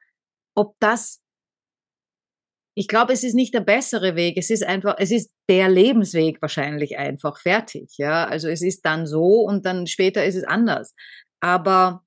ob 0.56 0.74
das, 0.80 1.20
ich 2.74 2.88
glaube, 2.88 3.12
es 3.12 3.22
ist 3.22 3.34
nicht 3.34 3.54
der 3.54 3.60
bessere 3.60 4.16
Weg. 4.16 4.36
Es 4.36 4.50
ist 4.50 4.64
einfach, 4.64 4.96
es 4.98 5.12
ist 5.12 5.30
der 5.48 5.68
Lebensweg 5.68 6.42
wahrscheinlich 6.42 6.98
einfach 6.98 7.38
fertig, 7.40 7.96
ja. 7.96 8.26
Also 8.26 8.48
es 8.48 8.62
ist 8.62 8.84
dann 8.84 9.06
so 9.06 9.42
und 9.42 9.66
dann 9.66 9.86
später 9.86 10.24
ist 10.24 10.36
es 10.36 10.44
anders. 10.44 10.94
Aber, 11.40 12.04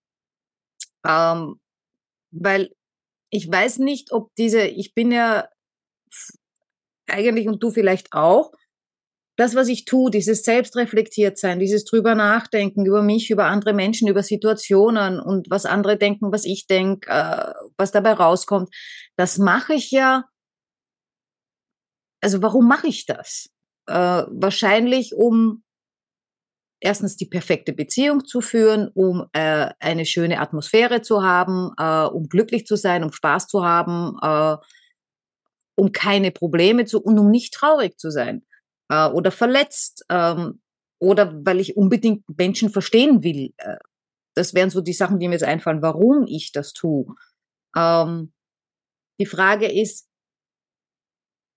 ähm, 1.06 1.60
weil 2.32 2.76
ich 3.30 3.50
weiß 3.50 3.80
nicht, 3.80 4.12
ob 4.12 4.36
diese, 4.36 4.66
ich 4.66 4.94
bin 4.94 5.12
ja 5.12 5.48
eigentlich 7.08 7.48
und 7.48 7.64
du 7.64 7.72
vielleicht 7.72 8.14
auch, 8.14 8.52
das, 9.36 9.56
was 9.56 9.68
ich 9.68 9.86
tue, 9.86 10.12
dieses 10.12 10.44
selbstreflektiert 10.44 11.38
sein, 11.38 11.60
dieses 11.60 11.86
drüber 11.86 12.16
nachdenken 12.16 12.86
über 12.86 13.02
mich, 13.02 13.32
über 13.32 13.46
andere 13.46 13.74
Menschen, 13.74 14.08
über 14.08 14.24
Situationen 14.24 15.20
und 15.20 15.50
was 15.50 15.66
andere 15.66 15.98
denken, 15.98 16.32
was 16.32 16.46
ich 16.46 16.68
denke, 16.68 17.10
äh, 17.10 17.54
was 17.78 17.92
dabei 17.92 18.14
rauskommt, 18.14 18.70
das 19.16 19.38
mache 19.38 19.74
ich 19.74 19.92
ja. 19.92 20.26
Also 22.22 22.42
warum 22.42 22.68
mache 22.68 22.88
ich 22.88 23.06
das? 23.06 23.50
äh, 23.88 24.24
wahrscheinlich 24.30 25.16
um 25.16 25.64
erstens 26.80 27.16
die 27.16 27.26
perfekte 27.26 27.74
Beziehung 27.74 28.26
zu 28.26 28.42
führen, 28.42 28.90
um 28.94 29.26
äh, 29.32 29.70
eine 29.80 30.06
schöne 30.06 30.40
Atmosphäre 30.40 31.02
zu 31.02 31.24
haben, 31.24 31.72
äh, 31.78 32.06
um 32.06 32.28
glücklich 32.28 32.66
zu 32.66 32.76
sein, 32.76 33.04
um 33.04 33.14
Spaß 33.14 33.48
zu 33.48 33.64
haben, 33.64 34.18
äh, 34.22 34.58
um 35.76 35.92
keine 35.92 36.32
Probleme 36.32 36.86
zu 36.86 37.02
und 37.02 37.18
um 37.20 37.30
nicht 37.30 37.54
traurig 37.54 37.98
zu 37.98 38.10
sein 38.10 38.44
äh, 38.94 39.08
oder 39.08 39.32
verletzt 39.32 40.06
ähm, 40.10 40.62
oder 41.02 41.34
weil 41.46 41.60
ich 41.60 41.76
unbedingt 41.76 42.24
Menschen 42.38 42.70
verstehen 42.70 43.24
will. 43.24 43.54
Äh, 43.58 43.78
das 44.36 44.54
wären 44.54 44.70
so 44.70 44.82
die 44.82 44.94
Sachen, 44.94 45.20
die 45.20 45.28
mir 45.28 45.36
jetzt 45.36 45.44
einfallen, 45.44 45.82
warum 45.82 46.26
ich 46.28 46.52
das 46.52 46.74
tue. 46.74 47.06
Ähm, 47.76 48.34
die 49.20 49.26
Frage 49.26 49.72
ist, 49.72 50.08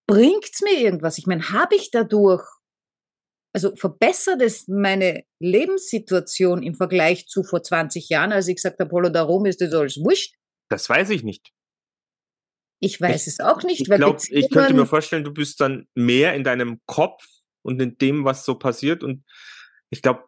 bringt's 0.09 0.63
mir 0.63 0.79
irgendwas? 0.79 1.19
Ich 1.19 1.27
meine, 1.27 1.51
habe 1.51 1.75
ich 1.75 1.91
dadurch, 1.91 2.45
also 3.55 3.75
verbessert 3.75 4.43
es 4.43 4.69
meine 4.69 5.25
Lebenssituation 5.41 6.63
im 6.63 6.75
Vergleich 6.75 7.27
zu 7.27 7.43
vor 7.43 7.63
20 7.63 8.09
Jahren, 8.09 8.33
als 8.33 8.49
ich 8.49 8.57
gesagt 8.57 8.79
habe, 8.79 8.91
Polo, 8.91 9.09
darum 9.09 9.47
ist 9.47 9.61
das 9.61 9.73
alles 9.73 9.97
wurscht? 9.97 10.35
Das 10.69 10.89
weiß 10.89 11.11
ich 11.11 11.23
nicht. 11.23 11.53
Ich 12.81 13.01
weiß 13.01 13.27
ich, 13.27 13.35
es 13.35 13.41
auch 13.41 13.63
nicht. 13.63 13.81
Ich, 13.81 13.89
glaub, 13.89 14.21
ich 14.29 14.51
könnte 14.51 14.75
mir 14.75 14.87
vorstellen, 14.87 15.25
du 15.25 15.33
bist 15.33 15.61
dann 15.61 15.89
mehr 15.95 16.35
in 16.35 16.45
deinem 16.45 16.81
Kopf 16.87 17.25
und 17.63 17.81
in 17.81 17.97
dem, 17.99 18.25
was 18.25 18.45
so 18.45 18.57
passiert. 18.57 19.03
Und 19.03 19.25
ich 19.91 20.03
glaube, 20.03 20.25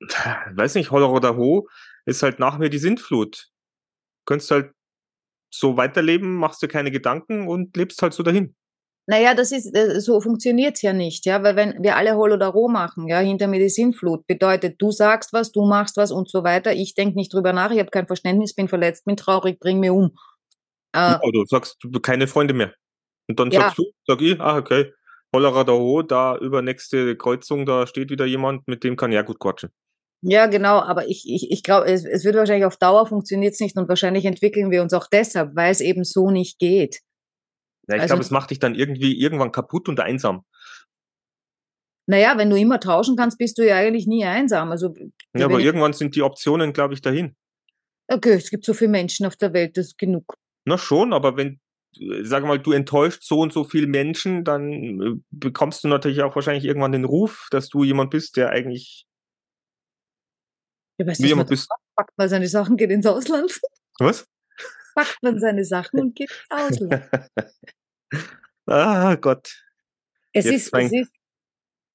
weiß 0.52 0.74
nicht, 0.76 0.90
Holler 0.90 1.12
oder 1.12 1.36
Ho 1.36 1.68
ist 2.06 2.22
halt 2.22 2.38
nach 2.38 2.58
mir 2.58 2.70
die 2.70 2.78
Sintflut. 2.78 3.50
Du 4.20 4.24
könntest 4.26 4.50
halt 4.50 4.72
so 5.52 5.76
weiterleben, 5.76 6.36
machst 6.36 6.62
dir 6.62 6.68
keine 6.68 6.90
Gedanken 6.90 7.48
und 7.48 7.76
lebst 7.76 8.00
halt 8.02 8.14
so 8.14 8.22
dahin. 8.22 8.54
Naja, 9.06 9.34
das 9.34 9.50
ist, 9.50 9.74
äh, 9.74 10.00
so 10.00 10.20
funktioniert's 10.20 10.82
ja 10.82 10.92
nicht, 10.92 11.26
ja, 11.26 11.42
weil 11.42 11.56
wenn 11.56 11.82
wir 11.82 11.96
alle 11.96 12.14
Hol 12.14 12.30
oder 12.30 12.46
Roh 12.46 12.68
machen, 12.68 13.08
ja, 13.08 13.18
hinter 13.18 13.48
mir 13.48 13.58
die 13.58 13.68
Sinnflut, 13.68 14.24
bedeutet, 14.28 14.80
du 14.80 14.92
sagst 14.92 15.32
was, 15.32 15.50
du 15.50 15.64
machst 15.64 15.96
was 15.96 16.12
und 16.12 16.30
so 16.30 16.44
weiter, 16.44 16.72
ich 16.74 16.94
denke 16.94 17.16
nicht 17.16 17.34
drüber 17.34 17.52
nach, 17.52 17.72
ich 17.72 17.80
habe 17.80 17.90
kein 17.90 18.06
Verständnis, 18.06 18.54
bin 18.54 18.68
verletzt, 18.68 19.06
bin 19.06 19.16
traurig, 19.16 19.58
bring 19.58 19.80
mir 19.80 19.94
um. 19.94 20.12
Äh, 20.92 20.98
ja, 20.98 21.20
du 21.32 21.44
sagst 21.46 21.76
du 21.82 22.00
keine 22.00 22.26
Freunde 22.26 22.54
mehr. 22.54 22.74
Und 23.28 23.38
dann 23.38 23.50
ja. 23.50 23.60
sagst 23.60 23.78
du, 23.78 23.84
sag 24.06 24.20
ich, 24.20 24.40
ah, 24.40 24.56
okay, 24.56 24.92
Hollerer 25.32 25.64
da 25.64 25.72
Ho, 25.72 26.02
da 26.02 26.36
über 26.36 26.62
nächste 26.62 27.16
Kreuzung, 27.16 27.64
da 27.64 27.86
steht 27.86 28.10
wieder 28.10 28.26
jemand, 28.26 28.66
mit 28.66 28.82
dem 28.82 28.96
kann 28.96 29.12
ja 29.12 29.22
gut 29.22 29.38
quatschen. 29.38 29.70
Ja, 30.22 30.46
genau, 30.46 30.80
aber 30.80 31.08
ich, 31.08 31.24
ich, 31.26 31.50
ich 31.50 31.62
glaube, 31.62 31.86
es, 31.86 32.04
es 32.04 32.24
wird 32.24 32.36
wahrscheinlich 32.36 32.66
auf 32.66 32.76
Dauer 32.76 33.06
funktioniert 33.06 33.54
es 33.54 33.60
nicht 33.60 33.76
und 33.76 33.88
wahrscheinlich 33.88 34.26
entwickeln 34.26 34.70
wir 34.70 34.82
uns 34.82 34.92
auch 34.92 35.06
deshalb, 35.06 35.56
weil 35.56 35.70
es 35.70 35.80
eben 35.80 36.04
so 36.04 36.30
nicht 36.30 36.58
geht. 36.58 37.00
Ja, 37.88 37.96
ich 37.96 38.02
also, 38.02 38.14
glaube, 38.14 38.24
es 38.24 38.30
macht 38.30 38.50
dich 38.50 38.58
dann 38.58 38.74
irgendwie 38.74 39.18
irgendwann 39.18 39.52
kaputt 39.52 39.88
und 39.88 39.98
einsam. 40.00 40.44
Naja, 42.06 42.36
wenn 42.36 42.50
du 42.50 42.56
immer 42.56 42.80
tauschen 42.80 43.16
kannst, 43.16 43.38
bist 43.38 43.56
du 43.56 43.66
ja 43.66 43.76
eigentlich 43.76 44.06
nie 44.06 44.24
einsam. 44.24 44.72
Also, 44.72 44.94
ja, 45.34 45.46
aber 45.46 45.60
irgendwann 45.60 45.92
sind 45.92 46.16
die 46.16 46.22
Optionen, 46.22 46.72
glaube 46.72 46.94
ich, 46.94 47.02
dahin. 47.02 47.36
Okay, 48.08 48.32
es 48.32 48.50
gibt 48.50 48.64
so 48.64 48.74
viele 48.74 48.90
Menschen 48.90 49.26
auf 49.26 49.36
der 49.36 49.52
Welt, 49.52 49.76
das 49.76 49.86
ist 49.86 49.98
genug. 49.98 50.34
Na 50.64 50.78
schon, 50.78 51.12
aber 51.12 51.36
wenn, 51.36 51.60
sag 52.22 52.44
mal, 52.44 52.58
du 52.58 52.72
enttäuscht 52.72 53.22
so 53.22 53.40
und 53.40 53.52
so 53.52 53.64
viele 53.64 53.86
Menschen, 53.86 54.44
dann 54.44 55.00
äh, 55.00 55.20
bekommst 55.30 55.84
du 55.84 55.88
natürlich 55.88 56.22
auch 56.22 56.34
wahrscheinlich 56.34 56.64
irgendwann 56.64 56.92
den 56.92 57.04
Ruf, 57.04 57.48
dass 57.50 57.68
du 57.68 57.84
jemand 57.84 58.10
bist, 58.10 58.36
der 58.36 58.50
eigentlich 58.50 59.06
ja, 61.00 61.06
weißt, 61.06 61.22
Wie 61.22 61.28
jemand 61.28 61.48
bist. 61.48 61.68
Packt 61.96 62.16
man 62.18 62.28
seine 62.28 62.46
Sachen, 62.46 62.76
geht 62.76 62.90
ins 62.90 63.06
Ausland. 63.06 63.58
Was? 63.98 64.28
Packt 64.94 65.22
man 65.22 65.40
seine 65.40 65.64
Sachen 65.64 65.98
und 65.98 66.14
geht 66.14 66.30
ins 66.30 66.50
Ausland. 66.50 67.10
ah 68.66 69.14
Gott. 69.16 69.64
Es 70.32 70.44
Jetzt 70.44 70.54
ist, 70.54 70.74
es 70.74 70.92
ist, 70.92 71.12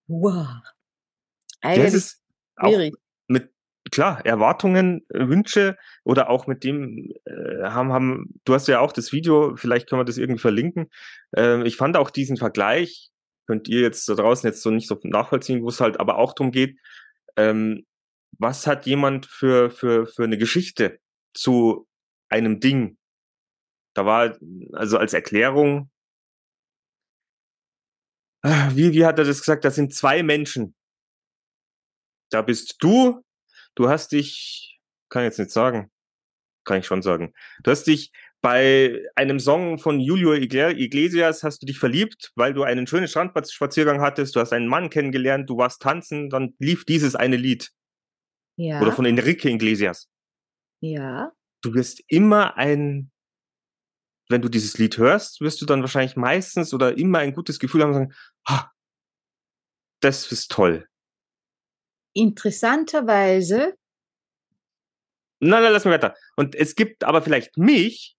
wow. 0.08 0.48
Eigentlich 1.62 1.86
das 1.86 1.94
ist 1.94 2.22
schwierig. 2.60 2.96
Klar, 3.92 4.26
Erwartungen, 4.26 5.06
Wünsche 5.10 5.78
oder 6.04 6.30
auch 6.30 6.48
mit 6.48 6.64
dem 6.64 7.14
äh, 7.26 7.64
haben, 7.64 7.92
haben, 7.92 8.40
du 8.46 8.54
hast 8.54 8.68
ja 8.68 8.80
auch 8.80 8.92
das 8.92 9.12
Video, 9.12 9.56
vielleicht 9.56 9.90
können 9.90 10.02
wir 10.02 10.06
das 10.06 10.18
irgendwie 10.18 10.42
verlinken. 10.42 10.90
Äh, 11.36 11.64
ich 11.64 11.78
fand 11.78 11.98
auch 11.98 12.10
diesen 12.10 12.38
Vergleich, 12.38 13.12
könnt 13.48 13.68
ihr 13.68 13.82
jetzt 13.82 14.08
da 14.10 14.16
draußen 14.16 14.48
jetzt 14.48 14.62
so 14.62 14.72
nicht 14.72 14.88
so 14.88 15.00
nachvollziehen, 15.04 15.62
wo 15.62 15.70
es 15.70 15.82
halt 15.82 16.00
aber 16.00 16.18
auch 16.18 16.34
darum 16.34 16.52
geht, 16.52 16.80
ähm, 17.38 17.86
was 18.38 18.68
hat 18.68 18.86
jemand 18.86 19.26
für, 19.28 19.70
für, 19.70 20.08
für 20.08 20.24
eine 20.24 20.38
Geschichte 20.38 21.00
zu 21.34 21.88
einem 22.30 22.60
Ding? 22.60 22.98
Da 23.94 24.06
war, 24.06 24.38
also 24.74 24.98
als 24.98 25.14
Erklärung, 25.14 25.90
ah, 28.42 28.72
wie, 28.74 28.92
wie 28.94 29.06
hat 29.06 29.20
er 29.20 29.26
das 29.26 29.40
gesagt? 29.40 29.64
Das 29.64 29.76
sind 29.76 29.94
zwei 29.94 30.22
Menschen. 30.24 30.76
Da 32.30 32.42
bist 32.42 32.76
du, 32.80 33.24
du 33.76 33.90
hast 33.90 34.12
dich, 34.12 34.80
kann 35.10 35.24
ich 35.24 35.28
jetzt 35.28 35.40
nicht 35.40 35.52
sagen, 35.52 35.92
kann 36.64 36.80
ich 36.80 36.86
schon 36.86 37.02
sagen. 37.02 37.34
Du 37.64 37.72
hast 37.72 37.84
dich 37.84 38.12
bei 38.42 39.02
einem 39.16 39.40
Song 39.40 39.80
von 39.80 40.00
Julio 40.00 40.34
Iglesias 40.34 41.44
hast 41.44 41.64
du 41.64 41.66
dich 41.66 41.80
verliebt, 41.80 42.32
weil 42.36 42.54
du 42.54 42.62
einen 42.62 42.86
schönen 42.86 43.08
Strandspaziergang 43.08 44.02
hattest, 44.02 44.36
du 44.36 44.40
hast 44.40 44.54
einen 44.54 44.68
Mann 44.68 44.92
kennengelernt, 44.92 45.50
du 45.50 45.58
warst 45.58 45.82
tanzen, 45.82 46.30
dann 46.30 46.54
lief 46.60 46.86
dieses 46.86 47.16
eine 47.16 47.38
Lied. 47.38 47.72
Ja. 48.56 48.82
Oder 48.82 48.92
von 48.92 49.06
Enrique 49.06 49.46
Iglesias. 49.46 50.10
Ja. 50.80 51.32
Du 51.62 51.74
wirst 51.74 52.04
immer 52.08 52.56
ein, 52.58 53.12
wenn 54.30 54.44
du 54.44 54.50
dieses 54.50 54.78
Lied 54.78 54.98
hörst, 55.00 55.42
wirst 55.42 55.60
du 55.62 55.66
dann 55.66 55.82
wahrscheinlich 55.82 56.16
meistens 56.16 56.72
oder 56.72 56.98
immer 56.98 57.20
ein 57.20 57.34
gutes 57.34 57.58
Gefühl 57.58 57.82
haben 57.82 57.90
und 57.90 57.96
sagen, 57.96 58.14
ha, 58.48 58.72
das 60.02 60.32
ist 60.32 60.52
toll. 60.52 60.88
Interessanterweise. 62.16 63.76
Nein, 65.42 65.64
nein, 65.64 65.74
lass 65.74 65.86
mich 65.86 65.94
weiter. 65.94 66.16
Und 66.38 66.56
es 66.56 66.76
gibt 66.76 67.04
aber 67.04 67.22
vielleicht 67.22 67.58
mich, 67.58 68.16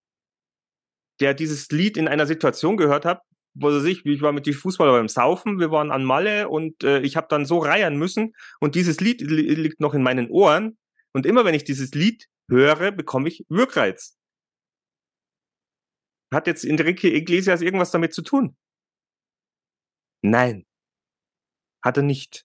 der 1.20 1.32
dieses 1.34 1.70
Lied 1.70 1.96
in 1.96 2.06
einer 2.06 2.26
Situation 2.26 2.76
gehört 2.76 3.06
hat, 3.06 3.22
was 3.54 3.74
weiß 3.74 3.84
ich, 3.84 4.04
ich 4.04 4.20
war 4.20 4.32
mit 4.32 4.46
den 4.46 4.52
Fußballer 4.52 4.92
beim 4.92 5.08
Saufen, 5.08 5.58
wir 5.58 5.70
waren 5.70 5.90
an 5.90 6.04
Malle 6.04 6.50
und 6.50 6.84
äh, 6.84 7.00
ich 7.00 7.16
habe 7.16 7.26
dann 7.30 7.46
so 7.46 7.58
reiern 7.58 7.96
müssen 7.96 8.34
und 8.60 8.74
dieses 8.74 9.00
Lied 9.00 9.22
li 9.22 9.54
liegt 9.54 9.80
noch 9.80 9.94
in 9.94 10.02
meinen 10.02 10.30
Ohren 10.30 10.76
und 11.12 11.24
immer 11.24 11.46
wenn 11.46 11.54
ich 11.54 11.64
dieses 11.64 11.92
Lied 11.92 12.28
höre, 12.50 12.92
bekomme 12.92 13.28
ich 13.28 13.46
Wirkreiz. 13.48 14.18
Hat 16.30 16.46
jetzt 16.46 16.64
Enrique 16.64 17.04
Iglesias 17.04 17.62
irgendwas 17.62 17.92
damit 17.92 18.12
zu 18.12 18.20
tun? 18.20 18.56
Nein. 20.22 20.66
Hat 21.82 21.96
er 21.96 22.02
nicht. 22.02 22.44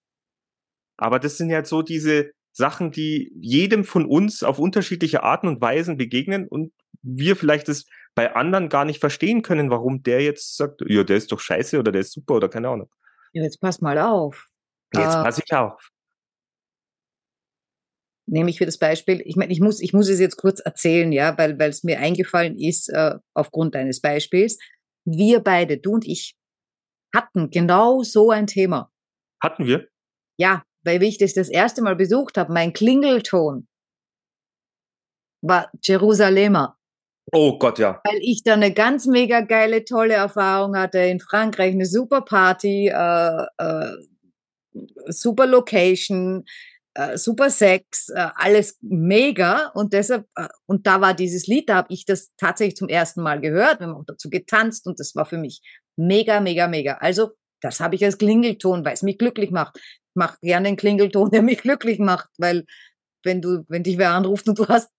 Aber 1.02 1.18
das 1.18 1.38
sind 1.38 1.50
ja 1.50 1.66
so 1.66 1.82
diese 1.82 2.32
Sachen, 2.52 2.92
die 2.92 3.34
jedem 3.42 3.86
von 3.86 4.06
uns 4.06 4.44
auf 4.44 4.60
unterschiedliche 4.60 5.24
Arten 5.24 5.48
und 5.48 5.60
Weisen 5.60 5.98
begegnen 5.98 6.48
und 6.48 6.74
wir 7.02 7.36
vielleicht 7.36 7.68
das 7.70 7.86
bei 8.14 8.36
anderen 8.36 8.70
gar 8.70 8.86
nicht 8.86 9.00
verstehen 9.00 9.42
können, 9.42 9.72
warum 9.72 10.04
der 10.04 10.22
jetzt 10.22 10.58
sagt, 10.58 10.82
ja, 10.86 11.04
der 11.04 11.18
ist 11.18 11.32
doch 11.32 11.40
scheiße 11.40 11.80
oder 11.80 11.92
der 11.92 12.02
ist 12.02 12.12
super 12.12 12.36
oder 12.36 12.50
keine 12.50 12.70
Ahnung. 12.70 12.88
Ja, 13.34 13.42
jetzt 13.42 13.60
pass 13.60 13.82
mal 13.82 13.98
auf. 13.98 14.48
Jetzt 14.94 15.16
äh, 15.16 15.24
passe 15.24 15.42
ich 15.44 15.52
auf. 15.56 15.90
Nehme 18.28 18.52
ich 18.52 18.60
für 18.60 18.68
das 18.68 18.78
Beispiel, 18.78 19.24
ich 19.26 19.36
meine, 19.36 19.52
ich 19.52 19.60
muss, 19.60 19.82
ich 19.82 19.94
muss 19.94 20.08
es 20.08 20.20
jetzt 20.20 20.38
kurz 20.38 20.60
erzählen, 20.60 21.12
ja, 21.12 21.36
weil, 21.40 21.58
weil 21.58 21.72
es 21.72 21.84
mir 21.84 22.00
eingefallen 22.00 22.60
ist, 22.60 22.90
äh, 22.90 23.16
aufgrund 23.34 23.74
deines 23.74 24.02
Beispiels. 24.02 24.60
Wir 25.04 25.40
beide, 25.40 25.80
du 25.80 25.94
und 25.94 26.06
ich, 26.06 26.36
hatten 27.16 27.50
genau 27.50 28.04
so 28.04 28.30
ein 28.30 28.46
Thema. 28.46 28.92
Hatten 29.42 29.66
wir? 29.66 29.88
Ja, 30.38 30.64
weil 30.84 31.02
wie 31.02 31.08
ich 31.08 31.18
das 31.18 31.34
das 31.34 31.50
erste 31.50 31.82
Mal 31.82 31.96
besucht 31.96 32.38
habe, 32.38 32.54
mein 32.54 32.74
Klingelton 32.74 33.68
war 35.42 35.72
Jerusalemer. 35.82 36.78
Oh 37.32 37.58
Gott, 37.58 37.80
ja. 37.80 38.02
Weil 38.04 38.20
ich 38.22 38.44
da 38.44 38.54
eine 38.54 38.74
ganz 38.74 39.06
mega 39.06 39.42
geile, 39.42 39.86
tolle 39.86 40.16
Erfahrung 40.16 40.76
hatte 40.76 41.00
in 41.00 41.20
Frankreich, 41.20 41.74
eine 41.74 41.86
super 41.86 42.22
Party, 42.22 42.88
äh, 42.88 43.46
äh, 43.58 43.92
super 45.08 45.48
Location, 45.48 46.46
äh, 46.94 47.18
super 47.18 47.50
Sex, 47.50 48.10
äh, 48.10 48.28
alles 48.36 48.78
mega 48.82 49.72
und 49.76 49.94
deshalb 49.94 50.26
äh, 50.36 50.48
und 50.66 50.88
da 50.88 51.00
war 51.00 51.14
dieses 51.14 51.48
Lied, 51.48 51.70
da 51.70 51.76
habe 51.76 51.94
ich 51.94 52.06
das 52.06 52.32
tatsächlich 52.38 52.76
zum 52.76 52.90
ersten 52.90 53.22
Mal 53.22 53.40
gehört, 53.40 53.80
wir 53.80 53.88
haben 53.88 53.96
auch 53.96 54.06
dazu 54.06 54.30
getanzt 54.30 54.86
und 54.88 55.00
das 55.00 55.16
war 55.16 55.26
für 55.26 55.38
mich 55.38 55.62
mega, 55.96 56.42
mega, 56.42 56.68
mega. 56.68 56.96
Also 56.96 57.32
das 57.62 57.80
habe 57.80 57.96
ich 57.96 58.04
als 58.04 58.18
Klingelton, 58.18 58.84
weil 58.84 58.94
es 58.94 59.04
mich 59.04 59.18
glücklich 59.18 59.52
macht. 59.52 59.80
Ich 60.12 60.16
mache 60.16 60.38
gerne 60.42 60.68
einen 60.68 60.78
Klingelton, 60.78 61.32
der 61.32 61.42
mich 61.42 61.62
glücklich 61.62 62.00
macht, 62.00 62.30
weil 62.38 62.66
wenn 63.24 63.42
du, 63.42 63.64
wenn 63.70 63.84
dich 63.84 63.98
wer 63.98 64.12
anruft 64.12 64.48
und 64.48 64.60
du 64.60 64.68
hast 64.68 64.90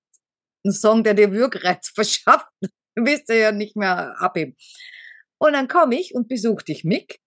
ein 0.64 0.72
Song, 0.72 1.04
der 1.04 1.14
dir 1.14 1.32
Wirkreiz 1.32 1.88
verschafft, 1.94 2.46
willst 2.94 3.28
du 3.28 3.38
ja 3.38 3.52
nicht 3.52 3.76
mehr 3.76 4.14
abheben. 4.18 4.56
Und 5.38 5.54
dann 5.54 5.68
komme 5.68 5.98
ich 5.98 6.14
und 6.14 6.28
besuche 6.28 6.64
dich, 6.64 6.84
Mick. 6.84 7.18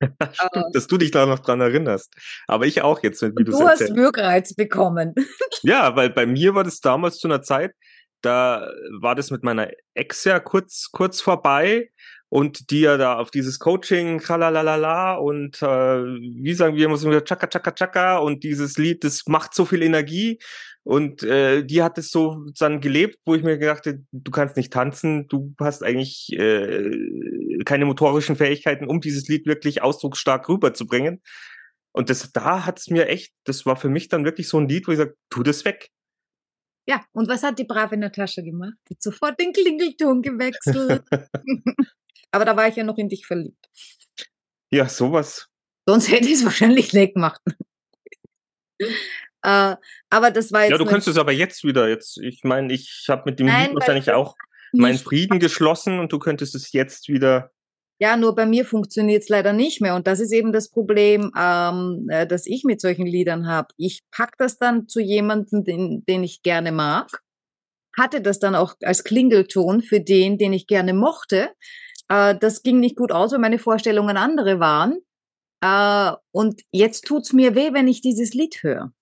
Stimmt, 0.02 0.54
äh, 0.54 0.62
dass 0.72 0.86
du 0.86 0.98
dich 0.98 1.10
da 1.10 1.26
noch 1.26 1.38
dran 1.40 1.60
erinnerst. 1.60 2.14
Aber 2.46 2.66
ich 2.66 2.82
auch 2.82 3.02
jetzt, 3.02 3.22
wie 3.22 3.44
du 3.44 3.44
Du 3.44 3.60
hast 3.60 3.80
erzählst. 3.80 3.96
Wirkreiz 3.96 4.54
bekommen. 4.54 5.14
Ja, 5.62 5.96
weil 5.96 6.10
bei 6.10 6.26
mir 6.26 6.54
war 6.54 6.62
das 6.62 6.80
damals 6.80 7.16
zu 7.16 7.26
einer 7.26 7.40
Zeit, 7.40 7.72
da 8.20 8.70
war 9.00 9.14
das 9.14 9.30
mit 9.30 9.42
meiner 9.44 9.70
Ex 9.94 10.24
ja 10.24 10.38
kurz, 10.38 10.90
kurz 10.92 11.22
vorbei 11.22 11.90
und 12.34 12.70
die 12.70 12.80
ja 12.80 12.96
da 12.96 13.16
auf 13.16 13.30
dieses 13.30 13.60
Coaching, 13.60 14.18
tralalala 14.18 15.14
und 15.14 15.62
äh, 15.62 15.66
wie 15.66 16.54
sagen 16.54 16.74
wir, 16.74 16.88
muss 16.88 17.06
wieder 17.06 17.22
chaka 17.22 17.46
chaka 17.46 17.70
chaka 17.70 18.18
und 18.18 18.42
dieses 18.42 18.76
Lied, 18.76 19.04
das 19.04 19.22
macht 19.28 19.54
so 19.54 19.64
viel 19.64 19.82
Energie 19.82 20.40
und 20.82 21.22
äh, 21.22 21.62
die 21.62 21.80
hat 21.80 21.96
es 21.96 22.10
so 22.10 22.44
dann 22.58 22.80
gelebt, 22.80 23.20
wo 23.24 23.36
ich 23.36 23.44
mir 23.44 23.56
gedacht 23.56 23.86
habe, 23.86 24.02
du 24.10 24.32
kannst 24.32 24.56
nicht 24.56 24.72
tanzen, 24.72 25.28
du 25.28 25.54
hast 25.60 25.84
eigentlich 25.84 26.32
äh, 26.32 27.62
keine 27.64 27.84
motorischen 27.84 28.34
Fähigkeiten, 28.34 28.88
um 28.88 29.00
dieses 29.00 29.28
Lied 29.28 29.46
wirklich 29.46 29.82
ausdrucksstark 29.82 30.48
rüberzubringen. 30.48 31.22
Und 31.92 32.10
das, 32.10 32.32
da 32.32 32.66
hat's 32.66 32.90
mir 32.90 33.06
echt, 33.06 33.32
das 33.44 33.64
war 33.64 33.76
für 33.76 33.90
mich 33.90 34.08
dann 34.08 34.24
wirklich 34.24 34.48
so 34.48 34.58
ein 34.58 34.68
Lied, 34.68 34.88
wo 34.88 34.90
ich 34.90 34.98
sage, 34.98 35.14
tu 35.30 35.44
das 35.44 35.64
weg. 35.64 35.90
Ja, 36.88 37.04
und 37.12 37.28
was 37.28 37.44
hat 37.44 37.60
die 37.60 37.64
brave 37.64 37.96
Natascha 37.96 38.42
gemacht? 38.42 38.74
Die 38.88 38.94
hat 38.94 39.02
sofort 39.02 39.38
den 39.38 39.52
Klingelton 39.52 40.20
gewechselt. 40.20 41.04
Aber 42.30 42.44
da 42.44 42.56
war 42.56 42.68
ich 42.68 42.76
ja 42.76 42.84
noch 42.84 42.98
in 42.98 43.08
dich 43.08 43.26
verliebt. 43.26 43.68
Ja, 44.70 44.88
sowas. 44.88 45.48
Sonst 45.86 46.10
hätte 46.10 46.26
ich 46.26 46.34
es 46.34 46.44
wahrscheinlich 46.44 46.92
nicht 46.92 47.14
gemacht. 47.14 47.40
äh, 49.42 49.76
aber 50.10 50.30
das 50.30 50.52
war 50.52 50.62
jetzt. 50.62 50.70
Ja, 50.72 50.78
du 50.78 50.86
könntest 50.86 51.08
es 51.08 51.18
aber 51.18 51.32
jetzt 51.32 51.64
wieder. 51.64 51.88
Jetzt, 51.88 52.18
ich 52.18 52.42
meine, 52.42 52.72
ich 52.72 53.06
habe 53.08 53.22
mit 53.26 53.38
dem 53.38 53.46
Nein, 53.46 53.66
Lied 53.66 53.74
wahrscheinlich 53.76 54.10
auch 54.10 54.34
meinen 54.72 54.98
Frieden 54.98 55.38
geschlossen 55.38 55.98
und 55.98 56.12
du 56.12 56.18
könntest 56.18 56.54
es 56.54 56.72
jetzt 56.72 57.08
wieder. 57.08 57.50
Ja, 58.00 58.16
nur 58.16 58.34
bei 58.34 58.44
mir 58.44 58.64
funktioniert 58.64 59.22
es 59.22 59.28
leider 59.28 59.52
nicht 59.52 59.80
mehr. 59.80 59.94
Und 59.94 60.06
das 60.06 60.18
ist 60.18 60.32
eben 60.32 60.52
das 60.52 60.68
Problem, 60.68 61.30
ähm, 61.38 62.08
äh, 62.10 62.26
das 62.26 62.46
ich 62.46 62.64
mit 62.64 62.80
solchen 62.80 63.06
Liedern 63.06 63.46
habe. 63.46 63.68
Ich 63.76 64.00
pack 64.10 64.36
das 64.36 64.58
dann 64.58 64.88
zu 64.88 65.00
jemandem, 65.00 65.62
den, 65.64 66.04
den 66.04 66.24
ich 66.24 66.42
gerne 66.42 66.72
mag, 66.72 67.22
hatte 67.96 68.20
das 68.20 68.40
dann 68.40 68.56
auch 68.56 68.74
als 68.82 69.04
Klingelton 69.04 69.80
für 69.80 70.00
den, 70.00 70.38
den 70.38 70.52
ich 70.52 70.66
gerne 70.66 70.92
mochte. 70.92 71.50
Äh, 72.08 72.36
das 72.38 72.62
ging 72.62 72.80
nicht 72.80 72.96
gut 72.96 73.12
aus, 73.12 73.32
weil 73.32 73.38
meine 73.38 73.58
Vorstellungen 73.58 74.16
andere 74.16 74.60
waren. 74.60 74.98
Äh, 75.62 76.16
und 76.32 76.62
jetzt 76.72 77.06
tut's 77.06 77.32
mir 77.32 77.54
weh, 77.54 77.72
wenn 77.72 77.88
ich 77.88 78.00
dieses 78.00 78.34
Lied 78.34 78.62
höre. 78.62 78.92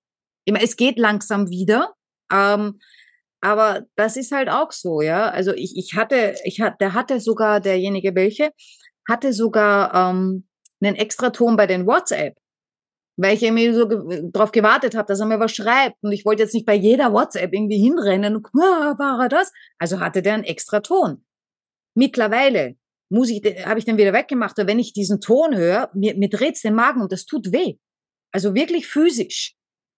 Es 0.45 0.77
geht 0.77 0.99
langsam 0.99 1.51
wieder. 1.51 1.95
Ähm, 2.33 2.81
aber 3.41 3.83
das 3.97 4.17
ist 4.17 4.33
halt 4.33 4.49
auch 4.49 4.71
so, 4.73 5.01
ja. 5.01 5.29
Also 5.31 5.53
ich, 5.53 5.77
ich 5.77 5.95
hatte, 5.97 6.37
ich 6.45 6.61
hatte, 6.61 6.77
der 6.81 6.95
hatte 6.95 7.21
sogar, 7.21 7.61
derjenige 7.61 8.15
welche, 8.15 8.53
hatte 9.09 9.33
sogar 9.33 9.93
ähm, 9.95 10.47
einen 10.81 10.97
Extraton 10.97 11.57
bei 11.57 11.67
den 11.67 11.87
WhatsApp, 11.87 12.37
weil 13.17 13.35
ich 13.35 13.43
irgendwie 13.43 13.73
so 13.73 13.89
ge 13.89 14.31
drauf 14.33 14.53
gewartet 14.53 14.95
habe, 14.95 15.09
dass 15.09 15.21
er 15.21 15.27
mir 15.27 15.41
was 15.41 15.53
schreibt. 15.53 15.97
Und 16.03 16.13
ich 16.13 16.25
wollte 16.25 16.43
jetzt 16.45 16.55
nicht 16.55 16.67
bei 16.67 16.75
jeder 16.75 17.13
WhatsApp 17.13 17.53
irgendwie 17.53 17.79
hinrennen 17.79 18.37
und 18.37 18.47
war 18.55 19.21
er 19.21 19.29
das? 19.29 19.53
Also 19.79 20.01
hatte 20.01 20.23
der 20.23 20.35
einen 20.35 20.45
Extraton. 20.45 21.25
Mittlerweile 21.95 22.77
muss 23.13 23.29
ich, 23.29 23.43
habe 23.67 23.79
ich 23.79 23.85
den 23.85 23.99
wieder 23.99 24.15
weggemacht. 24.15 24.59
Aber 24.59 24.69
wenn 24.69 24.79
ich 24.79 24.95
diesen 24.95 25.21
Ton 25.21 25.55
höre, 25.55 25.91
mir, 25.93 26.17
mir 26.17 26.31
dreht's 26.31 26.63
den 26.63 26.75
Magen 26.75 27.03
und 27.03 27.13
das 27.13 27.27
tut 27.27 27.53
weh. 27.53 27.75
Also 28.33 28.55
wirklich 28.55 28.87
physisch. 28.87 29.55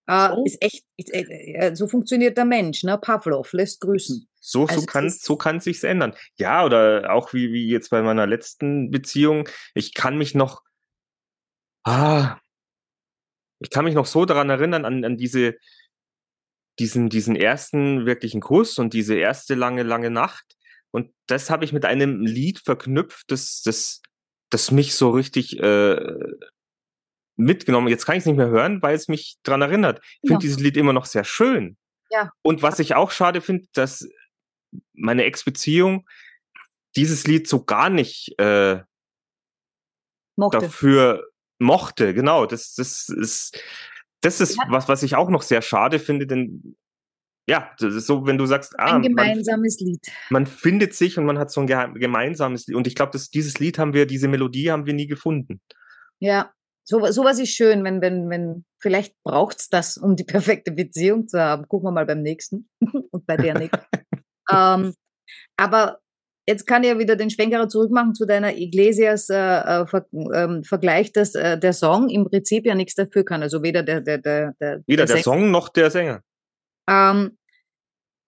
Äh, 0.06 0.30
so? 0.30 0.44
Ist 0.44 0.60
echt, 0.60 0.84
ist, 0.96 1.14
äh, 1.14 1.72
so 1.74 1.86
funktioniert 1.86 2.36
der 2.36 2.44
Mensch, 2.44 2.82
ne? 2.82 2.98
Pavlov 2.98 3.52
lässt 3.52 3.80
grüßen. 3.80 4.28
So, 4.40 4.66
also 4.66 4.80
so 4.80 4.86
kann, 4.86 5.10
so 5.10 5.36
kann 5.36 5.60
sich's 5.60 5.84
ändern. 5.84 6.14
Ja, 6.36 6.64
oder 6.64 7.12
auch 7.14 7.32
wie, 7.32 7.52
wie 7.52 7.68
jetzt 7.68 7.90
bei 7.90 8.02
meiner 8.02 8.26
letzten 8.26 8.90
Beziehung. 8.90 9.48
Ich 9.74 9.94
kann 9.94 10.18
mich 10.18 10.34
noch, 10.34 10.62
ah, 11.84 12.36
ich 13.60 13.70
kann 13.70 13.84
mich 13.84 13.94
noch 13.94 14.06
so 14.06 14.24
daran 14.24 14.50
erinnern, 14.50 14.84
an, 14.84 15.04
an 15.04 15.16
diese, 15.16 15.54
diesen, 16.80 17.08
diesen 17.08 17.36
ersten 17.36 18.06
wirklichen 18.06 18.40
Kuss 18.40 18.80
und 18.80 18.92
diese 18.92 19.14
erste 19.14 19.54
lange, 19.54 19.84
lange 19.84 20.10
Nacht. 20.10 20.56
Und 20.94 21.12
das 21.26 21.50
habe 21.50 21.64
ich 21.64 21.72
mit 21.72 21.84
einem 21.84 22.24
Lied 22.24 22.60
verknüpft, 22.60 23.28
das, 23.32 23.62
das, 23.62 24.00
das 24.48 24.70
mich 24.70 24.94
so 24.94 25.10
richtig 25.10 25.58
äh, 25.58 26.14
mitgenommen. 27.34 27.88
Jetzt 27.88 28.06
kann 28.06 28.14
ich 28.14 28.20
es 28.20 28.26
nicht 28.26 28.36
mehr 28.36 28.46
hören, 28.46 28.80
weil 28.80 28.94
es 28.94 29.08
mich 29.08 29.38
dran 29.42 29.60
erinnert. 29.60 29.98
Ich 30.04 30.28
finde 30.28 30.34
ja. 30.34 30.38
dieses 30.38 30.60
Lied 30.60 30.76
immer 30.76 30.92
noch 30.92 31.06
sehr 31.06 31.24
schön. 31.24 31.76
Ja. 32.10 32.30
Und 32.42 32.62
was 32.62 32.78
ich 32.78 32.94
auch 32.94 33.10
schade 33.10 33.40
finde, 33.40 33.66
dass 33.72 34.08
meine 34.92 35.24
Ex-Beziehung 35.24 36.08
dieses 36.94 37.26
Lied 37.26 37.48
so 37.48 37.64
gar 37.64 37.90
nicht 37.90 38.38
äh, 38.38 38.80
mochte. 40.36 40.58
dafür 40.60 41.28
mochte. 41.58 42.14
Genau, 42.14 42.46
das, 42.46 42.76
das 42.76 43.08
ist, 43.08 43.60
das 44.20 44.40
ist 44.40 44.58
ja. 44.58 44.66
was, 44.68 44.86
was 44.86 45.02
ich 45.02 45.16
auch 45.16 45.28
noch 45.28 45.42
sehr 45.42 45.60
schade 45.60 45.98
finde, 45.98 46.28
denn 46.28 46.76
ja, 47.46 47.70
das 47.78 47.94
ist 47.94 48.06
so, 48.06 48.26
wenn 48.26 48.38
du 48.38 48.46
sagst, 48.46 48.78
ah, 48.78 48.96
ein 48.96 49.02
gemeinsames 49.02 49.78
man, 49.80 49.88
Lied. 49.88 50.06
Man 50.30 50.46
findet 50.46 50.94
sich 50.94 51.18
und 51.18 51.26
man 51.26 51.38
hat 51.38 51.50
so 51.50 51.60
ein 51.60 51.66
gemeinsames 51.66 52.66
Lied. 52.66 52.76
Und 52.76 52.86
ich 52.86 52.94
glaube, 52.94 53.18
dieses 53.18 53.58
Lied 53.58 53.78
haben 53.78 53.92
wir, 53.92 54.06
diese 54.06 54.28
Melodie 54.28 54.70
haben 54.70 54.86
wir 54.86 54.94
nie 54.94 55.06
gefunden. 55.06 55.60
Ja, 56.20 56.52
so, 56.84 57.04
sowas 57.10 57.38
ist 57.38 57.50
schön, 57.50 57.84
wenn, 57.84 58.00
wenn, 58.00 58.30
wenn, 58.30 58.64
vielleicht 58.78 59.14
braucht's 59.24 59.68
das, 59.68 59.98
um 59.98 60.16
die 60.16 60.24
perfekte 60.24 60.72
Beziehung 60.72 61.28
zu 61.28 61.38
haben. 61.38 61.68
Gucken 61.68 61.88
wir 61.88 61.92
mal 61.92 62.06
beim 62.06 62.22
nächsten 62.22 62.68
und 63.10 63.26
bei 63.26 63.36
der 63.36 63.58
nicht. 63.58 63.76
ähm, 64.50 64.94
aber 65.58 65.98
jetzt 66.46 66.66
kann 66.66 66.82
ich 66.82 66.90
ja 66.90 66.98
wieder 66.98 67.16
den 67.16 67.30
Schwenkerer 67.30 67.68
zurückmachen 67.68 68.14
zu 68.14 68.26
deiner 68.26 68.56
Iglesias 68.56 69.28
äh, 69.28 69.36
äh, 69.36 69.84
ähm, 70.34 70.64
Vergleich, 70.64 71.12
dass 71.12 71.34
äh, 71.34 71.58
der 71.58 71.74
Song 71.74 72.08
im 72.08 72.24
Prinzip 72.24 72.64
ja 72.64 72.74
nichts 72.74 72.94
dafür 72.94 73.24
kann. 73.24 73.42
Also 73.42 73.62
weder 73.62 73.82
der, 73.82 74.00
der, 74.00 74.18
der, 74.18 74.54
der 74.60 74.82
Weder 74.86 75.04
der, 75.04 75.16
der 75.16 75.22
Song 75.22 75.50
noch 75.50 75.68
der 75.68 75.90
Sänger 75.90 76.22
ähm, 76.88 77.38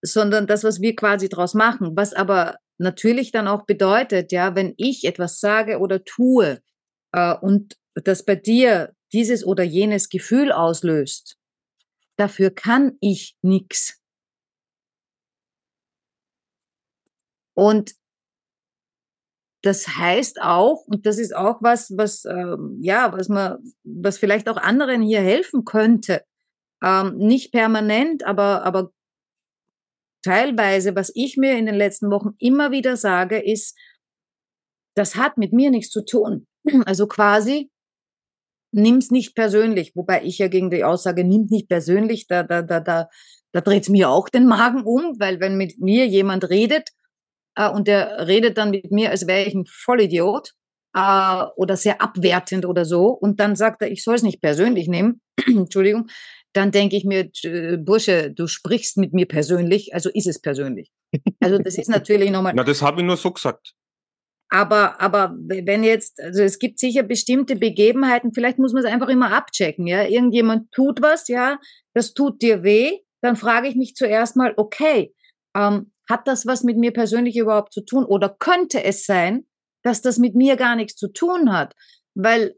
sondern 0.01 0.47
das, 0.47 0.63
was 0.63 0.81
wir 0.81 0.95
quasi 0.95 1.29
draus 1.29 1.53
machen, 1.53 1.95
was 1.95 2.13
aber 2.13 2.57
natürlich 2.77 3.31
dann 3.31 3.47
auch 3.47 3.65
bedeutet, 3.65 4.31
ja, 4.31 4.55
wenn 4.55 4.73
ich 4.77 5.05
etwas 5.05 5.39
sage 5.39 5.79
oder 5.79 6.03
tue 6.03 6.61
äh, 7.11 7.35
und 7.35 7.75
das 7.95 8.23
bei 8.23 8.35
dir 8.35 8.93
dieses 9.13 9.45
oder 9.45 9.63
jenes 9.63 10.09
Gefühl 10.09 10.51
auslöst, 10.51 11.37
dafür 12.17 12.51
kann 12.51 12.97
ich 12.99 13.35
nichts. 13.41 13.99
Und 17.55 17.93
das 19.63 19.87
heißt 19.87 20.41
auch, 20.41 20.85
und 20.85 21.05
das 21.05 21.17
ist 21.17 21.35
auch 21.35 21.61
was, 21.61 21.91
was 21.97 22.25
ähm, 22.25 22.77
ja, 22.79 23.11
was 23.11 23.27
man, 23.29 23.57
was 23.83 24.17
vielleicht 24.19 24.47
auch 24.47 24.57
anderen 24.57 25.01
hier 25.01 25.21
helfen 25.21 25.65
könnte, 25.65 26.23
ähm, 26.83 27.17
nicht 27.17 27.51
permanent, 27.51 28.23
aber 28.25 28.63
aber 28.63 28.91
teilweise, 30.23 30.95
was 30.95 31.11
ich 31.15 31.37
mir 31.37 31.57
in 31.57 31.65
den 31.65 31.75
letzten 31.75 32.11
Wochen 32.11 32.31
immer 32.39 32.71
wieder 32.71 32.97
sage, 32.97 33.39
ist, 33.39 33.77
das 34.95 35.15
hat 35.15 35.37
mit 35.37 35.53
mir 35.53 35.71
nichts 35.71 35.91
zu 35.91 36.03
tun. 36.03 36.47
Also 36.85 37.07
quasi, 37.07 37.69
nimm's 38.73 39.09
nicht 39.09 39.35
persönlich, 39.35 39.93
wobei 39.95 40.23
ich 40.23 40.37
ja 40.39 40.49
gegen 40.49 40.69
die 40.69 40.83
Aussage, 40.83 41.23
nimmt 41.23 41.49
nicht 41.49 41.69
persönlich, 41.69 42.27
da, 42.27 42.43
da, 42.43 42.61
da, 42.61 42.81
da, 42.81 43.07
da 43.53 43.61
dreht's 43.61 43.87
mir 43.89 44.09
auch 44.09 44.27
den 44.27 44.45
Magen 44.45 44.83
um, 44.83 45.15
weil 45.19 45.39
wenn 45.39 45.55
mit 45.55 45.79
mir 45.79 46.05
jemand 46.07 46.49
redet 46.49 46.89
äh, 47.55 47.69
und 47.69 47.87
der 47.87 48.27
redet 48.27 48.57
dann 48.57 48.71
mit 48.71 48.91
mir, 48.91 49.11
als 49.11 49.27
wäre 49.27 49.45
ich 49.45 49.53
ein 49.53 49.65
Vollidiot 49.65 50.51
äh, 50.93 51.45
oder 51.55 51.77
sehr 51.77 52.01
abwertend 52.01 52.65
oder 52.65 52.83
so 52.83 53.07
und 53.07 53.39
dann 53.39 53.55
sagt 53.55 53.81
er, 53.81 53.89
ich 53.89 54.03
soll 54.03 54.15
es 54.15 54.23
nicht 54.23 54.41
persönlich 54.41 54.89
nehmen, 54.89 55.21
Entschuldigung, 55.47 56.07
dann 56.53 56.71
denke 56.71 56.95
ich 56.95 57.05
mir, 57.05 57.29
Bursche, 57.77 58.31
du 58.31 58.47
sprichst 58.47 58.97
mit 58.97 59.13
mir 59.13 59.27
persönlich, 59.27 59.93
also 59.93 60.09
ist 60.09 60.27
es 60.27 60.39
persönlich. 60.41 60.91
Also 61.39 61.57
das 61.57 61.77
ist 61.77 61.89
natürlich 61.89 62.31
nochmal. 62.31 62.53
Na, 62.55 62.63
das 62.63 62.81
habe 62.81 63.01
ich 63.01 63.07
nur 63.07 63.17
so 63.17 63.31
gesagt. 63.31 63.73
Aber, 64.49 65.01
aber 65.01 65.35
wenn 65.37 65.83
jetzt, 65.83 66.21
also 66.21 66.41
es 66.41 66.57
gibt 66.57 66.79
sicher 66.79 67.03
bestimmte 67.03 67.55
Begebenheiten, 67.55 68.33
vielleicht 68.33 68.59
muss 68.59 68.73
man 68.73 68.83
es 68.83 68.89
einfach 68.89 69.09
immer 69.09 69.33
abchecken, 69.33 69.87
ja. 69.87 70.03
Irgendjemand 70.03 70.71
tut 70.71 71.01
was, 71.01 71.27
ja, 71.27 71.59
das 71.93 72.13
tut 72.13 72.41
dir 72.41 72.63
weh, 72.63 72.99
dann 73.21 73.35
frage 73.35 73.67
ich 73.67 73.75
mich 73.75 73.95
zuerst 73.95 74.35
mal, 74.37 74.53
okay, 74.55 75.13
ähm, 75.55 75.91
hat 76.09 76.27
das 76.27 76.45
was 76.45 76.63
mit 76.63 76.77
mir 76.77 76.93
persönlich 76.93 77.35
überhaupt 77.35 77.73
zu 77.73 77.81
tun? 77.81 78.05
Oder 78.05 78.29
könnte 78.29 78.83
es 78.83 79.05
sein, 79.05 79.45
dass 79.83 80.01
das 80.01 80.17
mit 80.17 80.35
mir 80.35 80.55
gar 80.55 80.75
nichts 80.75 80.95
zu 80.95 81.09
tun 81.09 81.51
hat? 81.51 81.73
Weil 82.15 82.55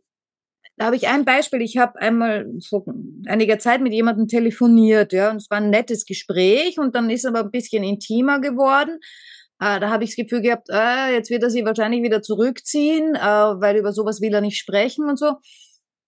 da 0.79 0.85
habe 0.85 0.95
ich 0.95 1.09
ein 1.09 1.25
Beispiel. 1.25 1.61
Ich 1.61 1.77
habe 1.77 1.99
einmal 1.99 2.49
vor 2.67 2.85
einiger 3.27 3.59
Zeit 3.59 3.81
mit 3.81 3.91
jemandem 3.91 4.29
telefoniert, 4.29 5.11
ja, 5.11 5.29
und 5.29 5.37
es 5.37 5.49
war 5.49 5.57
ein 5.57 5.69
nettes 5.69 6.05
Gespräch 6.05 6.79
und 6.79 6.95
dann 6.95 7.09
ist 7.09 7.25
aber 7.25 7.41
ein 7.41 7.51
bisschen 7.51 7.83
intimer 7.83 8.39
geworden. 8.39 8.99
Äh, 9.59 9.81
da 9.81 9.89
habe 9.89 10.05
ich 10.05 10.11
das 10.11 10.15
Gefühl 10.15 10.41
gehabt, 10.41 10.69
äh, 10.71 11.13
jetzt 11.13 11.29
wird 11.29 11.43
er 11.43 11.49
sich 11.49 11.65
wahrscheinlich 11.65 12.01
wieder 12.01 12.21
zurückziehen, 12.21 13.15
äh, 13.15 13.19
weil 13.19 13.75
über 13.75 13.91
sowas 13.91 14.21
will 14.21 14.33
er 14.33 14.39
nicht 14.39 14.57
sprechen 14.57 15.09
und 15.09 15.19
so. 15.19 15.35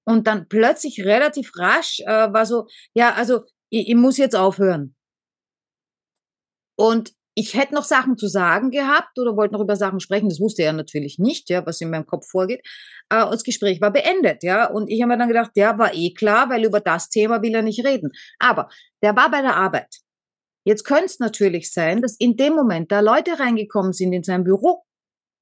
Und 0.05 0.25
dann 0.27 0.47
plötzlich 0.47 1.03
relativ 1.03 1.51
rasch 1.57 1.99
äh, 2.05 2.31
war 2.31 2.45
so, 2.45 2.67
ja, 2.93 3.13
also 3.13 3.41
ich, 3.69 3.89
ich 3.89 3.95
muss 3.95 4.17
jetzt 4.17 4.37
aufhören. 4.37 4.95
Und 6.77 7.11
ich 7.35 7.53
hätte 7.55 7.73
noch 7.73 7.85
Sachen 7.85 8.17
zu 8.17 8.27
sagen 8.27 8.71
gehabt 8.71 9.17
oder 9.17 9.37
wollte 9.37 9.53
noch 9.53 9.61
über 9.61 9.75
Sachen 9.75 9.99
sprechen. 9.99 10.29
Das 10.29 10.39
wusste 10.39 10.63
er 10.63 10.73
natürlich 10.73 11.17
nicht, 11.17 11.49
ja, 11.49 11.65
was 11.65 11.79
in 11.79 11.89
meinem 11.89 12.05
Kopf 12.05 12.27
vorgeht. 12.29 12.59
Äh, 13.09 13.21
das 13.31 13.43
Gespräch 13.43 13.79
war 13.81 13.91
beendet, 13.91 14.43
ja. 14.43 14.69
Und 14.69 14.89
ich 14.89 15.01
habe 15.01 15.13
mir 15.13 15.17
dann 15.17 15.29
gedacht, 15.29 15.51
ja, 15.55 15.77
war 15.77 15.93
eh 15.93 16.13
klar, 16.13 16.49
weil 16.49 16.65
über 16.65 16.81
das 16.81 17.09
Thema 17.09 17.41
will 17.41 17.55
er 17.55 17.61
nicht 17.61 17.85
reden. 17.85 18.11
Aber 18.39 18.69
der 19.01 19.15
war 19.15 19.31
bei 19.31 19.41
der 19.41 19.55
Arbeit. 19.55 19.97
Jetzt 20.65 20.83
könnte 20.83 21.05
es 21.05 21.19
natürlich 21.19 21.71
sein, 21.73 22.01
dass 22.01 22.15
in 22.19 22.37
dem 22.37 22.53
Moment 22.53 22.91
da 22.91 22.99
Leute 22.99 23.39
reingekommen 23.39 23.93
sind 23.93 24.13
in 24.13 24.23
sein 24.23 24.43
Büro 24.43 24.83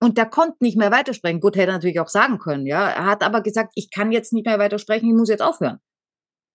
Und 0.02 0.18
der 0.18 0.28
konnte 0.28 0.58
nicht 0.62 0.78
mehr 0.78 0.92
weitersprechen. 0.92 1.42
Gut, 1.42 1.56
hätte 1.58 1.72
er 1.72 1.74
natürlich 1.74 2.00
auch 2.00 2.08
sagen 2.08 2.40
können, 2.40 2.66
ja. 2.68 2.90
Er 2.90 3.06
hat 3.06 3.24
aber 3.24 3.42
gesagt, 3.42 3.74
ich 3.76 3.92
kann 3.92 4.12
jetzt 4.12 4.34
nicht 4.34 4.46
mehr 4.46 4.60
weitersprechen, 4.60 5.10
ich 5.10 5.16
muss 5.16 5.30
jetzt 5.30 5.42
aufhören. 5.42 5.80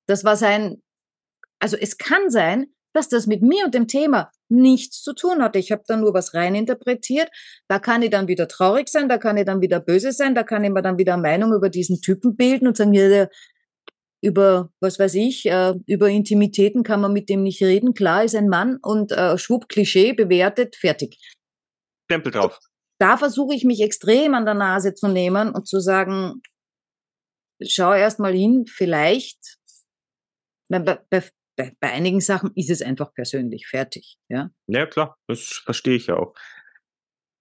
Das 0.06 0.24
war 0.24 0.36
sein, 0.36 0.82
also 1.60 1.76
es 1.76 1.98
kann 1.98 2.30
sein, 2.30 2.73
dass 2.94 3.08
das 3.08 3.26
mit 3.26 3.42
mir 3.42 3.66
und 3.66 3.74
dem 3.74 3.88
Thema 3.88 4.30
nichts 4.48 5.02
zu 5.02 5.12
tun 5.12 5.42
hatte. 5.42 5.58
Ich 5.58 5.72
habe 5.72 5.82
da 5.86 5.96
nur 5.96 6.14
was 6.14 6.32
reininterpretiert. 6.32 7.28
Da 7.68 7.78
kann 7.78 8.02
ich 8.02 8.10
dann 8.10 8.28
wieder 8.28 8.48
traurig 8.48 8.88
sein, 8.88 9.08
da 9.08 9.18
kann 9.18 9.36
ich 9.36 9.44
dann 9.44 9.60
wieder 9.60 9.80
böse 9.80 10.12
sein, 10.12 10.34
da 10.34 10.44
kann 10.44 10.64
ich 10.64 10.70
mir 10.70 10.82
dann 10.82 10.96
wieder 10.96 11.16
Meinung 11.16 11.52
über 11.52 11.68
diesen 11.68 12.00
Typen 12.00 12.36
bilden 12.36 12.68
und 12.68 12.76
sagen, 12.76 12.94
ja, 12.94 13.08
der, 13.08 13.30
über, 14.22 14.70
was 14.80 14.98
weiß 14.98 15.14
ich, 15.16 15.44
äh, 15.46 15.74
über 15.86 16.08
Intimitäten 16.08 16.82
kann 16.82 17.00
man 17.00 17.12
mit 17.12 17.28
dem 17.28 17.42
nicht 17.42 17.62
reden. 17.62 17.92
Klar 17.92 18.24
ist 18.24 18.34
ein 18.34 18.48
Mann 18.48 18.78
und 18.80 19.12
äh, 19.12 19.36
schwupp, 19.36 19.68
Klischee, 19.68 20.14
bewertet, 20.14 20.76
fertig. 20.76 21.18
Stempel 22.06 22.32
drauf. 22.32 22.58
Da 22.98 23.18
versuche 23.18 23.54
ich 23.54 23.64
mich 23.64 23.82
extrem 23.82 24.34
an 24.34 24.46
der 24.46 24.54
Nase 24.54 24.94
zu 24.94 25.08
nehmen 25.08 25.50
und 25.50 25.66
zu 25.66 25.80
sagen, 25.80 26.40
schau 27.62 27.92
erst 27.92 28.18
mal 28.18 28.32
hin, 28.32 28.64
vielleicht, 28.66 29.58
bei, 30.68 30.80
bei, 30.80 31.22
bei, 31.56 31.72
bei 31.80 31.92
einigen 31.92 32.20
Sachen 32.20 32.50
ist 32.54 32.70
es 32.70 32.82
einfach 32.82 33.12
persönlich, 33.14 33.66
fertig. 33.66 34.16
Ja, 34.28 34.50
ja 34.66 34.86
klar, 34.86 35.16
das 35.26 35.62
verstehe 35.64 35.96
ich 35.96 36.06
ja 36.08 36.16
auch. 36.16 36.34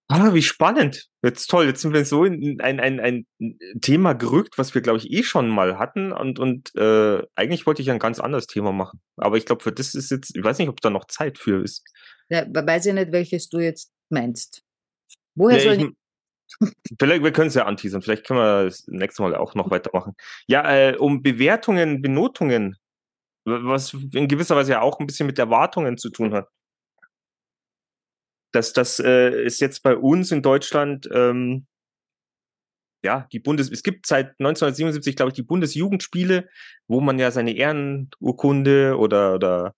Ah, 0.10 0.34
wie 0.34 0.44
spannend. 0.44 1.08
Jetzt 1.24 1.48
toll. 1.48 1.66
Jetzt 1.66 1.82
sind 1.82 1.94
wir 1.94 2.06
so 2.06 2.26
in 2.26 2.62
ein, 2.62 2.80
ein, 2.80 3.00
ein 3.00 3.26
Thema 3.82 4.14
gerückt, 4.14 4.58
was 4.58 4.76
wir, 4.76 4.82
glaube 4.82 5.00
ich, 5.00 5.12
eh 5.12 5.24
schon 5.24 5.50
mal 5.50 5.80
hatten. 5.80 6.12
Und, 6.12 6.40
und 6.40 6.76
äh, 6.76 7.24
eigentlich 7.36 7.66
wollte 7.66 7.82
ich 7.82 7.90
ein 7.90 8.00
ganz 8.00 8.20
anderes 8.20 8.46
Thema 8.46 8.72
machen. 8.72 9.02
Aber 9.16 9.38
ich 9.38 9.46
glaube, 9.46 9.64
für 9.64 9.72
das 9.72 9.96
ist 9.96 10.12
jetzt, 10.12 10.36
ich 10.36 10.44
weiß 10.44 10.60
nicht, 10.60 10.70
ob 10.70 10.82
da 10.82 10.90
noch 10.90 11.06
Zeit 11.06 11.40
für 11.40 11.64
ist. 11.64 11.84
Ja, 12.30 12.46
weiß 12.48 12.86
ich 12.88 12.94
nicht, 12.94 13.12
welches 13.12 13.50
du 13.50 13.60
jetzt 13.60 13.92
meinst. 14.10 14.62
Woher 15.36 15.58
ja, 15.58 15.64
soll 15.64 15.82
ich, 15.82 15.90
Vielleicht, 17.00 17.24
wir 17.24 17.32
können 17.32 17.48
es 17.48 17.56
ja 17.56 17.66
anteasern. 17.66 18.02
Vielleicht 18.02 18.26
können 18.28 18.40
wir 18.40 18.66
das 18.66 18.86
nächste 18.88 19.24
Mal 19.24 19.36
auch 19.36 19.56
noch 19.56 19.72
weitermachen. 19.72 20.14
Ja, 20.48 20.70
äh, 20.72 20.96
um 20.98 21.24
Bewertungen, 21.24 22.02
Benotungen, 22.02 22.78
was 23.46 23.94
in 23.94 24.28
gewisser 24.28 24.56
Weise 24.56 24.74
ja 24.74 24.82
auch 24.82 25.00
ein 25.00 25.08
bisschen 25.08 25.28
mit 25.28 25.40
Erwartungen 25.40 25.98
zu 25.98 26.10
tun 26.10 26.34
hat 26.34 26.48
das, 28.54 28.72
das 28.72 29.00
äh, 29.00 29.44
ist 29.44 29.60
jetzt 29.60 29.84
bei 29.84 29.98
uns 29.98 30.32
in 30.32 30.42
Deutschland, 30.42 31.10
ähm, 31.12 31.66
ja, 33.04 33.28
die 33.34 33.40
Bundes, 33.40 33.70
es 33.70 33.84
gibt 33.84 34.06
seit 34.06 34.28
1977, 34.40 35.18
glaube 35.18 35.32
ich, 35.32 35.36
die 35.36 35.44
Bundesjugendspiele, 35.44 36.48
wo 36.88 37.02
man 37.02 37.20
ja 37.20 37.32
seine 37.32 37.54
Ehrenurkunde 37.54 38.98
oder, 38.98 39.34
oder 39.34 39.76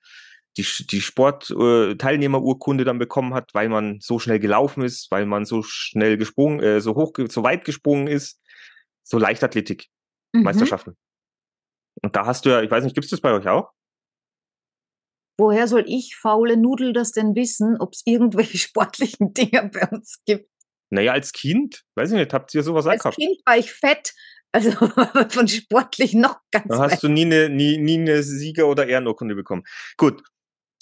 die, 0.58 0.66
die 0.92 1.02
Sportteilnehmerurkunde 1.02 2.84
äh, 2.84 2.86
dann 2.86 3.00
bekommen 3.00 3.34
hat, 3.34 3.50
weil 3.54 3.70
man 3.70 4.00
so 4.00 4.20
schnell 4.20 4.40
gelaufen 4.40 4.84
ist, 4.84 5.10
weil 5.10 5.26
man 5.26 5.46
so 5.46 5.64
schnell 5.64 6.18
gesprungen, 6.18 6.60
äh, 6.60 6.82
so 6.82 6.96
hoch, 6.96 7.14
so 7.30 7.44
weit 7.44 7.66
gesprungen 7.66 8.08
ist, 8.08 8.40
so 9.04 9.18
Leichtathletik, 9.18 9.88
mhm. 10.34 10.44
Und 12.02 12.16
da 12.16 12.26
hast 12.26 12.46
du 12.46 12.50
ja, 12.50 12.62
ich 12.62 12.72
weiß 12.72 12.84
nicht, 12.84 12.94
gibt 12.94 13.06
es 13.06 13.12
das 13.12 13.22
bei 13.22 13.34
euch 13.34 13.48
auch? 13.48 13.72
Woher 15.38 15.68
soll 15.68 15.84
ich, 15.88 16.16
faule 16.16 16.56
Nudel, 16.56 16.94
das 16.94 17.12
denn 17.12 17.36
wissen, 17.36 17.78
ob 17.80 17.94
es 17.94 18.02
irgendwelche 18.06 18.58
sportlichen 18.58 19.34
Dinge 19.34 19.70
bei 19.74 19.88
uns 19.90 20.20
gibt? 20.26 20.50
Naja, 20.90 21.14
als 21.14 21.32
Kind, 21.34 21.84
weiß 21.96 22.12
ich 22.12 22.18
nicht, 22.18 22.34
habt 22.34 22.54
ihr 22.54 22.64
sowas 22.64 22.86
Als 22.86 23.02
gehabt? 23.02 23.18
Kind 23.18 23.42
war 23.46 23.58
ich 23.58 23.72
fett, 23.74 24.14
also 24.52 24.72
von 25.30 25.48
sportlich 25.48 26.14
noch 26.14 26.40
ganz 26.52 26.68
Dann 26.68 26.80
hast 26.80 27.04
du 27.04 27.10
nie 27.10 27.26
eine, 27.26 27.50
nie, 27.50 27.78
nie 27.78 28.00
eine 28.00 28.24
Sieger- 28.24 28.68
oder 28.68 28.88
Ehrenurkunde 28.88 29.36
bekommen. 29.36 29.64
Gut. 29.98 30.24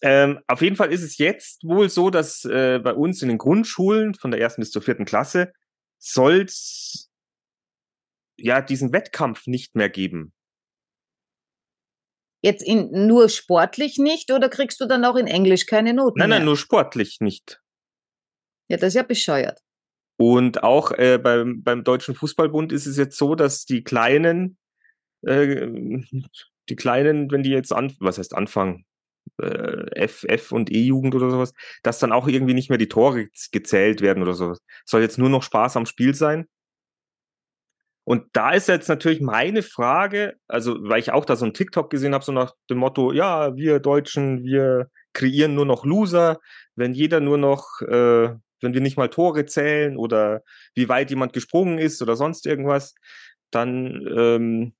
Ähm, 0.03 0.41
auf 0.47 0.61
jeden 0.61 0.75
Fall 0.75 0.91
ist 0.91 1.01
es 1.01 1.17
jetzt 1.17 1.63
wohl 1.63 1.89
so, 1.89 2.09
dass 2.09 2.43
äh, 2.43 2.79
bei 2.83 2.93
uns 2.93 3.21
in 3.21 3.29
den 3.29 3.37
Grundschulen 3.37 4.15
von 4.15 4.31
der 4.31 4.41
ersten 4.41 4.61
bis 4.61 4.71
zur 4.71 4.81
vierten 4.81 5.05
Klasse 5.05 5.53
soll 5.97 6.41
es 6.41 7.09
ja 8.37 8.61
diesen 8.61 8.91
Wettkampf 8.91 9.47
nicht 9.47 9.75
mehr 9.75 9.89
geben. 9.89 10.33
Jetzt 12.43 12.61
in, 12.61 13.07
nur 13.07 13.29
sportlich 13.29 13.97
nicht 13.97 14.31
oder 14.31 14.49
kriegst 14.49 14.81
du 14.81 14.85
dann 14.85 15.05
auch 15.05 15.15
in 15.15 15.27
Englisch 15.27 15.65
keine 15.65 15.93
Noten? 15.93 16.19
Nein, 16.19 16.29
nein, 16.29 16.39
mehr? 16.39 16.45
nur 16.47 16.57
sportlich 16.57 17.21
nicht. 17.21 17.61
Ja, 18.67 18.75
das 18.77 18.89
ist 18.89 18.95
ja 18.95 19.03
bescheuert. 19.03 19.59
Und 20.17 20.61
auch 20.61 20.91
äh, 20.91 21.17
beim, 21.17 21.63
beim 21.63 21.83
Deutschen 21.83 22.15
Fußballbund 22.15 22.71
ist 22.73 22.85
es 22.85 22.97
jetzt 22.97 23.17
so, 23.17 23.35
dass 23.35 23.65
die 23.65 23.83
Kleinen, 23.83 24.57
äh, 25.21 25.67
die 26.69 26.75
Kleinen, 26.75 27.31
wenn 27.31 27.43
die 27.43 27.49
jetzt 27.49 27.71
an, 27.71 27.95
was 27.99 28.17
heißt 28.17 28.35
anfangen, 28.35 28.85
äh, 29.41 29.91
F, 29.95 30.25
F 30.27 30.51
und 30.51 30.69
E-Jugend 30.69 31.15
oder 31.15 31.31
sowas, 31.31 31.53
dass 31.81 31.99
dann 31.99 32.11
auch 32.11 32.27
irgendwie 32.27 32.53
nicht 32.53 32.69
mehr 32.69 32.77
die 32.77 32.89
Tore 32.89 33.29
gezählt 33.51 34.01
werden 34.01 34.21
oder 34.21 34.33
sowas. 34.33 34.59
Soll 34.85 35.01
jetzt 35.01 35.17
nur 35.17 35.29
noch 35.29 35.43
Spaß 35.43 35.77
am 35.77 35.85
Spiel 35.85 36.13
sein. 36.13 36.47
Und 38.05 38.25
da 38.33 38.51
ist 38.51 38.67
jetzt 38.67 38.89
natürlich 38.89 39.21
meine 39.21 39.63
Frage, 39.63 40.35
also 40.47 40.75
weil 40.81 40.99
ich 40.99 41.11
auch 41.11 41.25
da 41.25 41.35
so 41.35 41.45
ein 41.45 41.53
TikTok 41.53 41.89
gesehen 41.89 42.13
habe, 42.13 42.25
so 42.25 42.33
nach 42.33 42.53
dem 42.69 42.79
Motto, 42.79 43.13
ja, 43.13 43.55
wir 43.55 43.79
Deutschen, 43.79 44.43
wir 44.43 44.89
kreieren 45.13 45.55
nur 45.55 45.65
noch 45.65 45.85
Loser, 45.85 46.39
wenn 46.75 46.93
jeder 46.93 47.21
nur 47.21 47.37
noch, 47.37 47.81
äh, 47.81 48.35
wenn 48.61 48.73
wir 48.73 48.81
nicht 48.81 48.97
mal 48.97 49.09
Tore 49.09 49.45
zählen 49.45 49.97
oder 49.97 50.41
wie 50.75 50.89
weit 50.89 51.11
jemand 51.11 51.33
gesprungen 51.33 51.77
ist 51.77 52.01
oder 52.01 52.15
sonst 52.15 52.45
irgendwas, 52.45 52.93
dann, 53.51 54.05
ähm, 54.17 54.75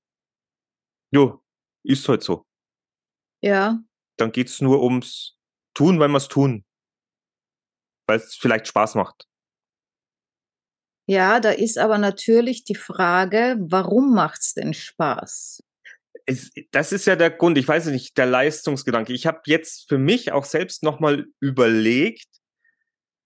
jo, 1.10 1.42
ist 1.82 2.08
halt 2.08 2.22
so. 2.22 2.44
Ja. 3.40 3.78
Dann 4.16 4.32
geht's 4.32 4.60
nur 4.60 4.82
ums 4.82 5.38
Tun, 5.74 5.98
weil 5.98 6.08
wir 6.08 6.18
es 6.18 6.28
tun. 6.28 6.64
Weil 8.06 8.18
es 8.18 8.36
vielleicht 8.36 8.68
Spaß 8.68 8.94
macht. 8.94 9.26
Ja, 11.06 11.40
da 11.40 11.50
ist 11.50 11.78
aber 11.78 11.98
natürlich 11.98 12.64
die 12.64 12.74
Frage, 12.74 13.56
warum 13.60 14.14
macht's 14.14 14.54
denn 14.54 14.72
Spaß? 14.72 15.62
Es, 16.26 16.50
das 16.70 16.92
ist 16.92 17.06
ja 17.06 17.16
der 17.16 17.30
Grund, 17.30 17.58
ich 17.58 17.68
weiß 17.68 17.86
nicht, 17.86 18.16
der 18.16 18.26
Leistungsgedanke. 18.26 19.12
Ich 19.12 19.26
habe 19.26 19.42
jetzt 19.44 19.88
für 19.88 19.98
mich 19.98 20.32
auch 20.32 20.46
selbst 20.46 20.82
nochmal 20.82 21.26
überlegt, 21.40 22.28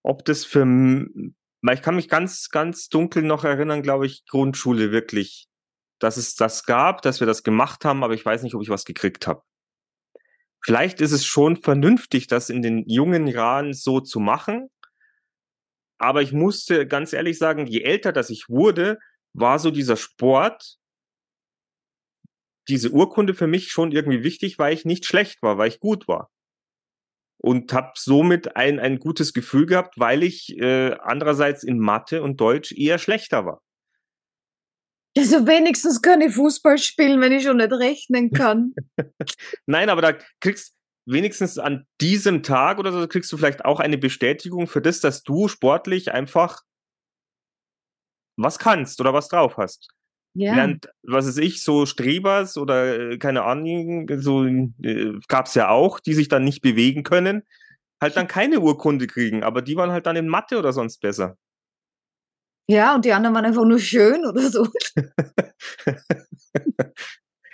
ob 0.03 0.25
das 0.25 0.45
für, 0.45 0.64
weil 0.64 1.75
ich 1.75 1.83
kann 1.83 1.95
mich 1.95 2.09
ganz, 2.09 2.49
ganz 2.49 2.88
dunkel 2.88 3.23
noch 3.23 3.45
erinnern, 3.45 3.83
glaube 3.83 4.07
ich, 4.07 4.27
Grundschule 4.27 4.91
wirklich, 4.91 5.47
dass 6.01 6.17
es 6.17 6.35
das 6.35 6.64
gab, 6.64 7.03
dass 7.03 7.21
wir 7.21 7.27
das 7.29 7.45
gemacht 7.45 7.85
haben, 7.85 8.03
aber 8.03 8.14
ich 8.14 8.25
weiß 8.25 8.43
nicht, 8.43 8.55
ob 8.55 8.62
ich 8.62 8.71
was 8.71 8.85
gekriegt 8.85 9.29
habe. 9.29 9.43
Vielleicht 10.64 11.01
ist 11.01 11.12
es 11.12 11.25
schon 11.25 11.57
vernünftig, 11.57 12.27
das 12.27 12.51
in 12.51 12.62
den 12.62 12.88
jungen 12.88 13.29
Jahren 13.29 13.75
so 13.75 14.01
zu 14.01 14.19
machen, 14.19 14.69
aber 15.99 16.23
ich 16.23 16.33
musste 16.33 16.87
ganz 16.87 17.13
ehrlich 17.13 17.39
sagen, 17.39 17.67
je 17.67 17.83
älter 17.83 18.13
das 18.13 18.31
ich 18.31 18.49
wurde, 18.49 18.99
war 19.33 19.59
so 19.59 19.71
dieser 19.71 19.97
Sport, 19.97 20.79
diese 22.69 22.91
Urkunde 22.91 23.35
für 23.35 23.47
mich 23.47 23.71
schon 23.71 23.93
irgendwie 23.93 24.23
wichtig, 24.23 24.59
weil 24.59 24.75
ich 24.75 24.85
nicht 24.85 25.07
schlecht 25.07 25.43
war, 25.43 25.59
weil 25.59 25.69
ich 25.69 25.81
gut 25.81 26.07
war. 26.07 26.31
Und 27.41 27.73
habe 27.73 27.93
somit 27.95 28.57
ein, 28.57 28.81
ein 28.81 28.99
gutes 28.99 29.33
Gefühl 29.33 29.67
gehabt, 29.67 29.99
weil 29.99 30.23
ich 30.23 30.57
äh, 30.59 30.93
andererseits 31.01 31.63
in 31.63 31.79
Mathe 31.79 32.23
und 32.23 32.41
Deutsch 32.41 32.73
eher 32.73 32.99
schlechter 32.99 33.47
war. 33.47 33.63
Also 35.17 35.47
wenigstens 35.47 36.03
kann 36.03 36.21
ich 36.21 36.35
Fußball 36.35 36.79
spielen, 36.79 37.21
wenn 37.21 37.33
ich 37.33 37.45
schon 37.45 37.57
nicht 37.57 37.73
rechnen 37.73 38.31
kann. 38.31 38.75
Nein, 39.67 39.89
aber 39.89 40.03
da 40.03 40.13
kriegst, 40.41 40.75
wenigstens 41.09 41.59
an 41.59 41.87
diesem 42.01 42.42
Tag 42.42 42.79
oder 42.79 42.92
so 42.92 43.07
kriegst 43.09 43.33
du 43.33 43.37
vielleicht 43.37 43.64
auch 43.64 43.81
eine 43.81 43.99
Bestätigung 43.99 44.66
für 44.66 44.83
das, 44.83 45.01
dass 45.01 45.23
du 45.23 45.49
sportlich 45.49 46.12
einfach 46.12 46.62
was 48.37 48.59
kannst 48.59 49.01
oder 49.01 49.12
was 49.12 49.29
drauf 49.29 49.57
hast. 49.57 49.88
Ja. 50.35 50.55
Während, 50.55 50.88
was 51.03 51.27
ist 51.27 51.38
ich, 51.38 51.62
so 51.62 51.87
Strebers 51.87 52.57
oder 52.57 53.12
äh, 53.12 53.18
keine 53.18 53.42
Ahnung, 53.42 54.09
so 54.18 54.44
äh, 54.44 55.18
gab's 55.27 55.55
ja 55.55 55.71
auch, 55.71 55.99
die 55.99 56.14
sich 56.14 56.29
dann 56.29 56.44
nicht 56.44 56.61
bewegen 56.61 57.03
können, 57.03 57.42
halt 58.01 58.16
dann 58.16 58.29
keine 58.29 58.61
Urkunde 58.61 59.07
kriegen, 59.07 59.42
aber 59.42 59.62
die 59.62 59.77
waren 59.77 59.90
halt 59.90 60.07
dann 60.07 60.16
in 60.16 60.29
Mathe 60.29 60.59
oder 60.59 60.73
sonst 60.73 61.01
besser. 61.01 61.37
Ja, 62.71 62.94
und 62.94 63.05
die 63.05 63.12
anderen 63.12 63.35
waren 63.35 63.47
einfach 63.47 63.64
nur 63.64 63.80
schön 63.80 64.24
oder 64.26 64.49
so. 64.51 64.68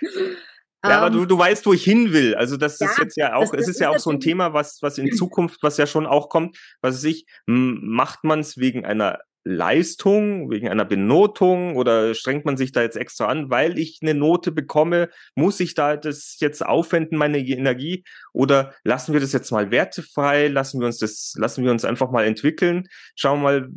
Ja, 0.89 1.01
aber 1.01 1.09
du, 1.09 1.21
ähm, 1.23 1.27
du 1.27 1.37
weißt, 1.37 1.65
wo 1.65 1.73
ich 1.73 1.83
hin 1.83 2.13
will. 2.13 2.35
Also 2.35 2.57
das 2.57 2.79
ja, 2.79 2.89
ist 2.89 2.97
jetzt 2.97 3.17
ja 3.17 3.35
auch, 3.35 3.51
das, 3.51 3.61
es 3.61 3.67
ist 3.69 3.79
ja 3.79 3.89
auch 3.89 3.99
so 3.99 4.09
ein 4.09 4.19
Thema, 4.19 4.53
was, 4.53 4.79
was 4.81 4.97
in 4.97 5.11
Zukunft, 5.11 5.63
was 5.63 5.77
ja 5.77 5.87
schon 5.87 6.05
auch 6.05 6.29
kommt, 6.29 6.57
was 6.81 6.95
weiß 6.95 7.03
ich, 7.05 7.25
macht 7.45 8.23
man 8.23 8.39
es 8.39 8.57
wegen 8.57 8.85
einer 8.85 9.19
Leistung, 9.47 10.49
wegen 10.49 10.69
einer 10.69 10.85
Benotung 10.85 11.75
oder 11.75 12.15
strengt 12.15 12.45
man 12.45 12.57
sich 12.57 12.71
da 12.71 12.81
jetzt 12.81 12.97
extra 12.97 13.27
an, 13.27 13.51
weil 13.51 13.77
ich 13.77 13.99
eine 14.01 14.15
Note 14.15 14.51
bekomme, 14.51 15.09
muss 15.35 15.59
ich 15.59 15.75
da 15.75 15.97
das 15.97 16.37
jetzt 16.39 16.65
aufwenden, 16.65 17.17
meine 17.17 17.37
Energie, 17.37 18.03
oder 18.33 18.73
lassen 18.83 19.13
wir 19.13 19.19
das 19.19 19.33
jetzt 19.33 19.51
mal 19.51 19.69
wertefrei, 19.69 20.47
lassen 20.47 20.79
wir 20.79 20.87
uns 20.87 20.97
das, 20.97 21.35
lassen 21.37 21.63
wir 21.63 21.71
uns 21.71 21.85
einfach 21.85 22.09
mal 22.09 22.25
entwickeln, 22.25 22.87
schauen 23.15 23.43
mal, 23.43 23.69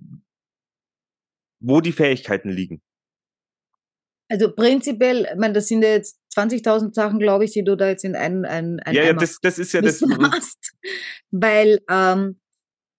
wo 1.61 1.83
die 1.83 1.93
Fähigkeiten 1.93 2.49
liegen. 2.49 2.81
Also 4.31 4.53
prinzipiell, 4.55 5.27
ich 5.33 5.39
meine, 5.39 5.55
das 5.55 5.69
sind 5.69 5.83
ja 5.83 5.91
jetzt 5.91 6.19
20.000 6.37 6.95
Sachen, 6.95 7.19
glaube 7.19 7.45
ich, 7.45 7.53
die 7.53 7.65
du 7.65 7.77
da 7.77 7.89
jetzt 7.89 8.05
in 8.05 8.15
einen 8.15 8.45
ein, 8.45 8.79
ein 8.81 8.95
Ja, 8.95 9.05
ja, 9.05 9.13
das, 9.15 9.39
das 9.41 9.59
ist 9.59 9.73
ja 9.73 9.81
das. 9.81 10.01
Hast, 10.33 10.73
weil 11.31 11.81
ähm, 11.91 12.39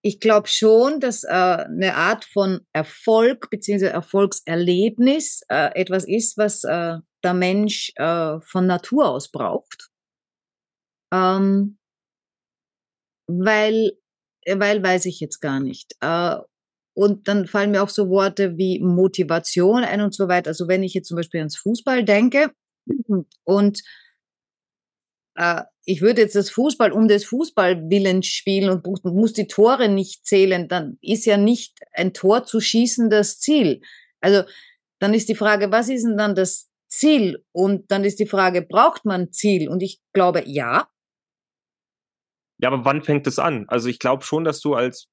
ich 0.01 0.19
glaube 0.19 0.47
schon, 0.47 0.99
dass 0.99 1.23
äh, 1.23 1.29
eine 1.29 1.95
Art 1.95 2.25
von 2.25 2.61
Erfolg 2.73 3.49
bzw. 3.49 3.85
Erfolgserlebnis 3.85 5.41
äh, 5.49 5.71
etwas 5.79 6.07
ist, 6.07 6.37
was 6.37 6.63
äh, 6.63 6.97
der 7.23 7.33
Mensch 7.33 7.91
äh, 7.95 8.39
von 8.41 8.65
Natur 8.65 9.09
aus 9.09 9.29
braucht. 9.29 9.89
Ähm, 11.13 11.77
weil, 13.27 13.91
weil 14.47 14.81
weiß 14.81 15.05
ich 15.05 15.19
jetzt 15.19 15.39
gar 15.39 15.59
nicht. 15.59 15.93
Und 16.99 17.29
dann 17.29 17.47
fallen 17.47 17.71
mir 17.71 17.81
auch 17.81 17.87
so 17.87 18.09
Worte 18.09 18.57
wie 18.57 18.81
Motivation 18.81 19.85
ein 19.85 20.01
und 20.01 20.13
so 20.13 20.27
weiter. 20.27 20.49
Also 20.49 20.67
wenn 20.67 20.83
ich 20.83 20.93
jetzt 20.93 21.07
zum 21.07 21.15
Beispiel 21.15 21.39
ans 21.39 21.55
Fußball 21.55 22.03
denke 22.03 22.51
und 23.45 23.81
äh, 25.35 25.61
ich 25.85 26.01
würde 26.01 26.19
jetzt 26.19 26.35
das 26.35 26.49
Fußball 26.49 26.91
um 26.91 27.07
des 27.07 27.23
Fußballwillens 27.23 28.27
spielen 28.27 28.69
und 28.69 29.05
muss 29.05 29.31
die 29.31 29.47
Tore 29.47 29.87
nicht 29.87 30.25
zählen, 30.25 30.67
dann 30.67 30.97
ist 30.99 31.25
ja 31.25 31.37
nicht 31.37 31.79
ein 31.93 32.13
Tor 32.13 32.43
zu 32.43 32.59
schießen 32.59 33.09
das 33.09 33.39
Ziel. 33.39 33.79
Also 34.19 34.43
dann 34.99 35.13
ist 35.13 35.29
die 35.29 35.35
Frage, 35.35 35.71
was 35.71 35.87
ist 35.87 36.03
denn 36.03 36.17
dann 36.17 36.35
das 36.35 36.69
Ziel? 36.89 37.45
Und 37.53 37.89
dann 37.91 38.03
ist 38.03 38.19
die 38.19 38.27
Frage, 38.27 38.61
braucht 38.61 39.05
man 39.05 39.31
Ziel? 39.31 39.69
Und 39.69 39.83
ich 39.83 40.01
glaube, 40.11 40.43
ja. 40.45 40.89
Ja, 42.57 42.69
aber 42.69 42.83
wann 42.83 43.03
fängt 43.03 43.25
es 43.25 43.39
an? 43.39 43.69
Also 43.69 43.87
ich 43.87 43.99
glaube 43.99 44.25
schon, 44.25 44.43
dass 44.43 44.59
du 44.59 44.73
als, 44.73 45.07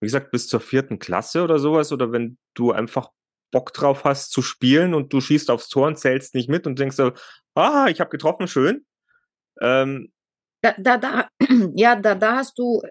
wie 0.00 0.06
gesagt, 0.06 0.30
bis 0.30 0.48
zur 0.48 0.60
vierten 0.60 0.98
Klasse 0.98 1.42
oder 1.42 1.58
sowas, 1.58 1.92
oder 1.92 2.12
wenn 2.12 2.38
du 2.54 2.72
einfach 2.72 3.10
Bock 3.52 3.72
drauf 3.72 4.04
hast 4.04 4.30
zu 4.30 4.42
spielen 4.42 4.94
und 4.94 5.12
du 5.12 5.20
schießt 5.20 5.50
aufs 5.50 5.68
Tor 5.68 5.88
und 5.88 5.98
zählst 5.98 6.34
nicht 6.34 6.48
mit 6.48 6.66
und 6.66 6.78
denkst 6.78 6.96
so, 6.96 7.12
ah, 7.54 7.88
ich 7.88 8.00
habe 8.00 8.10
getroffen, 8.10 8.46
schön, 8.46 8.84
ähm, 9.60 10.12
da, 10.62 10.74
da, 10.78 10.98
da, 10.98 11.28
ja, 11.74 11.96
da, 11.96 12.14
da 12.14 12.36
hast 12.36 12.58
du 12.58 12.82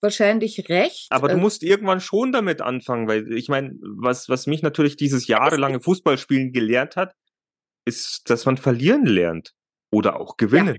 wahrscheinlich 0.00 0.68
recht. 0.68 1.06
Aber 1.10 1.28
du 1.28 1.34
äh 1.34 1.40
musst 1.40 1.62
irgendwann 1.62 2.00
schon 2.00 2.32
damit 2.32 2.62
anfangen, 2.62 3.08
weil 3.08 3.32
ich 3.32 3.48
meine, 3.48 3.74
was, 3.80 4.28
was 4.28 4.46
mich 4.46 4.62
natürlich 4.62 4.96
dieses 4.96 5.26
jahrelange 5.26 5.80
Fußballspielen 5.80 6.52
gelehrt 6.52 6.96
hat, 6.96 7.14
ist, 7.84 8.30
dass 8.30 8.46
man 8.46 8.56
verlieren 8.56 9.04
lernt 9.04 9.52
oder 9.92 10.18
auch 10.18 10.36
gewinnen. 10.36 10.78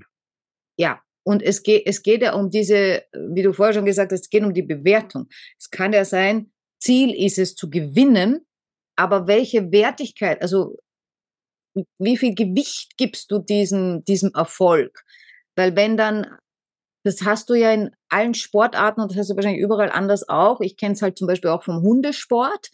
Ja, 0.77 0.89
ja. 0.89 1.01
Und 1.23 1.43
es 1.43 1.63
geht, 1.63 1.83
es 1.85 2.01
geht 2.01 2.21
ja 2.21 2.33
um 2.33 2.49
diese, 2.49 3.03
wie 3.13 3.43
du 3.43 3.53
vorher 3.53 3.73
schon 3.73 3.85
gesagt 3.85 4.11
hast, 4.11 4.21
es 4.21 4.29
geht 4.29 4.43
um 4.43 4.53
die 4.53 4.63
Bewertung. 4.63 5.27
Es 5.59 5.69
kann 5.69 5.93
ja 5.93 6.05
sein, 6.05 6.51
Ziel 6.79 7.13
ist 7.13 7.37
es 7.37 7.55
zu 7.55 7.69
gewinnen, 7.69 8.45
aber 8.95 9.27
welche 9.27 9.71
Wertigkeit, 9.71 10.41
also 10.41 10.77
wie 11.99 12.17
viel 12.17 12.35
Gewicht 12.35 12.97
gibst 12.97 13.31
du 13.31 13.39
diesem, 13.39 14.03
diesem 14.05 14.31
Erfolg? 14.33 15.03
Weil 15.55 15.75
wenn 15.75 15.95
dann, 15.95 16.27
das 17.05 17.23
hast 17.23 17.49
du 17.49 17.53
ja 17.53 17.71
in 17.71 17.91
allen 18.09 18.33
Sportarten 18.33 19.01
und 19.01 19.11
das 19.11 19.17
hast 19.17 19.29
du 19.29 19.35
wahrscheinlich 19.35 19.61
überall 19.61 19.91
anders 19.91 20.27
auch. 20.27 20.61
Ich 20.61 20.77
kenne 20.77 20.93
es 20.93 21.01
halt 21.01 21.17
zum 21.17 21.27
Beispiel 21.27 21.49
auch 21.49 21.63
vom 21.63 21.81
Hundesport, 21.81 22.69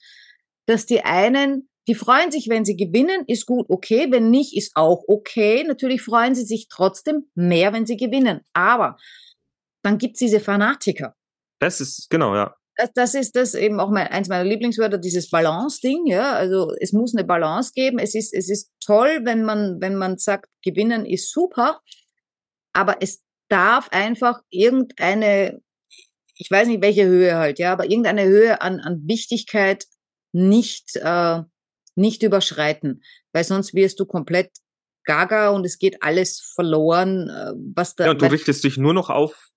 dass 0.66 0.86
die 0.86 1.04
einen, 1.04 1.70
die 1.88 1.95
freuen 1.95 2.31
sich, 2.31 2.49
wenn 2.49 2.65
sie 2.65 2.75
gewinnen, 2.75 3.23
ist 3.27 3.45
gut, 3.45 3.67
okay. 3.69 4.07
Wenn 4.09 4.29
nicht, 4.29 4.55
ist 4.55 4.73
auch 4.75 5.03
okay. 5.07 5.63
Natürlich 5.63 6.01
freuen 6.01 6.35
sie 6.35 6.45
sich 6.45 6.67
trotzdem 6.69 7.29
mehr, 7.35 7.73
wenn 7.73 7.85
sie 7.85 7.97
gewinnen. 7.97 8.41
Aber 8.53 8.97
dann 9.83 9.97
gibt's 9.97 10.19
diese 10.19 10.39
Fanatiker. 10.39 11.15
Das 11.59 11.81
ist, 11.81 12.09
genau, 12.09 12.35
ja. 12.35 12.55
Das, 12.75 12.91
das 12.93 13.15
ist 13.15 13.35
das 13.35 13.55
eben 13.55 13.79
auch 13.79 13.89
mein, 13.89 14.07
eins 14.07 14.27
meiner 14.27 14.43
Lieblingswörter, 14.43 14.97
dieses 14.99 15.29
Balance-Ding, 15.29 16.05
ja. 16.07 16.33
Also 16.33 16.73
es 16.79 16.93
muss 16.93 17.15
eine 17.15 17.25
Balance 17.25 17.71
geben. 17.73 17.99
Es 17.99 18.13
ist, 18.15 18.33
es 18.33 18.49
ist 18.49 18.71
toll, 18.85 19.21
wenn 19.23 19.43
man, 19.43 19.81
wenn 19.81 19.95
man 19.95 20.17
sagt, 20.17 20.49
gewinnen 20.61 21.05
ist 21.05 21.31
super 21.31 21.81
aber 22.77 22.97
es 23.01 23.23
darf 23.49 23.89
einfach 23.89 24.41
irgendeine, 24.51 25.59
ich 26.35 26.51
weiß 26.51 26.67
nicht 26.67 26.83
welche 26.83 27.05
Höhe 27.05 27.35
halt, 27.35 27.57
ja, 27.57 27.73
aber 27.73 27.85
irgendeine 27.85 28.25
Höhe 28.25 28.61
an, 28.61 28.79
an 28.79 29.01
Wichtigkeit 29.07 29.85
nicht, 30.31 30.95
äh, 30.97 31.41
nicht 31.98 32.24
überschreiten, 32.24 33.02
weil 33.34 33.43
sonst 33.43 33.74
wirst 33.74 34.00
du 34.00 34.06
komplett 34.06 34.52
gaga 35.04 35.50
und 35.50 35.66
es 35.66 35.80
geht 35.80 36.04
alles 36.04 36.52
verloren, 36.54 37.30
äh, 37.30 37.54
was 37.76 37.95
da. 37.95 38.06
Ja, 38.06 38.12
und 38.12 38.22
du 38.22 38.28
richtest 38.28 38.64
dich 38.64 38.78
nur 38.78 38.93
noch 38.93 39.10
auf. 39.10 39.50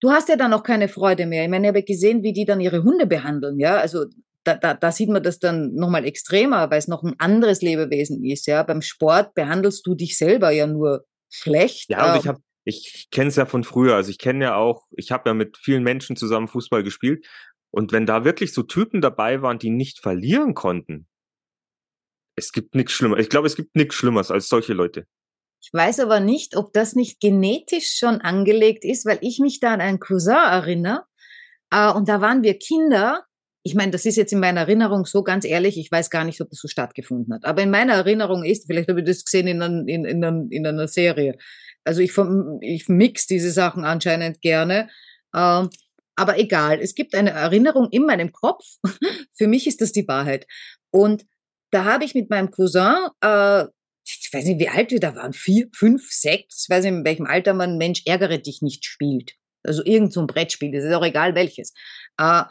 Du 0.00 0.10
hast 0.10 0.28
ja 0.28 0.36
dann 0.36 0.52
auch 0.52 0.62
keine 0.62 0.88
Freude 0.88 1.26
mehr. 1.26 1.44
Ich 1.44 1.50
meine, 1.50 1.66
ich 1.66 1.68
habe 1.68 1.82
gesehen, 1.82 2.22
wie 2.22 2.32
die 2.32 2.44
dann 2.44 2.60
ihre 2.60 2.84
Hunde 2.84 3.06
behandeln, 3.06 3.58
ja, 3.58 3.76
also 3.76 4.06
da, 4.44 4.54
da, 4.54 4.74
da 4.74 4.92
sieht 4.92 5.10
man 5.10 5.22
das 5.22 5.38
dann 5.38 5.74
nochmal 5.74 6.06
extremer, 6.06 6.70
weil 6.70 6.78
es 6.78 6.88
noch 6.88 7.02
ein 7.02 7.14
anderes 7.18 7.60
Lebewesen 7.60 8.24
ist, 8.24 8.46
ja. 8.46 8.62
Beim 8.62 8.82
Sport 8.82 9.34
behandelst 9.34 9.86
du 9.86 9.94
dich 9.94 10.16
selber 10.16 10.50
ja 10.50 10.66
nur 10.66 11.04
schlecht. 11.28 11.90
Ja, 11.90 12.14
und 12.14 12.20
ich 12.20 12.26
habe 12.26 12.40
ich 12.64 13.08
kenne 13.10 13.28
es 13.28 13.36
ja 13.36 13.46
von 13.46 13.64
früher. 13.64 13.94
Also 13.94 14.10
ich 14.10 14.18
kenne 14.18 14.44
ja 14.44 14.56
auch, 14.56 14.86
ich 14.90 15.10
habe 15.10 15.30
ja 15.30 15.34
mit 15.34 15.56
vielen 15.56 15.82
Menschen 15.82 16.16
zusammen 16.16 16.48
Fußball 16.48 16.82
gespielt. 16.82 17.26
Und 17.70 17.92
wenn 17.92 18.06
da 18.06 18.24
wirklich 18.24 18.52
so 18.52 18.62
Typen 18.62 19.00
dabei 19.00 19.42
waren, 19.42 19.58
die 19.58 19.70
nicht 19.70 20.00
verlieren 20.00 20.54
konnten, 20.54 21.06
es 22.38 22.52
gibt 22.52 22.74
nichts 22.74 22.92
Schlimmeres. 22.92 23.22
Ich 23.22 23.28
glaube, 23.28 23.46
es 23.46 23.56
gibt 23.56 23.76
nichts 23.76 23.94
Schlimmeres 23.94 24.30
als 24.30 24.48
solche 24.48 24.72
Leute. 24.72 25.06
Ich 25.60 25.70
weiß 25.72 26.00
aber 26.00 26.20
nicht, 26.20 26.56
ob 26.56 26.72
das 26.72 26.94
nicht 26.94 27.20
genetisch 27.20 27.96
schon 27.98 28.20
angelegt 28.20 28.84
ist, 28.84 29.04
weil 29.04 29.18
ich 29.20 29.38
mich 29.40 29.60
da 29.60 29.74
an 29.74 29.80
einen 29.80 29.98
Cousin 29.98 30.36
erinnere. 30.36 31.04
Äh, 31.70 31.90
und 31.92 32.08
da 32.08 32.20
waren 32.20 32.42
wir 32.42 32.58
Kinder. 32.58 33.24
Ich 33.64 33.74
meine, 33.74 33.90
das 33.90 34.06
ist 34.06 34.16
jetzt 34.16 34.32
in 34.32 34.40
meiner 34.40 34.60
Erinnerung 34.60 35.04
so 35.04 35.22
ganz 35.22 35.44
ehrlich, 35.44 35.76
ich 35.76 35.90
weiß 35.90 36.10
gar 36.10 36.24
nicht, 36.24 36.40
ob 36.40 36.48
das 36.48 36.60
so 36.60 36.68
stattgefunden 36.68 37.34
hat. 37.34 37.44
Aber 37.44 37.62
in 37.62 37.70
meiner 37.70 37.94
Erinnerung 37.94 38.44
ist, 38.44 38.66
vielleicht 38.66 38.88
habe 38.88 39.00
ich 39.00 39.06
das 39.06 39.24
gesehen 39.24 39.48
in, 39.48 39.60
in, 39.88 40.04
in, 40.04 40.48
in 40.50 40.66
einer 40.66 40.88
Serie, 40.88 41.36
also 41.84 42.00
ich, 42.02 42.12
ich 42.60 42.88
mix 42.88 43.26
diese 43.26 43.50
Sachen 43.50 43.84
anscheinend 43.84 44.40
gerne. 44.42 44.88
Ähm, 45.34 45.70
aber 46.16 46.38
egal, 46.38 46.80
es 46.80 46.94
gibt 46.94 47.14
eine 47.14 47.30
Erinnerung 47.30 47.88
in 47.90 48.04
meinem 48.04 48.32
Kopf. 48.32 48.64
Für 49.36 49.46
mich 49.46 49.66
ist 49.66 49.80
das 49.80 49.92
die 49.92 50.06
Wahrheit. 50.06 50.46
Und 50.90 51.24
da 51.70 51.84
habe 51.84 52.04
ich 52.04 52.14
mit 52.14 52.30
meinem 52.30 52.50
Cousin, 52.50 52.94
äh, 53.22 53.64
ich 54.04 54.30
weiß 54.32 54.44
nicht, 54.46 54.60
wie 54.60 54.68
alt 54.68 54.90
wir 54.90 55.00
da 55.00 55.14
waren, 55.14 55.32
vier, 55.32 55.68
fünf, 55.74 56.10
sechs, 56.10 56.64
ich 56.64 56.74
weiß 56.74 56.84
nicht, 56.84 56.94
in 56.94 57.04
welchem 57.04 57.26
Alter 57.26 57.54
man 57.54 57.76
Mensch 57.76 58.02
ärgere 58.06 58.38
dich 58.38 58.62
nicht 58.62 58.84
spielt. 58.84 59.34
Also 59.62 59.84
irgend 59.84 60.12
so 60.12 60.20
ein 60.20 60.26
Brettspiel, 60.26 60.72
das 60.72 60.84
ist 60.84 60.94
auch 60.94 61.04
egal 61.04 61.34
welches. 61.34 61.74
Äh, 62.18 62.44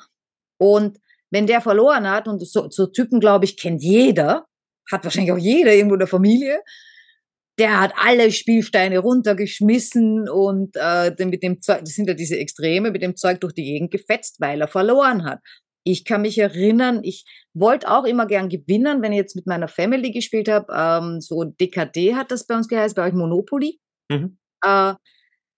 und 0.59 0.97
wenn 1.32 1.47
der 1.47 1.61
verloren 1.61 2.09
hat, 2.09 2.28
und 2.28 2.45
so, 2.45 2.70
so 2.70 2.88
Typen, 2.88 3.20
glaube 3.20 3.45
ich, 3.45 3.57
kennt 3.57 3.82
jeder, 3.82 4.45
hat 4.89 5.03
wahrscheinlich 5.03 5.32
auch 5.32 5.38
jeder 5.38 5.74
irgendwo 5.74 5.95
in 5.95 5.99
der 5.99 6.07
Familie, 6.07 6.61
der 7.59 7.80
hat 7.80 7.93
alle 7.97 8.32
Spielsteine 8.32 8.99
runtergeschmissen 8.99 10.30
und 10.30 10.76
äh, 10.76 11.13
mit 11.26 11.41
dem 11.41 11.61
Zeug, 11.61 11.80
das 11.80 11.95
sind 11.95 12.07
ja 12.07 12.13
diese 12.13 12.38
Extreme, 12.38 12.91
mit 12.91 13.01
dem 13.01 13.15
Zeug 13.15 13.41
durch 13.41 13.53
die 13.53 13.63
Gegend 13.63 13.91
gefetzt, 13.91 14.39
weil 14.39 14.61
er 14.61 14.68
verloren 14.68 15.26
hat. 15.26 15.39
Ich 15.90 16.04
kann 16.04 16.22
mich 16.22 16.38
erinnern, 16.38 17.00
ich 17.04 17.24
wollte 17.54 17.90
auch 17.90 18.04
immer 18.04 18.26
gern 18.26 18.50
gewinnen, 18.50 19.02
wenn 19.02 19.14
ich 19.14 19.18
jetzt 19.18 19.38
mit 19.38 19.48
meiner 19.48 19.70
Family 19.70 20.12
gespielt 20.12 20.50
habe. 20.50 20.68
Ähm, 20.76 21.22
so 21.22 21.46
DKD 21.46 22.16
hat 22.16 22.30
das 22.32 22.46
bei 22.46 22.56
uns 22.56 22.68
geheißen, 22.68 22.96
bei 22.96 23.08
euch 23.08 23.14
Monopoly. 23.14 23.80
Mhm. 24.10 24.38
Äh, 24.64 24.96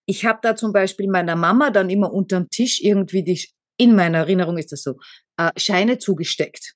ich 0.06 0.26
habe 0.26 0.40
da 0.44 0.56
zum 0.56 0.72
Beispiel 0.72 1.10
meiner 1.10 1.36
Mama 1.36 1.72
dann 1.72 1.90
immer 1.90 2.14
unterm 2.14 2.50
Tisch 2.50 2.80
irgendwie 2.80 3.24
die, 3.24 3.44
in 3.78 3.96
meiner 3.96 4.20
Erinnerung 4.20 4.60
ist 4.60 4.72
das 4.72 4.84
so, 4.84 4.98
äh, 5.38 5.52
Scheine 5.58 5.98
zugesteckt. 5.98 6.76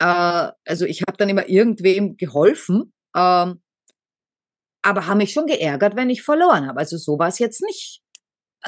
Äh, 0.00 0.50
also 0.66 0.84
ich 0.84 1.02
habe 1.02 1.16
dann 1.16 1.28
immer 1.28 1.48
irgendwem 1.48 2.16
geholfen. 2.16 2.92
Ähm, 3.16 3.62
aber 4.82 5.06
haben 5.06 5.18
mich 5.18 5.32
schon 5.32 5.46
geärgert, 5.46 5.94
wenn 5.96 6.10
ich 6.10 6.22
verloren 6.22 6.66
habe. 6.66 6.80
Also 6.80 6.96
so 6.96 7.18
war 7.18 7.28
es 7.28 7.38
jetzt 7.38 7.62
nicht. 7.62 8.00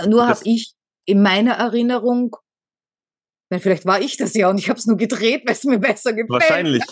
Nur 0.07 0.28
habe 0.28 0.41
ich 0.45 0.74
in 1.07 1.22
meiner 1.22 1.55
Erinnerung, 1.55 2.36
vielleicht 3.59 3.86
war 3.86 4.01
ich 4.01 4.16
das 4.16 4.34
ja 4.34 4.48
und 4.48 4.59
ich 4.59 4.68
habe 4.68 4.78
es 4.78 4.86
nur 4.86 4.96
gedreht, 4.96 5.42
weil 5.46 5.55
es 5.55 5.64
mir 5.64 5.78
besser 5.78 6.12
gefällt. 6.12 6.30
Wahrscheinlich. 6.30 6.84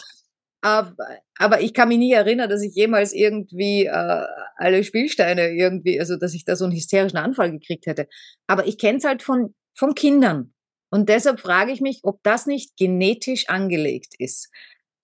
Aber, 0.60 0.96
aber, 1.38 1.60
ich 1.60 1.72
kann 1.72 1.88
mich 1.88 1.98
nie 1.98 2.12
erinnern, 2.12 2.50
dass 2.50 2.62
ich 2.62 2.74
jemals 2.74 3.12
irgendwie 3.12 3.84
äh, 3.86 4.26
alle 4.56 4.82
Spielsteine 4.82 5.50
irgendwie, 5.50 6.00
also 6.00 6.16
dass 6.16 6.34
ich 6.34 6.44
da 6.44 6.56
so 6.56 6.64
einen 6.64 6.74
hysterischen 6.74 7.18
Anfall 7.18 7.52
gekriegt 7.52 7.86
hätte. 7.86 8.08
Aber 8.48 8.66
ich 8.66 8.76
kenne 8.76 8.98
es 8.98 9.04
halt 9.04 9.22
von, 9.22 9.54
von 9.72 9.94
Kindern. 9.94 10.52
Und 10.90 11.08
deshalb 11.08 11.38
frage 11.38 11.70
ich 11.70 11.80
mich, 11.80 12.00
ob 12.02 12.20
das 12.24 12.46
nicht 12.46 12.76
genetisch 12.76 13.48
angelegt 13.48 14.14
ist 14.18 14.48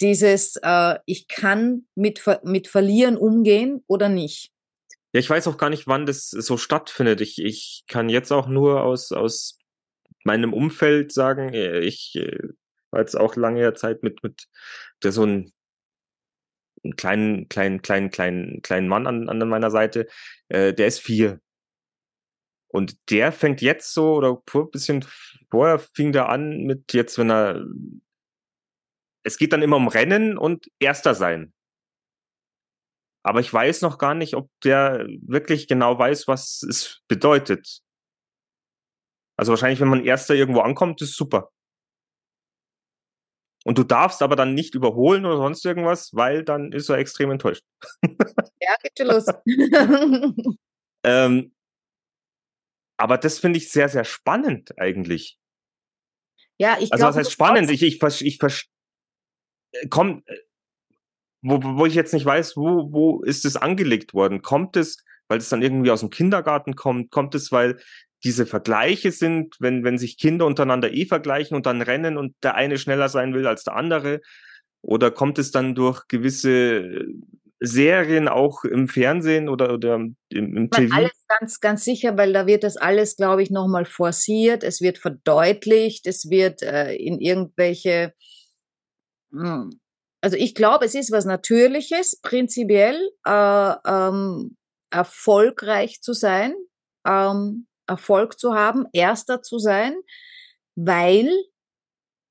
dieses, 0.00 0.56
äh, 0.62 0.98
ich 1.06 1.28
kann 1.28 1.86
mit, 1.94 2.22
mit 2.42 2.68
Verlieren 2.68 3.16
umgehen 3.16 3.82
oder 3.86 4.08
nicht. 4.08 4.50
Ja, 5.12 5.20
ich 5.20 5.30
weiß 5.30 5.46
auch 5.46 5.56
gar 5.56 5.70
nicht, 5.70 5.86
wann 5.86 6.06
das 6.06 6.30
so 6.30 6.56
stattfindet. 6.56 7.20
Ich, 7.20 7.38
ich 7.38 7.84
kann 7.86 8.08
jetzt 8.08 8.32
auch 8.32 8.48
nur 8.48 8.82
aus, 8.82 9.12
aus 9.12 9.58
meinem 10.24 10.52
Umfeld 10.52 11.12
sagen, 11.12 11.52
äh, 11.52 11.80
ich 11.80 12.14
äh, 12.16 12.38
war 12.90 13.00
jetzt 13.00 13.16
auch 13.16 13.36
lange 13.36 13.74
Zeit 13.74 14.02
mit, 14.02 14.22
mit 14.22 14.46
der 15.02 15.12
so 15.12 15.24
ein 15.24 15.52
einen 16.82 16.96
kleinen, 16.96 17.48
kleinen, 17.48 17.80
kleinen, 17.80 18.10
kleinen, 18.10 18.60
kleinen 18.60 18.88
Mann 18.88 19.06
an, 19.06 19.28
an 19.30 19.48
meiner 19.48 19.70
Seite, 19.70 20.06
äh, 20.48 20.74
der 20.74 20.86
ist 20.86 21.00
vier. 21.00 21.40
Und 22.68 23.10
der 23.10 23.32
fängt 23.32 23.62
jetzt 23.62 23.94
so, 23.94 24.16
oder 24.16 24.42
ein 24.52 24.70
bisschen 24.70 25.04
vorher 25.50 25.78
fing 25.78 26.12
der 26.12 26.28
an 26.28 26.64
mit 26.64 26.92
jetzt, 26.92 27.16
wenn 27.16 27.30
er 27.30 27.64
es 29.24 29.38
geht 29.38 29.52
dann 29.52 29.62
immer 29.62 29.76
um 29.76 29.88
Rennen 29.88 30.38
und 30.38 30.70
Erster 30.78 31.14
sein. 31.14 31.52
Aber 33.22 33.40
ich 33.40 33.50
weiß 33.50 33.80
noch 33.80 33.96
gar 33.96 34.14
nicht, 34.14 34.34
ob 34.34 34.50
der 34.62 35.06
wirklich 35.22 35.66
genau 35.66 35.98
weiß, 35.98 36.28
was 36.28 36.62
es 36.62 37.02
bedeutet. 37.08 37.80
Also 39.36 39.52
wahrscheinlich, 39.52 39.80
wenn 39.80 39.88
man 39.88 40.04
erster 40.04 40.34
irgendwo 40.34 40.60
ankommt, 40.60 41.00
ist 41.02 41.16
super. 41.16 41.50
Und 43.64 43.78
du 43.78 43.84
darfst 43.84 44.22
aber 44.22 44.36
dann 44.36 44.54
nicht 44.54 44.74
überholen 44.74 45.24
oder 45.24 45.38
sonst 45.38 45.64
irgendwas, 45.64 46.14
weil 46.14 46.44
dann 46.44 46.72
ist 46.72 46.88
er 46.90 46.98
extrem 46.98 47.30
enttäuscht. 47.30 47.64
Ja, 48.60 48.76
geht 48.82 48.96
schon 48.96 49.08
los. 49.08 49.26
ähm, 51.04 51.54
aber 52.96 53.18
das 53.18 53.38
finde 53.38 53.58
ich 53.58 53.70
sehr, 53.70 53.90
sehr 53.90 54.04
spannend 54.04 54.78
eigentlich. 54.78 55.38
Ja, 56.58 56.78
ich 56.80 56.92
Also 56.92 57.04
was 57.06 57.16
heißt 57.16 57.32
spannend? 57.32 57.70
Ich, 57.70 57.82
ich, 57.82 58.02
ich, 58.02 58.24
ich 58.24 58.40
äh, 59.72 59.88
komm, 59.88 60.22
äh, 60.26 60.36
wo, 61.42 61.60
wo 61.62 61.86
ich 61.86 61.94
jetzt 61.94 62.14
nicht 62.14 62.24
weiß, 62.24 62.56
wo, 62.56 62.92
wo 62.92 63.22
ist 63.22 63.44
es 63.44 63.56
angelegt 63.56 64.14
worden? 64.14 64.40
Kommt 64.40 64.76
es, 64.76 65.04
weil 65.28 65.38
es 65.38 65.48
dann 65.48 65.62
irgendwie 65.62 65.90
aus 65.90 66.00
dem 66.00 66.10
Kindergarten 66.10 66.74
kommt? 66.76 67.10
Kommt 67.10 67.34
es, 67.34 67.52
weil 67.52 67.78
diese 68.24 68.46
Vergleiche 68.46 69.12
sind, 69.12 69.56
wenn, 69.60 69.84
wenn 69.84 69.98
sich 69.98 70.18
Kinder 70.18 70.46
untereinander 70.46 70.92
eh 70.92 71.04
vergleichen 71.04 71.56
und 71.56 71.66
dann 71.66 71.82
rennen 71.82 72.16
und 72.16 72.34
der 72.42 72.54
eine 72.54 72.78
schneller 72.78 73.08
sein 73.08 73.34
will 73.34 73.46
als 73.46 73.64
der 73.64 73.76
andere? 73.76 74.20
Oder 74.80 75.10
kommt 75.10 75.38
es 75.38 75.50
dann 75.50 75.74
durch 75.74 76.08
gewisse 76.08 77.06
Serien 77.60 78.28
auch 78.28 78.64
im 78.64 78.88
Fernsehen 78.88 79.48
oder, 79.48 79.72
oder 79.72 79.94
im, 79.94 80.16
im 80.28 80.70
TV? 80.70 80.94
Alles 80.94 81.12
ganz, 81.28 81.60
ganz 81.60 81.84
sicher, 81.84 82.16
weil 82.16 82.32
da 82.32 82.46
wird 82.46 82.64
das 82.64 82.76
alles, 82.76 83.16
glaube 83.16 83.42
ich, 83.42 83.50
nochmal 83.50 83.84
forciert, 83.84 84.64
es 84.64 84.80
wird 84.80 84.98
verdeutlicht, 84.98 86.06
es 86.06 86.28
wird 86.30 86.62
äh, 86.62 86.94
in 86.94 87.20
irgendwelche, 87.20 88.12
hm, 89.32 89.70
also 90.20 90.36
ich 90.36 90.54
glaube, 90.54 90.86
es 90.86 90.94
ist 90.94 91.12
was 91.12 91.24
Natürliches, 91.24 92.20
prinzipiell 92.20 92.98
äh, 93.26 93.74
ähm, 93.86 94.56
erfolgreich 94.90 96.00
zu 96.00 96.12
sein, 96.12 96.54
ähm, 97.06 97.66
Erfolg 97.86 98.38
zu 98.38 98.54
haben, 98.54 98.86
erster 98.92 99.42
zu 99.42 99.58
sein, 99.58 99.94
weil 100.76 101.30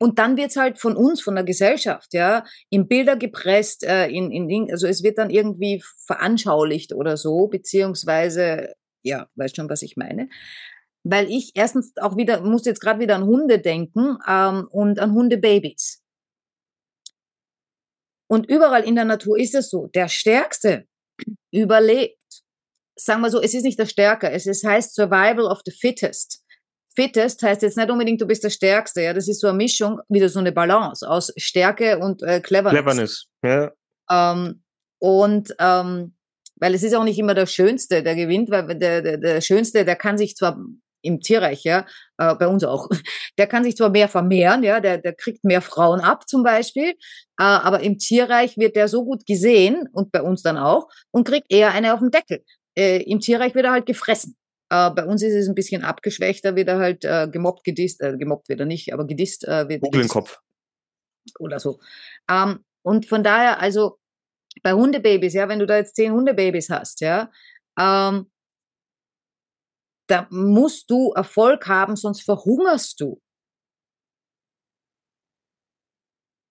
und 0.04 0.20
dann 0.20 0.36
wird's 0.36 0.58
halt 0.58 0.80
von 0.80 0.98
uns, 0.98 1.22
von 1.22 1.36
der 1.36 1.46
Gesellschaft, 1.46 2.14
ja, 2.14 2.44
in 2.70 2.90
Bilder 2.90 3.16
gepresst, 3.16 3.86
äh, 3.86 4.08
in, 4.08 4.32
in, 4.32 4.70
also 4.70 4.86
es 4.86 5.02
wird 5.02 5.18
dann 5.18 5.30
irgendwie 5.30 5.82
veranschaulicht 6.06 6.92
oder 6.92 7.16
so, 7.16 7.48
beziehungsweise, 7.48 8.74
ja, 9.02 9.30
weißt 9.36 9.56
schon, 9.56 9.70
was 9.70 9.82
ich 9.82 9.96
meine. 9.96 10.28
Weil 11.06 11.32
ich 11.32 11.52
erstens 11.56 11.94
auch 12.02 12.18
wieder, 12.18 12.42
muss 12.42 12.66
jetzt 12.66 12.82
gerade 12.82 13.00
wieder 13.00 13.16
an 13.16 13.24
Hunde 13.24 13.60
denken 13.60 14.18
ähm, 14.28 14.68
und 14.72 15.00
an 15.00 15.14
Hundebabys. 15.14 16.04
Und 18.28 18.50
überall 18.50 18.84
in 18.84 18.96
der 18.96 19.06
Natur 19.06 19.40
ist 19.40 19.56
es 19.56 19.70
so, 19.70 19.88
der 19.88 20.10
Stärkste 20.10 20.86
überlebt. 21.52 22.18
Sagen 22.96 23.22
wir 23.22 23.30
so, 23.30 23.42
es 23.42 23.54
ist 23.54 23.64
nicht 23.64 23.80
der 23.80 23.86
Stärker, 23.86 24.32
es 24.32 24.46
ist, 24.46 24.66
heißt 24.66 24.96
Survival 24.96 25.46
of 25.46 25.62
the 25.66 25.72
Fittest. 25.72 26.44
Fittest 26.96 27.42
heißt 27.42 27.64
jetzt 27.64 27.78
nicht 27.78 27.90
unbedingt, 27.90 28.22
du 28.22 28.28
bist 28.28 28.44
der 28.44 28.52
Stärkste. 28.52 29.02
Ja, 29.02 29.14
das 29.14 29.28
ist 29.28 29.42
so 29.42 29.48
eine 29.48 29.58
Mischung, 29.58 30.00
wieder 30.10 30.30
so 30.30 30.40
eine 30.40 30.52
Balance 30.52 31.08
aus 31.08 31.34
Stärke 31.38 31.98
und 31.98 32.22
äh, 32.22 32.40
Cleverness. 32.40 32.76
Cleverness, 32.84 33.26
ja. 33.44 33.72
Ähm, 34.12 34.64
und 35.00 35.56
ähm, 35.60 36.16
weil 36.58 36.76
es 36.76 36.84
ist 36.84 36.96
auch 36.96 37.04
nicht 37.04 37.20
immer 37.20 37.34
der 37.34 37.48
Schönste, 37.48 38.04
der 38.04 38.16
gewinnt, 38.16 38.50
weil 38.50 38.78
der, 38.78 39.02
der, 39.02 39.18
der 39.18 39.42
Schönste, 39.42 39.86
der 39.86 39.96
kann 39.96 40.18
sich 40.18 40.36
zwar 40.36 40.58
im 41.02 41.20
Tierreich, 41.20 41.64
ja, 41.64 41.86
äh, 42.18 42.34
bei 42.36 42.48
uns 42.48 42.64
auch, 42.64 42.88
der 43.38 43.48
kann 43.48 43.64
sich 43.64 43.76
zwar 43.76 43.90
mehr 43.90 44.08
vermehren, 44.08 44.64
ja, 44.64 44.80
der, 44.80 44.98
der 44.98 45.14
kriegt 45.14 45.44
mehr 45.44 45.62
Frauen 45.62 46.00
ab 46.00 46.30
zum 46.30 46.44
Beispiel, 46.44 46.92
äh, 46.92 47.44
aber 47.44 47.82
im 47.82 47.98
Tierreich 47.98 48.58
wird 48.58 48.76
der 48.76 48.88
so 48.88 49.04
gut 49.04 49.26
gesehen 49.26 49.90
und 49.92 50.12
bei 50.12 50.22
uns 50.22 50.42
dann 50.42 50.58
auch 50.58 50.88
und 51.12 51.28
kriegt 51.28 51.52
eher 51.52 51.72
eine 51.72 51.94
auf 51.94 52.00
den 52.00 52.12
Deckel. 52.12 52.44
Äh, 52.76 53.04
Im 53.04 53.20
Tierreich 53.20 53.56
wird 53.56 53.66
er 53.66 53.72
halt 53.72 53.86
gefressen. 53.86 54.36
Äh, 54.70 54.90
bei 54.92 55.06
uns 55.06 55.22
ist 55.22 55.36
es 55.36 55.48
ein 55.48 55.56
bisschen 55.56 55.84
abgeschwächter, 55.84 56.56
wird 56.56 56.68
er 56.68 56.80
halt 56.80 57.06
äh, 57.06 57.28
gemobbt, 57.32 57.64
gedisst, 57.64 58.02
äh, 58.02 58.18
gemobbt 58.18 58.50
wird 58.50 58.60
er 58.60 58.66
nicht, 58.66 58.94
aber 58.94 59.06
gedisst 59.06 59.48
äh, 59.48 59.70
wird. 59.70 59.82
Google 59.82 60.02
im 60.02 60.08
Kopf. 60.08 60.40
Oder 61.40 61.60
so. 61.60 61.80
Ähm, 62.30 62.64
und 62.82 63.06
von 63.06 63.24
daher, 63.24 63.60
also 63.60 64.00
bei 64.62 64.74
Hundebabys, 64.74 65.34
ja, 65.34 65.48
wenn 65.48 65.60
du 65.60 65.66
da 65.66 65.78
jetzt 65.78 65.96
zehn 65.96 66.12
Hundebabys 66.12 66.70
hast, 66.70 67.02
ja, 67.02 67.32
ähm, 67.80 68.30
da 70.08 70.28
musst 70.30 70.90
du 70.90 71.12
Erfolg 71.14 71.68
haben, 71.68 71.96
sonst 71.96 72.22
verhungerst 72.22 73.00
du. 73.00 73.22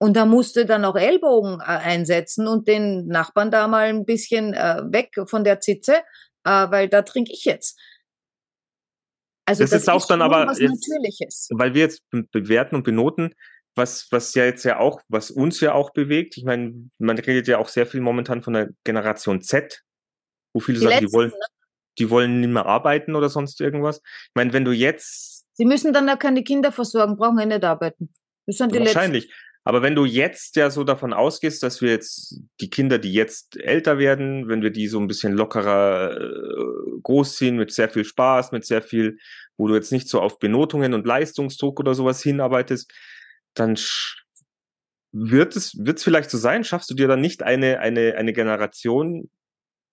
Und 0.03 0.15
da 0.15 0.27
musst 0.27 0.57
du 0.57 0.67
dann 0.67 0.85
auch 0.85 0.97
Ellbogen 0.97 1.61
äh, 1.61 1.65
einsetzen 1.65 2.49
und 2.49 2.67
den 2.67 3.07
Nachbarn 3.07 3.53
da 3.53 3.69
mal 3.69 3.87
ein 3.87 4.05
bisschen 4.05 4.53
äh, 4.53 4.83
weg 4.87 5.15
von 5.27 5.45
der 5.45 5.61
Zitze, 5.61 5.99
äh, 6.43 6.71
weil 6.71 6.89
da 6.89 7.03
trinke 7.03 7.33
ich 7.33 7.45
jetzt. 7.45 7.79
Also 9.45 9.63
das, 9.63 9.71
das 9.71 9.83
ist 9.83 9.89
auch 9.89 10.05
dann 10.05 10.21
aber 10.21 10.49
was 10.49 10.59
jetzt, 10.59 10.89
Natürliches. 10.89 11.49
weil 11.53 11.75
wir 11.75 11.83
jetzt 11.83 12.03
bewerten 12.11 12.75
und 12.75 12.83
benoten, 12.83 13.33
was, 13.77 14.09
was 14.11 14.35
ja 14.35 14.45
jetzt 14.45 14.65
ja 14.65 14.81
auch, 14.81 15.01
was 15.07 15.31
uns 15.31 15.61
ja 15.61 15.73
auch 15.73 15.93
bewegt. 15.93 16.37
Ich 16.37 16.43
meine, 16.43 16.91
man 16.99 17.17
redet 17.17 17.47
ja 17.47 17.59
auch 17.59 17.69
sehr 17.69 17.87
viel 17.87 18.01
momentan 18.01 18.43
von 18.43 18.55
der 18.55 18.71
Generation 18.83 19.41
Z, 19.41 19.85
wo 20.53 20.59
viele 20.59 20.81
Die 20.81 20.85
sagen, 20.85 20.95
letzten, 20.95 21.07
die 21.07 21.13
wollen, 21.13 21.31
ne? 21.31 21.47
die 22.01 22.11
wollen 22.11 22.41
nicht 22.41 22.51
mehr 22.51 22.67
arbeiten 22.67 23.15
oder 23.15 23.29
sonst 23.29 23.61
irgendwas. 23.61 23.99
Ich 23.99 24.35
meine, 24.35 24.53
wenn 24.53 24.65
du 24.65 24.73
jetzt 24.73 25.47
Sie 25.53 25.65
müssen 25.65 25.93
dann 25.93 26.11
auch 26.11 26.19
keine 26.19 26.43
Kinder 26.43 26.73
versorgen, 26.73 27.17
brauchen 27.17 27.39
ja 27.39 27.47
nicht 27.47 27.63
arbeiten. 27.63 28.13
Das 28.47 28.57
sind 28.57 28.75
die 28.75 28.81
wahrscheinlich, 28.81 29.33
aber 29.65 29.83
wenn 29.83 29.95
du 29.95 30.05
jetzt 30.05 30.57
ja 30.57 30.71
so 30.71 30.83
davon 30.83 31.13
ausgehst, 31.13 31.63
dass 31.63 31.81
wir 31.81 31.91
jetzt 31.91 32.41
die 32.61 32.69
Kinder, 32.69 32.99
die 32.99 33.13
jetzt 33.13 33.57
älter 33.57 33.99
werden, 33.99 34.49
wenn 34.49 34.63
wir 34.63 34.71
die 34.71 34.89
so 34.89 34.99
ein 34.99 35.07
bisschen 35.07 35.35
lockerer 35.35 36.21
äh, 36.21 37.01
großziehen, 37.03 37.57
mit 37.57 37.73
sehr 37.73 37.89
viel 37.89 38.05
Spaß, 38.05 38.51
mit 38.51 38.65
sehr 38.65 38.83
viel, 38.83 39.19
wo 39.57 39.69
du 39.69 39.75
jetzt 39.75 39.93
nicht 39.93 40.09
so 40.09 40.21
auf 40.21 40.41
Benotungen 40.41 40.95
und 40.95 41.07
Leistungsdruck 41.07 41.79
oder 41.79 41.95
sowas 41.95 42.23
hinarbeitest, 42.23 42.93
dann 43.55 43.79
wird 45.13 45.55
es 45.57 45.77
wird 45.79 45.99
es 45.99 46.05
vielleicht 46.05 46.31
so 46.31 46.39
sein, 46.39 46.65
schaffst 46.65 46.91
du 46.91 46.95
dir 46.95 47.07
dann 47.07 47.21
nicht 47.21 47.43
eine 47.43 47.79
eine 47.81 48.17
eine 48.17 48.33
Generation, 48.33 49.31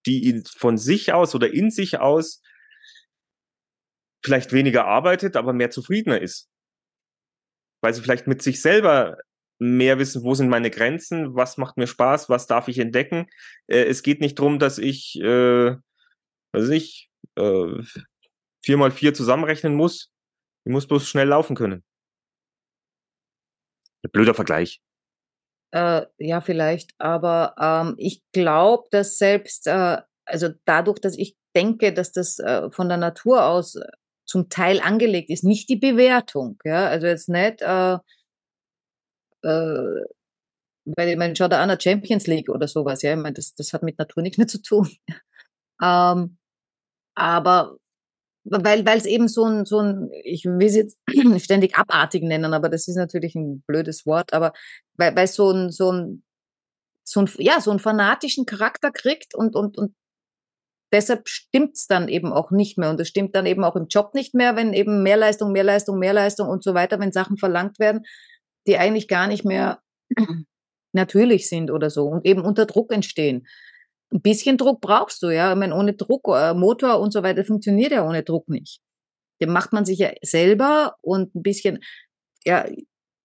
die 0.05 0.43
von 0.57 0.77
sich 0.77 1.13
aus 1.13 1.35
oder 1.35 1.53
in 1.53 1.69
sich 1.69 1.99
aus 1.99 2.41
vielleicht 4.23 4.51
weniger 4.53 4.85
arbeitet, 4.85 5.35
aber 5.35 5.53
mehr 5.53 5.71
zufriedener 5.71 6.21
ist, 6.21 6.49
weil 7.81 7.93
sie 7.93 8.01
vielleicht 8.01 8.27
mit 8.27 8.41
sich 8.41 8.61
selber 8.61 9.17
mehr 9.59 9.99
wissen, 9.99 10.23
wo 10.23 10.33
sind 10.33 10.49
meine 10.49 10.71
Grenzen, 10.71 11.35
was 11.35 11.57
macht 11.57 11.77
mir 11.77 11.87
Spaß, 11.87 12.29
was 12.29 12.47
darf 12.47 12.67
ich 12.67 12.79
entdecken. 12.79 13.27
Äh, 13.67 13.83
es 13.83 14.01
geht 14.01 14.21
nicht 14.21 14.39
drum, 14.39 14.57
dass 14.57 14.77
ich, 14.77 15.19
äh, 15.19 15.75
weiß 16.53 16.69
ich, 16.69 17.09
äh, 17.35 17.83
vier 18.63 18.77
mal 18.77 18.91
vier 18.91 19.13
zusammenrechnen 19.13 19.75
muss. 19.75 20.11
Ich 20.65 20.71
muss 20.71 20.87
bloß 20.87 21.07
schnell 21.07 21.27
laufen 21.27 21.55
können. 21.55 21.83
Ein 24.03 24.11
blöder 24.11 24.33
Vergleich. 24.33 24.81
Äh, 25.71 26.05
ja, 26.17 26.41
vielleicht, 26.41 26.91
aber 26.97 27.53
ähm, 27.59 27.95
ich 27.97 28.23
glaube, 28.31 28.87
dass 28.89 29.17
selbst, 29.17 29.67
äh, 29.67 29.97
also 30.25 30.49
dadurch, 30.65 30.99
dass 30.99 31.15
ich 31.15 31.35
denke, 31.55 31.93
dass 31.93 32.11
das 32.11 32.39
äh, 32.39 32.71
von 32.71 32.89
der 32.89 32.97
Natur 32.97 33.45
aus 33.45 33.75
äh, 33.75 33.85
zum 34.25 34.49
Teil 34.49 34.79
angelegt 34.79 35.29
ist, 35.29 35.43
nicht 35.43 35.69
die 35.69 35.75
Bewertung, 35.75 36.57
ja, 36.63 36.87
also 36.87 37.05
jetzt 37.05 37.29
nicht, 37.29 37.61
äh, 39.43 40.03
weil 40.85 41.09
ich 41.09 41.17
meine, 41.17 41.35
schau 41.35 41.47
da 41.47 41.61
an, 41.61 41.79
Champions 41.79 42.27
League 42.27 42.49
oder 42.49 42.67
sowas, 42.67 43.01
ja, 43.01 43.13
ich 43.13 43.19
meine, 43.19 43.33
das, 43.33 43.53
das 43.55 43.73
hat 43.73 43.83
mit 43.83 43.99
Natur 43.99 44.23
nichts 44.23 44.37
mehr 44.37 44.47
zu 44.47 44.61
tun. 44.61 44.89
ähm, 45.83 46.37
aber 47.15 47.77
weil 48.45 48.85
weil 48.85 48.97
es 48.97 49.05
eben 49.05 49.27
so 49.27 49.45
ein, 49.45 49.65
so 49.65 49.79
ein, 49.79 50.09
ich 50.23 50.45
will 50.45 50.67
es 50.67 50.75
jetzt 50.75 50.97
ständig 51.43 51.77
abartig 51.77 52.23
nennen, 52.23 52.53
aber 52.53 52.69
das 52.69 52.87
ist 52.87 52.95
natürlich 52.95 53.35
ein 53.35 53.61
blödes 53.67 54.05
Wort, 54.05 54.33
aber 54.33 54.53
weil, 54.97 55.15
weil 55.15 55.27
so 55.27 55.51
ein, 55.51 55.71
so 55.71 55.91
ein, 55.91 56.23
so 57.03 57.21
ein, 57.21 57.29
ja, 57.37 57.61
so 57.61 57.71
einen 57.71 57.79
fanatischen 57.79 58.45
Charakter 58.45 58.91
kriegt 58.91 59.35
und, 59.35 59.55
und, 59.55 59.77
und 59.77 59.95
deshalb 60.91 61.27
stimmt's 61.27 61.87
dann 61.87 62.07
eben 62.07 62.33
auch 62.33 62.51
nicht 62.51 62.77
mehr. 62.77 62.89
Und 62.89 62.99
es 62.99 63.07
stimmt 63.07 63.35
dann 63.35 63.45
eben 63.45 63.63
auch 63.63 63.75
im 63.75 63.87
Job 63.87 64.13
nicht 64.13 64.33
mehr, 64.33 64.55
wenn 64.55 64.73
eben 64.73 65.03
mehr 65.03 65.17
Leistung, 65.17 65.51
mehr 65.51 65.63
Leistung, 65.63 65.99
mehr 65.99 66.13
Leistung 66.13 66.47
und 66.49 66.63
so 66.63 66.73
weiter, 66.73 66.99
wenn 66.99 67.11
Sachen 67.11 67.37
verlangt 67.37 67.79
werden, 67.79 68.03
die 68.69 68.77
eigentlich 68.77 69.07
gar 69.07 69.27
nicht 69.27 69.43
mehr 69.43 69.81
natürlich 70.93 71.49
sind 71.49 71.71
oder 71.71 71.89
so 71.89 72.07
und 72.07 72.25
eben 72.25 72.41
unter 72.41 72.65
Druck 72.65 72.93
entstehen. 72.93 73.47
Ein 74.11 74.21
bisschen 74.21 74.57
Druck 74.57 74.81
brauchst 74.81 75.21
du, 75.21 75.29
ja. 75.29 75.51
Ich 75.51 75.57
meine, 75.57 75.75
ohne 75.75 75.93
Druck, 75.93 76.27
äh, 76.29 76.53
Motor 76.53 76.99
und 76.99 77.11
so 77.11 77.21
weiter 77.21 77.43
funktioniert 77.43 77.91
ja 77.91 78.07
ohne 78.07 78.23
Druck 78.23 78.47
nicht. 78.47 78.79
Den 79.41 79.51
macht 79.51 79.73
man 79.73 79.85
sich 79.85 79.99
ja 79.99 80.11
selber 80.21 80.95
und 81.01 81.35
ein 81.35 81.43
bisschen, 81.43 81.79
ja, 82.43 82.65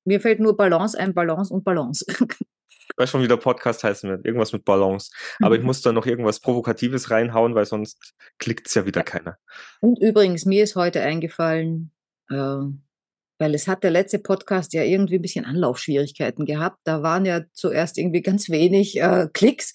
mir 0.05 0.21
fällt 0.21 0.41
nur 0.41 0.57
Balance 0.57 0.99
ein, 0.99 1.15
Balance 1.15 1.53
und 1.53 1.65
Balance. 1.65 2.05
Ich 2.87 2.99
weiß 2.99 3.11
schon, 3.11 3.23
wie 3.23 3.29
der 3.29 3.39
Podcast 3.39 3.83
heißen 3.83 4.09
wird. 4.09 4.25
Irgendwas 4.25 4.53
mit 4.53 4.65
Balance. 4.65 5.11
Aber 5.41 5.57
ich 5.57 5.63
muss 5.63 5.81
da 5.81 5.91
noch 5.91 6.07
irgendwas 6.07 6.39
Provokatives 6.39 7.11
reinhauen, 7.11 7.55
weil 7.55 7.65
sonst 7.65 8.15
klickt's 8.39 8.75
ja 8.75 8.87
wieder 8.87 9.03
keiner. 9.03 9.39
Und 9.81 10.01
übrigens, 10.01 10.45
mir 10.45 10.63
ist 10.63 10.77
heute 10.77 11.01
eingefallen, 11.01 11.93
äh, 12.31 12.59
weil 13.45 13.55
es 13.55 13.69
hat 13.69 13.85
der 13.85 13.91
letzte 13.91 14.19
Podcast 14.19 14.73
ja 14.73 14.83
irgendwie 14.85 15.17
ein 15.17 15.23
bisschen 15.23 15.45
Anlaufschwierigkeiten 15.45 16.47
gehabt. 16.47 16.79
Da 16.85 17.03
waren 17.03 17.27
ja 17.27 17.43
zuerst 17.53 17.99
irgendwie 17.99 18.23
ganz 18.23 18.49
wenig 18.49 18.99
äh, 18.99 19.29
Klicks. 19.35 19.75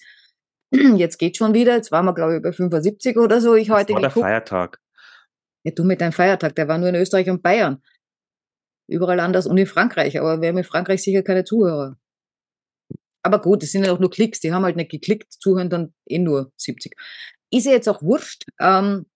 Jetzt 0.72 1.18
geht 1.18 1.36
schon 1.36 1.54
wieder. 1.54 1.76
Jetzt 1.76 1.92
waren 1.92 2.04
wir, 2.04 2.12
glaube 2.12 2.36
ich, 2.36 2.42
bei 2.42 2.50
75 2.50 3.16
oder 3.16 3.40
so. 3.40 3.54
Ich 3.54 3.70
heute 3.70 3.92
war 3.92 4.00
der 4.00 4.08
geguckt. 4.08 4.26
Feiertag. 4.26 4.80
Ja, 5.62 5.70
du 5.70 5.84
mit 5.84 6.00
deinem 6.00 6.10
Feiertag, 6.10 6.56
der 6.56 6.66
war 6.66 6.78
nur 6.78 6.88
in 6.88 6.96
Österreich 6.96 7.30
und 7.30 7.44
Bayern. 7.44 7.80
Überall 8.88 9.20
anders 9.20 9.46
und 9.46 9.56
in 9.56 9.66
Frankreich, 9.66 10.18
aber 10.18 10.40
wir 10.40 10.48
haben 10.48 10.58
in 10.58 10.64
Frankreich 10.64 11.04
sicher 11.04 11.22
keine 11.22 11.44
Zuhörer. 11.44 11.96
Aber 13.22 13.40
gut, 13.40 13.62
es 13.62 13.70
sind 13.70 13.84
ja 13.84 13.92
auch 13.92 14.00
nur 14.00 14.10
Klicks, 14.10 14.40
die 14.40 14.52
haben 14.52 14.64
halt 14.64 14.74
nicht 14.74 14.90
geklickt, 14.90 15.32
zuhören 15.34 15.70
dann 15.70 15.94
eh 16.08 16.18
nur 16.18 16.50
70. 16.56 16.96
Ist 17.52 17.66
ja 17.66 17.72
jetzt 17.72 17.88
auch 17.88 18.02
wurscht, 18.02 18.46
ähm, 18.58 19.06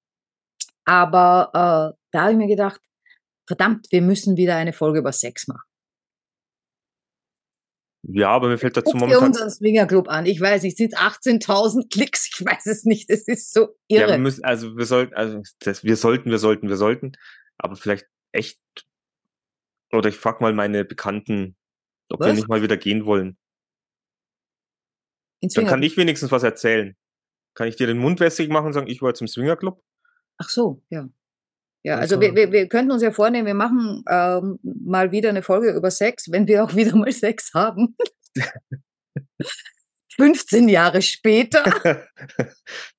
aber 0.85 1.51
äh, 1.55 1.99
da 2.13 2.21
habe 2.21 2.33
ich 2.33 2.39
mir 2.39 2.47
gedacht, 2.47 2.81
verdammt, 3.47 3.87
wir 3.91 4.03
müssen 4.03 4.37
wieder 4.37 4.57
eine 4.57 4.73
Folge 4.73 4.99
über 4.99 5.13
Sex 5.13 5.47
machen. 5.47 5.65
Ja, 8.07 8.29
aber 8.29 8.49
mir 8.49 8.59
fällt 8.59 8.77
dazu 8.77 8.93
Guck 8.93 9.01
momentan... 9.01 9.29
unseren 9.29 9.51
Swingerclub 9.51 10.09
an. 10.09 10.27
Ich 10.27 10.39
weiß 10.39 10.63
nicht, 10.63 10.77
sind 10.77 10.97
18.000 10.97 11.91
Klicks? 11.91 12.29
Ich 12.35 12.45
weiß 12.45 12.67
es 12.67 12.85
nicht. 12.85 13.09
Es 13.09 13.27
ist 13.27 13.53
so 13.53 13.77
irre. 13.89 14.03
Ja, 14.03 14.09
wir 14.09 14.19
müssen, 14.19 14.45
also 14.45 14.77
wir 14.77 14.85
sollten, 14.85 15.15
also 15.15 15.41
das, 15.61 15.85
wir 15.85 15.97
sollten, 15.97 16.31
wir 16.31 16.39
sollten, 16.39 16.69
wir 16.69 16.77
sollten, 16.77 17.13
aber 17.57 17.77
vielleicht 17.77 18.07
echt, 18.33 18.61
oder 19.91 20.11
ich 20.11 20.17
frag 20.17 20.41
mal 20.41 20.53
meine 20.53 20.85
Bekannten, 20.85 21.57
ob 22.11 22.21
was? 22.21 22.27
wir 22.27 22.35
nicht 22.35 22.49
mal 22.49 22.63
wieder 22.63 22.77
gehen 22.77 23.07
wollen. 23.07 23.39
Dann 25.41 25.67
kann 25.67 25.83
ich 25.83 25.97
wenigstens 25.97 26.31
was 26.31 26.43
erzählen. 26.43 26.97
Kann 27.55 27.69
ich 27.69 27.77
dir 27.77 27.87
den 27.87 27.99
Mund 27.99 28.21
wässrig 28.21 28.49
machen 28.51 28.67
und 28.67 28.73
sagen, 28.73 28.89
ich 28.89 29.01
war 29.01 29.15
zum 29.15 29.29
Swingerclub? 29.29 29.83
Ach 30.39 30.49
so, 30.49 30.83
ja. 30.91 31.09
Ja, 31.85 31.99
also 31.99 32.19
wir, 32.19 32.35
wir, 32.35 32.51
wir 32.51 32.67
könnten 32.67 32.93
uns 32.93 33.03
ja 33.03 33.11
vornehmen, 33.11 33.47
wir 33.47 33.55
machen 33.55 34.03
ähm, 34.09 34.59
mal 34.63 35.13
wieder 35.13 35.29
eine 35.29 35.43
Folge 35.43 35.71
über 35.71 35.91
Sex, 35.91 36.31
wenn 36.31 36.49
wir 36.49 36.65
auch 36.65 36.75
wieder 36.77 36.97
mal 36.97 37.13
Sex 37.13 37.53
haben. 37.55 37.97
15 40.17 40.69
Jahre 40.69 41.03
später. 41.03 41.63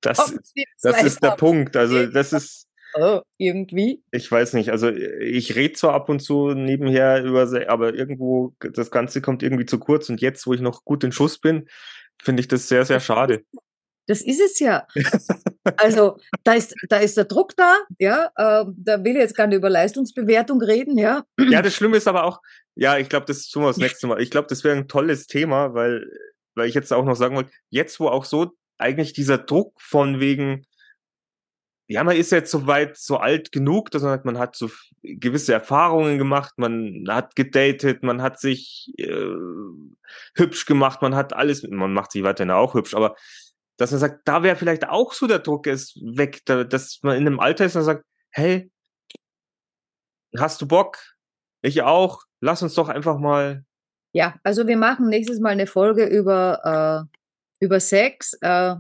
das, 0.02 0.36
das 0.82 1.04
ist 1.04 1.24
der 1.24 1.32
Punkt. 1.32 1.76
Also 1.76 2.06
das 2.08 2.34
ist 2.34 2.68
oh, 2.96 3.22
irgendwie. 3.38 4.04
Ich 4.12 4.32
weiß 4.32 4.54
nicht. 4.54 4.70
Also 4.70 4.90
ich 4.90 5.56
rede 5.56 5.74
zwar 5.74 5.94
ab 5.94 6.10
und 6.10 6.20
zu 6.20 6.50
nebenher 6.50 7.24
über, 7.24 7.50
aber 7.68 7.94
irgendwo 7.94 8.54
das 8.60 8.92
Ganze 8.92 9.22
kommt 9.22 9.44
irgendwie 9.44 9.66
zu 9.66 9.80
kurz. 9.80 10.10
Und 10.10 10.22
jetzt, 10.22 10.46
wo 10.46 10.54
ich 10.54 10.62
noch 10.62 10.84
gut 10.84 11.04
in 11.04 11.12
Schuss 11.12 11.40
bin, 11.40 11.68
finde 12.22 12.42
ich 12.42 12.48
das 12.48 12.68
sehr, 12.68 12.86
sehr 12.86 13.00
schade. 13.00 13.46
Das 14.08 14.22
ist 14.22 14.42
es 14.42 14.60
ja. 14.60 14.88
Also 15.78 16.20
da 16.44 16.54
ist, 16.54 16.76
da 16.90 16.98
ist 16.98 17.18
der 17.18 17.26
Druck 17.26 17.56
da, 17.58 17.78
ja. 17.98 18.26
Äh, 18.36 18.66
da 18.78 19.04
will 19.04 19.14
ich 19.14 19.22
jetzt 19.22 19.36
gar 19.36 19.48
nicht 19.48 19.58
über 19.58 19.70
Leistungsbewertung 19.70 20.62
reden, 20.62 20.96
ja. 20.96 21.24
Ja, 21.40 21.64
das 21.64 21.74
Schlimme 21.74 21.98
ist 21.98 22.08
aber 22.08 22.24
auch, 22.24 22.40
ja, 22.76 23.00
ich 23.00 23.10
glaube, 23.10 23.26
das 23.26 23.48
tun 23.50 23.64
wir 23.64 23.70
das 23.70 23.78
nächste 23.78 24.06
Mal. 24.06 24.22
Ich 24.22 24.30
glaube, 24.30 24.48
das 24.48 24.64
wäre 24.64 24.76
ein 24.76 24.88
tolles 24.88 25.26
Thema, 25.26 25.74
weil, 25.74 26.08
weil 26.54 26.70
ich 26.70 26.76
jetzt 26.76 26.94
auch 26.94 27.04
noch 27.04 27.16
sagen 27.16 27.36
wollte, 27.36 27.50
jetzt 27.72 28.00
wo 28.00 28.10
auch 28.10 28.26
so 28.26 28.52
eigentlich 28.78 29.14
dieser 29.14 29.40
Druck 29.40 29.74
von 29.82 30.20
wegen, 30.20 30.66
ja, 31.88 32.04
man 32.04 32.16
ist 32.16 32.32
jetzt 32.32 32.52
so 32.52 32.68
weit, 32.68 32.98
so 32.98 33.18
alt 33.18 33.52
genug, 33.52 33.92
dass 33.92 34.04
man 34.04 34.12
hat, 34.12 34.26
man 34.26 34.38
hat 34.38 34.56
so 34.56 34.70
gewisse 35.02 35.54
Erfahrungen 35.54 36.18
gemacht, 36.18 36.54
man 36.58 37.06
hat 37.08 37.36
gedatet, 37.36 38.04
man 38.04 38.22
hat 38.22 38.40
sich 38.40 38.92
äh, 38.98 39.34
hübsch 40.36 40.66
gemacht, 40.66 41.02
man 41.02 41.16
hat 41.16 41.34
alles, 41.34 41.64
man 41.64 41.94
macht 41.94 42.12
sich 42.12 42.24
weiterhin 42.24 42.52
auch 42.52 42.74
hübsch, 42.74 42.96
aber 42.96 43.16
dass 43.78 43.92
man 43.92 44.00
sagt, 44.00 44.28
da 44.28 44.44
wäre 44.44 44.56
vielleicht 44.56 44.88
auch 44.88 45.14
so 45.14 45.28
der 45.28 45.40
Druck 45.40 45.68
ist 45.68 45.96
weg, 46.02 46.42
da, 46.46 46.64
dass 46.64 47.00
man 47.02 47.18
in 47.18 47.28
einem 47.28 47.40
Alter 47.40 47.66
ist 47.66 47.76
und 47.76 47.84
sagt, 47.84 48.06
hey, 48.32 48.72
hast 50.38 50.62
du 50.62 50.68
Bock? 50.68 50.98
Ich 51.62 51.82
auch. 51.82 52.24
Lass 52.42 52.62
uns 52.62 52.76
doch 52.76 52.90
einfach 52.90 53.18
mal. 53.18 53.66
Ja, 54.14 54.36
also 54.44 54.68
wir 54.68 54.78
machen 54.78 55.10
nächstes 55.10 55.40
Mal 55.40 55.50
eine 55.50 55.68
Folge 55.68 56.06
über, 56.06 57.10
äh, 57.60 57.64
über 57.64 57.80
Sex, 57.80 58.38
äh, 58.42 58.76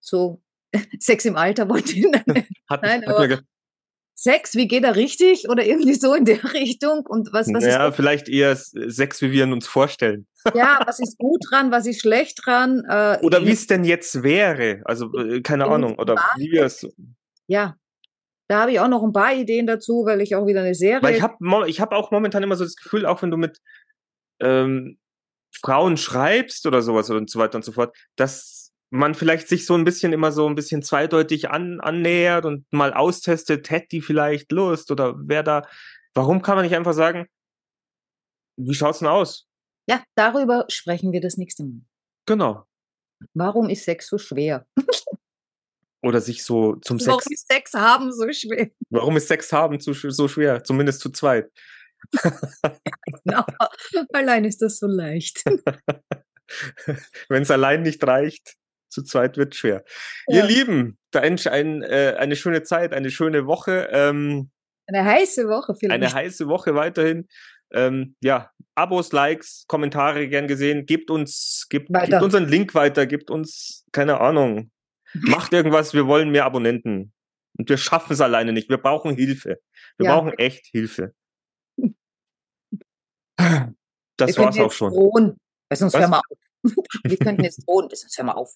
so 0.00 0.42
Sex 0.98 1.24
im 1.24 1.36
Alter 1.36 1.68
wollte 1.68 1.92
ich 1.92 2.06
nein, 2.26 2.46
hat, 2.68 2.82
nein, 2.82 3.06
hat 3.06 3.08
aber, 3.08 3.40
Sex, 4.22 4.54
wie 4.54 4.68
geht 4.68 4.84
er 4.84 4.96
richtig 4.96 5.48
oder 5.48 5.64
irgendwie 5.64 5.94
so 5.94 6.12
in 6.12 6.26
der 6.26 6.44
Richtung 6.52 7.06
und 7.06 7.32
was 7.32 7.48
was 7.54 7.64
ja, 7.64 7.88
ist 7.88 7.96
vielleicht 7.96 8.28
eher 8.28 8.54
Sex, 8.54 9.22
wie 9.22 9.32
wir 9.32 9.44
ihn 9.44 9.52
uns 9.54 9.66
vorstellen. 9.66 10.26
Ja, 10.54 10.78
was 10.86 11.00
ist 11.00 11.16
gut 11.16 11.40
dran, 11.50 11.70
was 11.70 11.86
ist 11.86 12.02
schlecht 12.02 12.38
dran? 12.44 12.82
Äh, 12.86 13.18
oder 13.22 13.42
wie 13.46 13.52
es 13.52 13.66
denn 13.66 13.82
jetzt 13.82 14.22
wäre, 14.22 14.82
also 14.84 15.10
äh, 15.14 15.40
keine 15.40 15.66
Ahnung 15.66 15.98
oder 15.98 16.16
wie 16.36 16.50
wir 16.50 16.64
es. 16.64 16.86
Ja, 17.46 17.76
da 18.48 18.60
habe 18.60 18.72
ich 18.72 18.80
auch 18.80 18.88
noch 18.88 19.02
ein 19.02 19.14
paar 19.14 19.32
Ideen 19.32 19.66
dazu, 19.66 20.04
weil 20.04 20.20
ich 20.20 20.36
auch 20.36 20.46
wieder 20.46 20.60
eine 20.60 20.74
Serie. 20.74 21.02
Weil 21.02 21.16
ich 21.16 21.22
habe 21.22 21.68
ich 21.68 21.80
hab 21.80 21.92
auch 21.92 22.10
momentan 22.10 22.42
immer 22.42 22.56
so 22.56 22.64
das 22.64 22.76
Gefühl, 22.76 23.06
auch 23.06 23.22
wenn 23.22 23.30
du 23.30 23.38
mit 23.38 23.58
ähm, 24.42 24.98
Frauen 25.62 25.96
schreibst 25.96 26.66
oder 26.66 26.82
sowas 26.82 27.08
und 27.08 27.30
so 27.30 27.38
weiter 27.38 27.56
und 27.56 27.64
so 27.64 27.72
fort, 27.72 27.96
dass 28.16 28.59
man 28.90 29.14
vielleicht 29.14 29.48
sich 29.48 29.66
so 29.66 29.74
ein 29.74 29.84
bisschen 29.84 30.12
immer 30.12 30.32
so 30.32 30.48
ein 30.48 30.56
bisschen 30.56 30.82
zweideutig 30.82 31.50
an, 31.50 31.80
annähert 31.80 32.44
und 32.44 32.70
mal 32.72 32.92
austestet, 32.92 33.70
hätte 33.70 33.88
die 33.88 34.02
vielleicht 34.02 34.52
Lust 34.52 34.90
oder 34.90 35.14
wer 35.16 35.42
da, 35.42 35.66
warum 36.14 36.42
kann 36.42 36.56
man 36.56 36.64
nicht 36.64 36.74
einfach 36.74 36.92
sagen, 36.92 37.26
wie 38.56 38.74
schaut's 38.74 38.98
denn 38.98 39.08
aus? 39.08 39.46
Ja, 39.88 40.02
darüber 40.16 40.66
sprechen 40.68 41.12
wir 41.12 41.20
das 41.20 41.36
nächste 41.36 41.64
Mal. 41.64 41.80
Genau. 42.26 42.66
Warum 43.34 43.68
ist 43.68 43.84
Sex 43.84 44.08
so 44.08 44.18
schwer? 44.18 44.66
Oder 46.02 46.20
sich 46.20 46.44
so 46.44 46.76
zum 46.76 46.98
Sex. 46.98 47.08
Warum 47.08 47.32
ist 47.32 47.48
Sex 47.48 47.74
haben 47.74 48.12
so 48.12 48.32
schwer? 48.32 48.70
Warum 48.88 49.16
ist 49.16 49.28
Sex 49.28 49.52
haben 49.52 49.78
so 49.80 49.92
schwer? 50.28 50.64
Zumindest 50.64 51.00
zu 51.00 51.10
zweit. 51.10 51.50
genau. 53.24 53.44
Allein 54.14 54.46
ist 54.46 54.62
das 54.62 54.78
so 54.78 54.86
leicht. 54.86 55.44
Wenn 57.28 57.42
es 57.42 57.50
allein 57.50 57.82
nicht 57.82 58.02
reicht, 58.06 58.56
zu 58.90 59.02
zweit 59.02 59.36
wird 59.36 59.54
schwer. 59.54 59.84
Ja. 60.28 60.38
Ihr 60.38 60.44
Lieben, 60.44 60.98
ein, 61.14 61.38
ein, 61.46 61.82
äh, 61.82 62.16
eine 62.18 62.36
schöne 62.36 62.62
Zeit, 62.62 62.92
eine 62.92 63.10
schöne 63.10 63.46
Woche. 63.46 63.88
Ähm, 63.92 64.50
eine 64.86 65.04
heiße 65.04 65.48
Woche 65.48 65.74
vielleicht. 65.74 65.94
Eine 65.94 66.12
heiße 66.12 66.48
Woche 66.48 66.74
weiterhin. 66.74 67.28
Ähm, 67.72 68.16
ja, 68.20 68.50
Abos, 68.74 69.12
Likes, 69.12 69.64
Kommentare 69.68 70.28
gern 70.28 70.48
gesehen. 70.48 70.86
Gebt 70.86 71.10
uns, 71.10 71.66
gebt, 71.70 71.88
gebt 71.88 72.22
unseren 72.22 72.48
Link 72.48 72.74
weiter, 72.74 73.06
gebt 73.06 73.30
uns, 73.30 73.84
keine 73.92 74.20
Ahnung, 74.20 74.70
macht 75.14 75.52
irgendwas, 75.52 75.94
wir 75.94 76.06
wollen 76.06 76.30
mehr 76.30 76.44
Abonnenten. 76.44 77.12
Und 77.56 77.68
wir 77.68 77.76
schaffen 77.76 78.12
es 78.12 78.20
alleine 78.20 78.52
nicht. 78.52 78.68
Wir 78.68 78.78
brauchen 78.78 79.14
Hilfe. 79.14 79.60
Wir 79.98 80.06
ja. 80.06 80.14
brauchen 80.14 80.32
echt 80.38 80.66
Hilfe. 80.66 81.14
Das 84.16 84.36
wir 84.36 84.44
war's 84.44 84.58
auch 84.58 84.72
schon. 84.72 84.92
Drohen, 84.92 85.36
weil 85.68 85.78
sonst 85.78 85.98
hören 85.98 86.10
wir 86.10 86.18
auf. 86.18 86.38
wir 87.04 87.16
könnten 87.16 87.44
jetzt 87.44 87.66
drohen, 87.66 87.88
sonst 87.90 88.16
hören 88.18 88.26
wir 88.26 88.36
auf. 88.36 88.54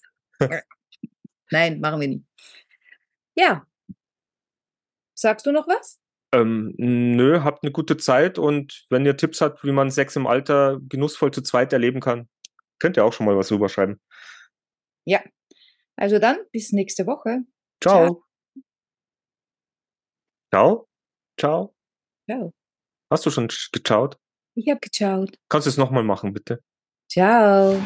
Nein, 1.51 1.79
machen 1.79 2.01
wir 2.01 2.07
nie. 2.07 2.25
Ja. 3.35 3.65
Sagst 5.13 5.45
du 5.45 5.51
noch 5.51 5.67
was? 5.67 5.99
Ähm, 6.33 6.73
nö, 6.77 7.43
habt 7.43 7.63
eine 7.63 7.71
gute 7.71 7.97
Zeit 7.97 8.37
und 8.37 8.85
wenn 8.89 9.05
ihr 9.05 9.15
Tipps 9.15 9.41
habt, 9.41 9.63
wie 9.63 9.71
man 9.71 9.89
Sex 9.89 10.15
im 10.15 10.27
Alter 10.27 10.79
genussvoll 10.89 11.31
zu 11.31 11.41
zweit 11.41 11.71
erleben 11.71 12.01
kann, 12.01 12.27
könnt 12.79 12.97
ihr 12.97 13.05
auch 13.05 13.13
schon 13.13 13.25
mal 13.25 13.37
was 13.37 13.51
rüberschreiben. 13.51 14.01
Ja. 15.05 15.23
Also 15.95 16.19
dann, 16.19 16.37
bis 16.51 16.73
nächste 16.73 17.05
Woche. 17.05 17.43
Ciao. 17.81 18.25
Ciao. 20.51 20.87
Ciao. 21.39 21.75
Ciao. 22.29 22.53
Hast 23.09 23.25
du 23.25 23.29
schon 23.29 23.47
geschaut? 23.71 24.17
Ich 24.55 24.69
habe 24.69 24.79
geschaut. 24.79 25.37
Kannst 25.47 25.67
du 25.67 25.69
es 25.69 25.77
nochmal 25.77 26.03
machen, 26.03 26.33
bitte? 26.33 26.61
Ciao. 27.09 27.79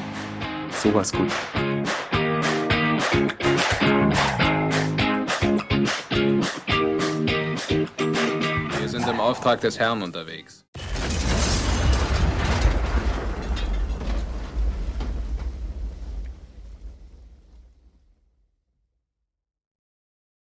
So 0.72 0.93
was 0.93 1.12
gut. 1.12 1.32
Auftrag 9.30 9.62
des 9.62 9.78
Herrn 9.78 10.02
unterwegs. 10.02 10.66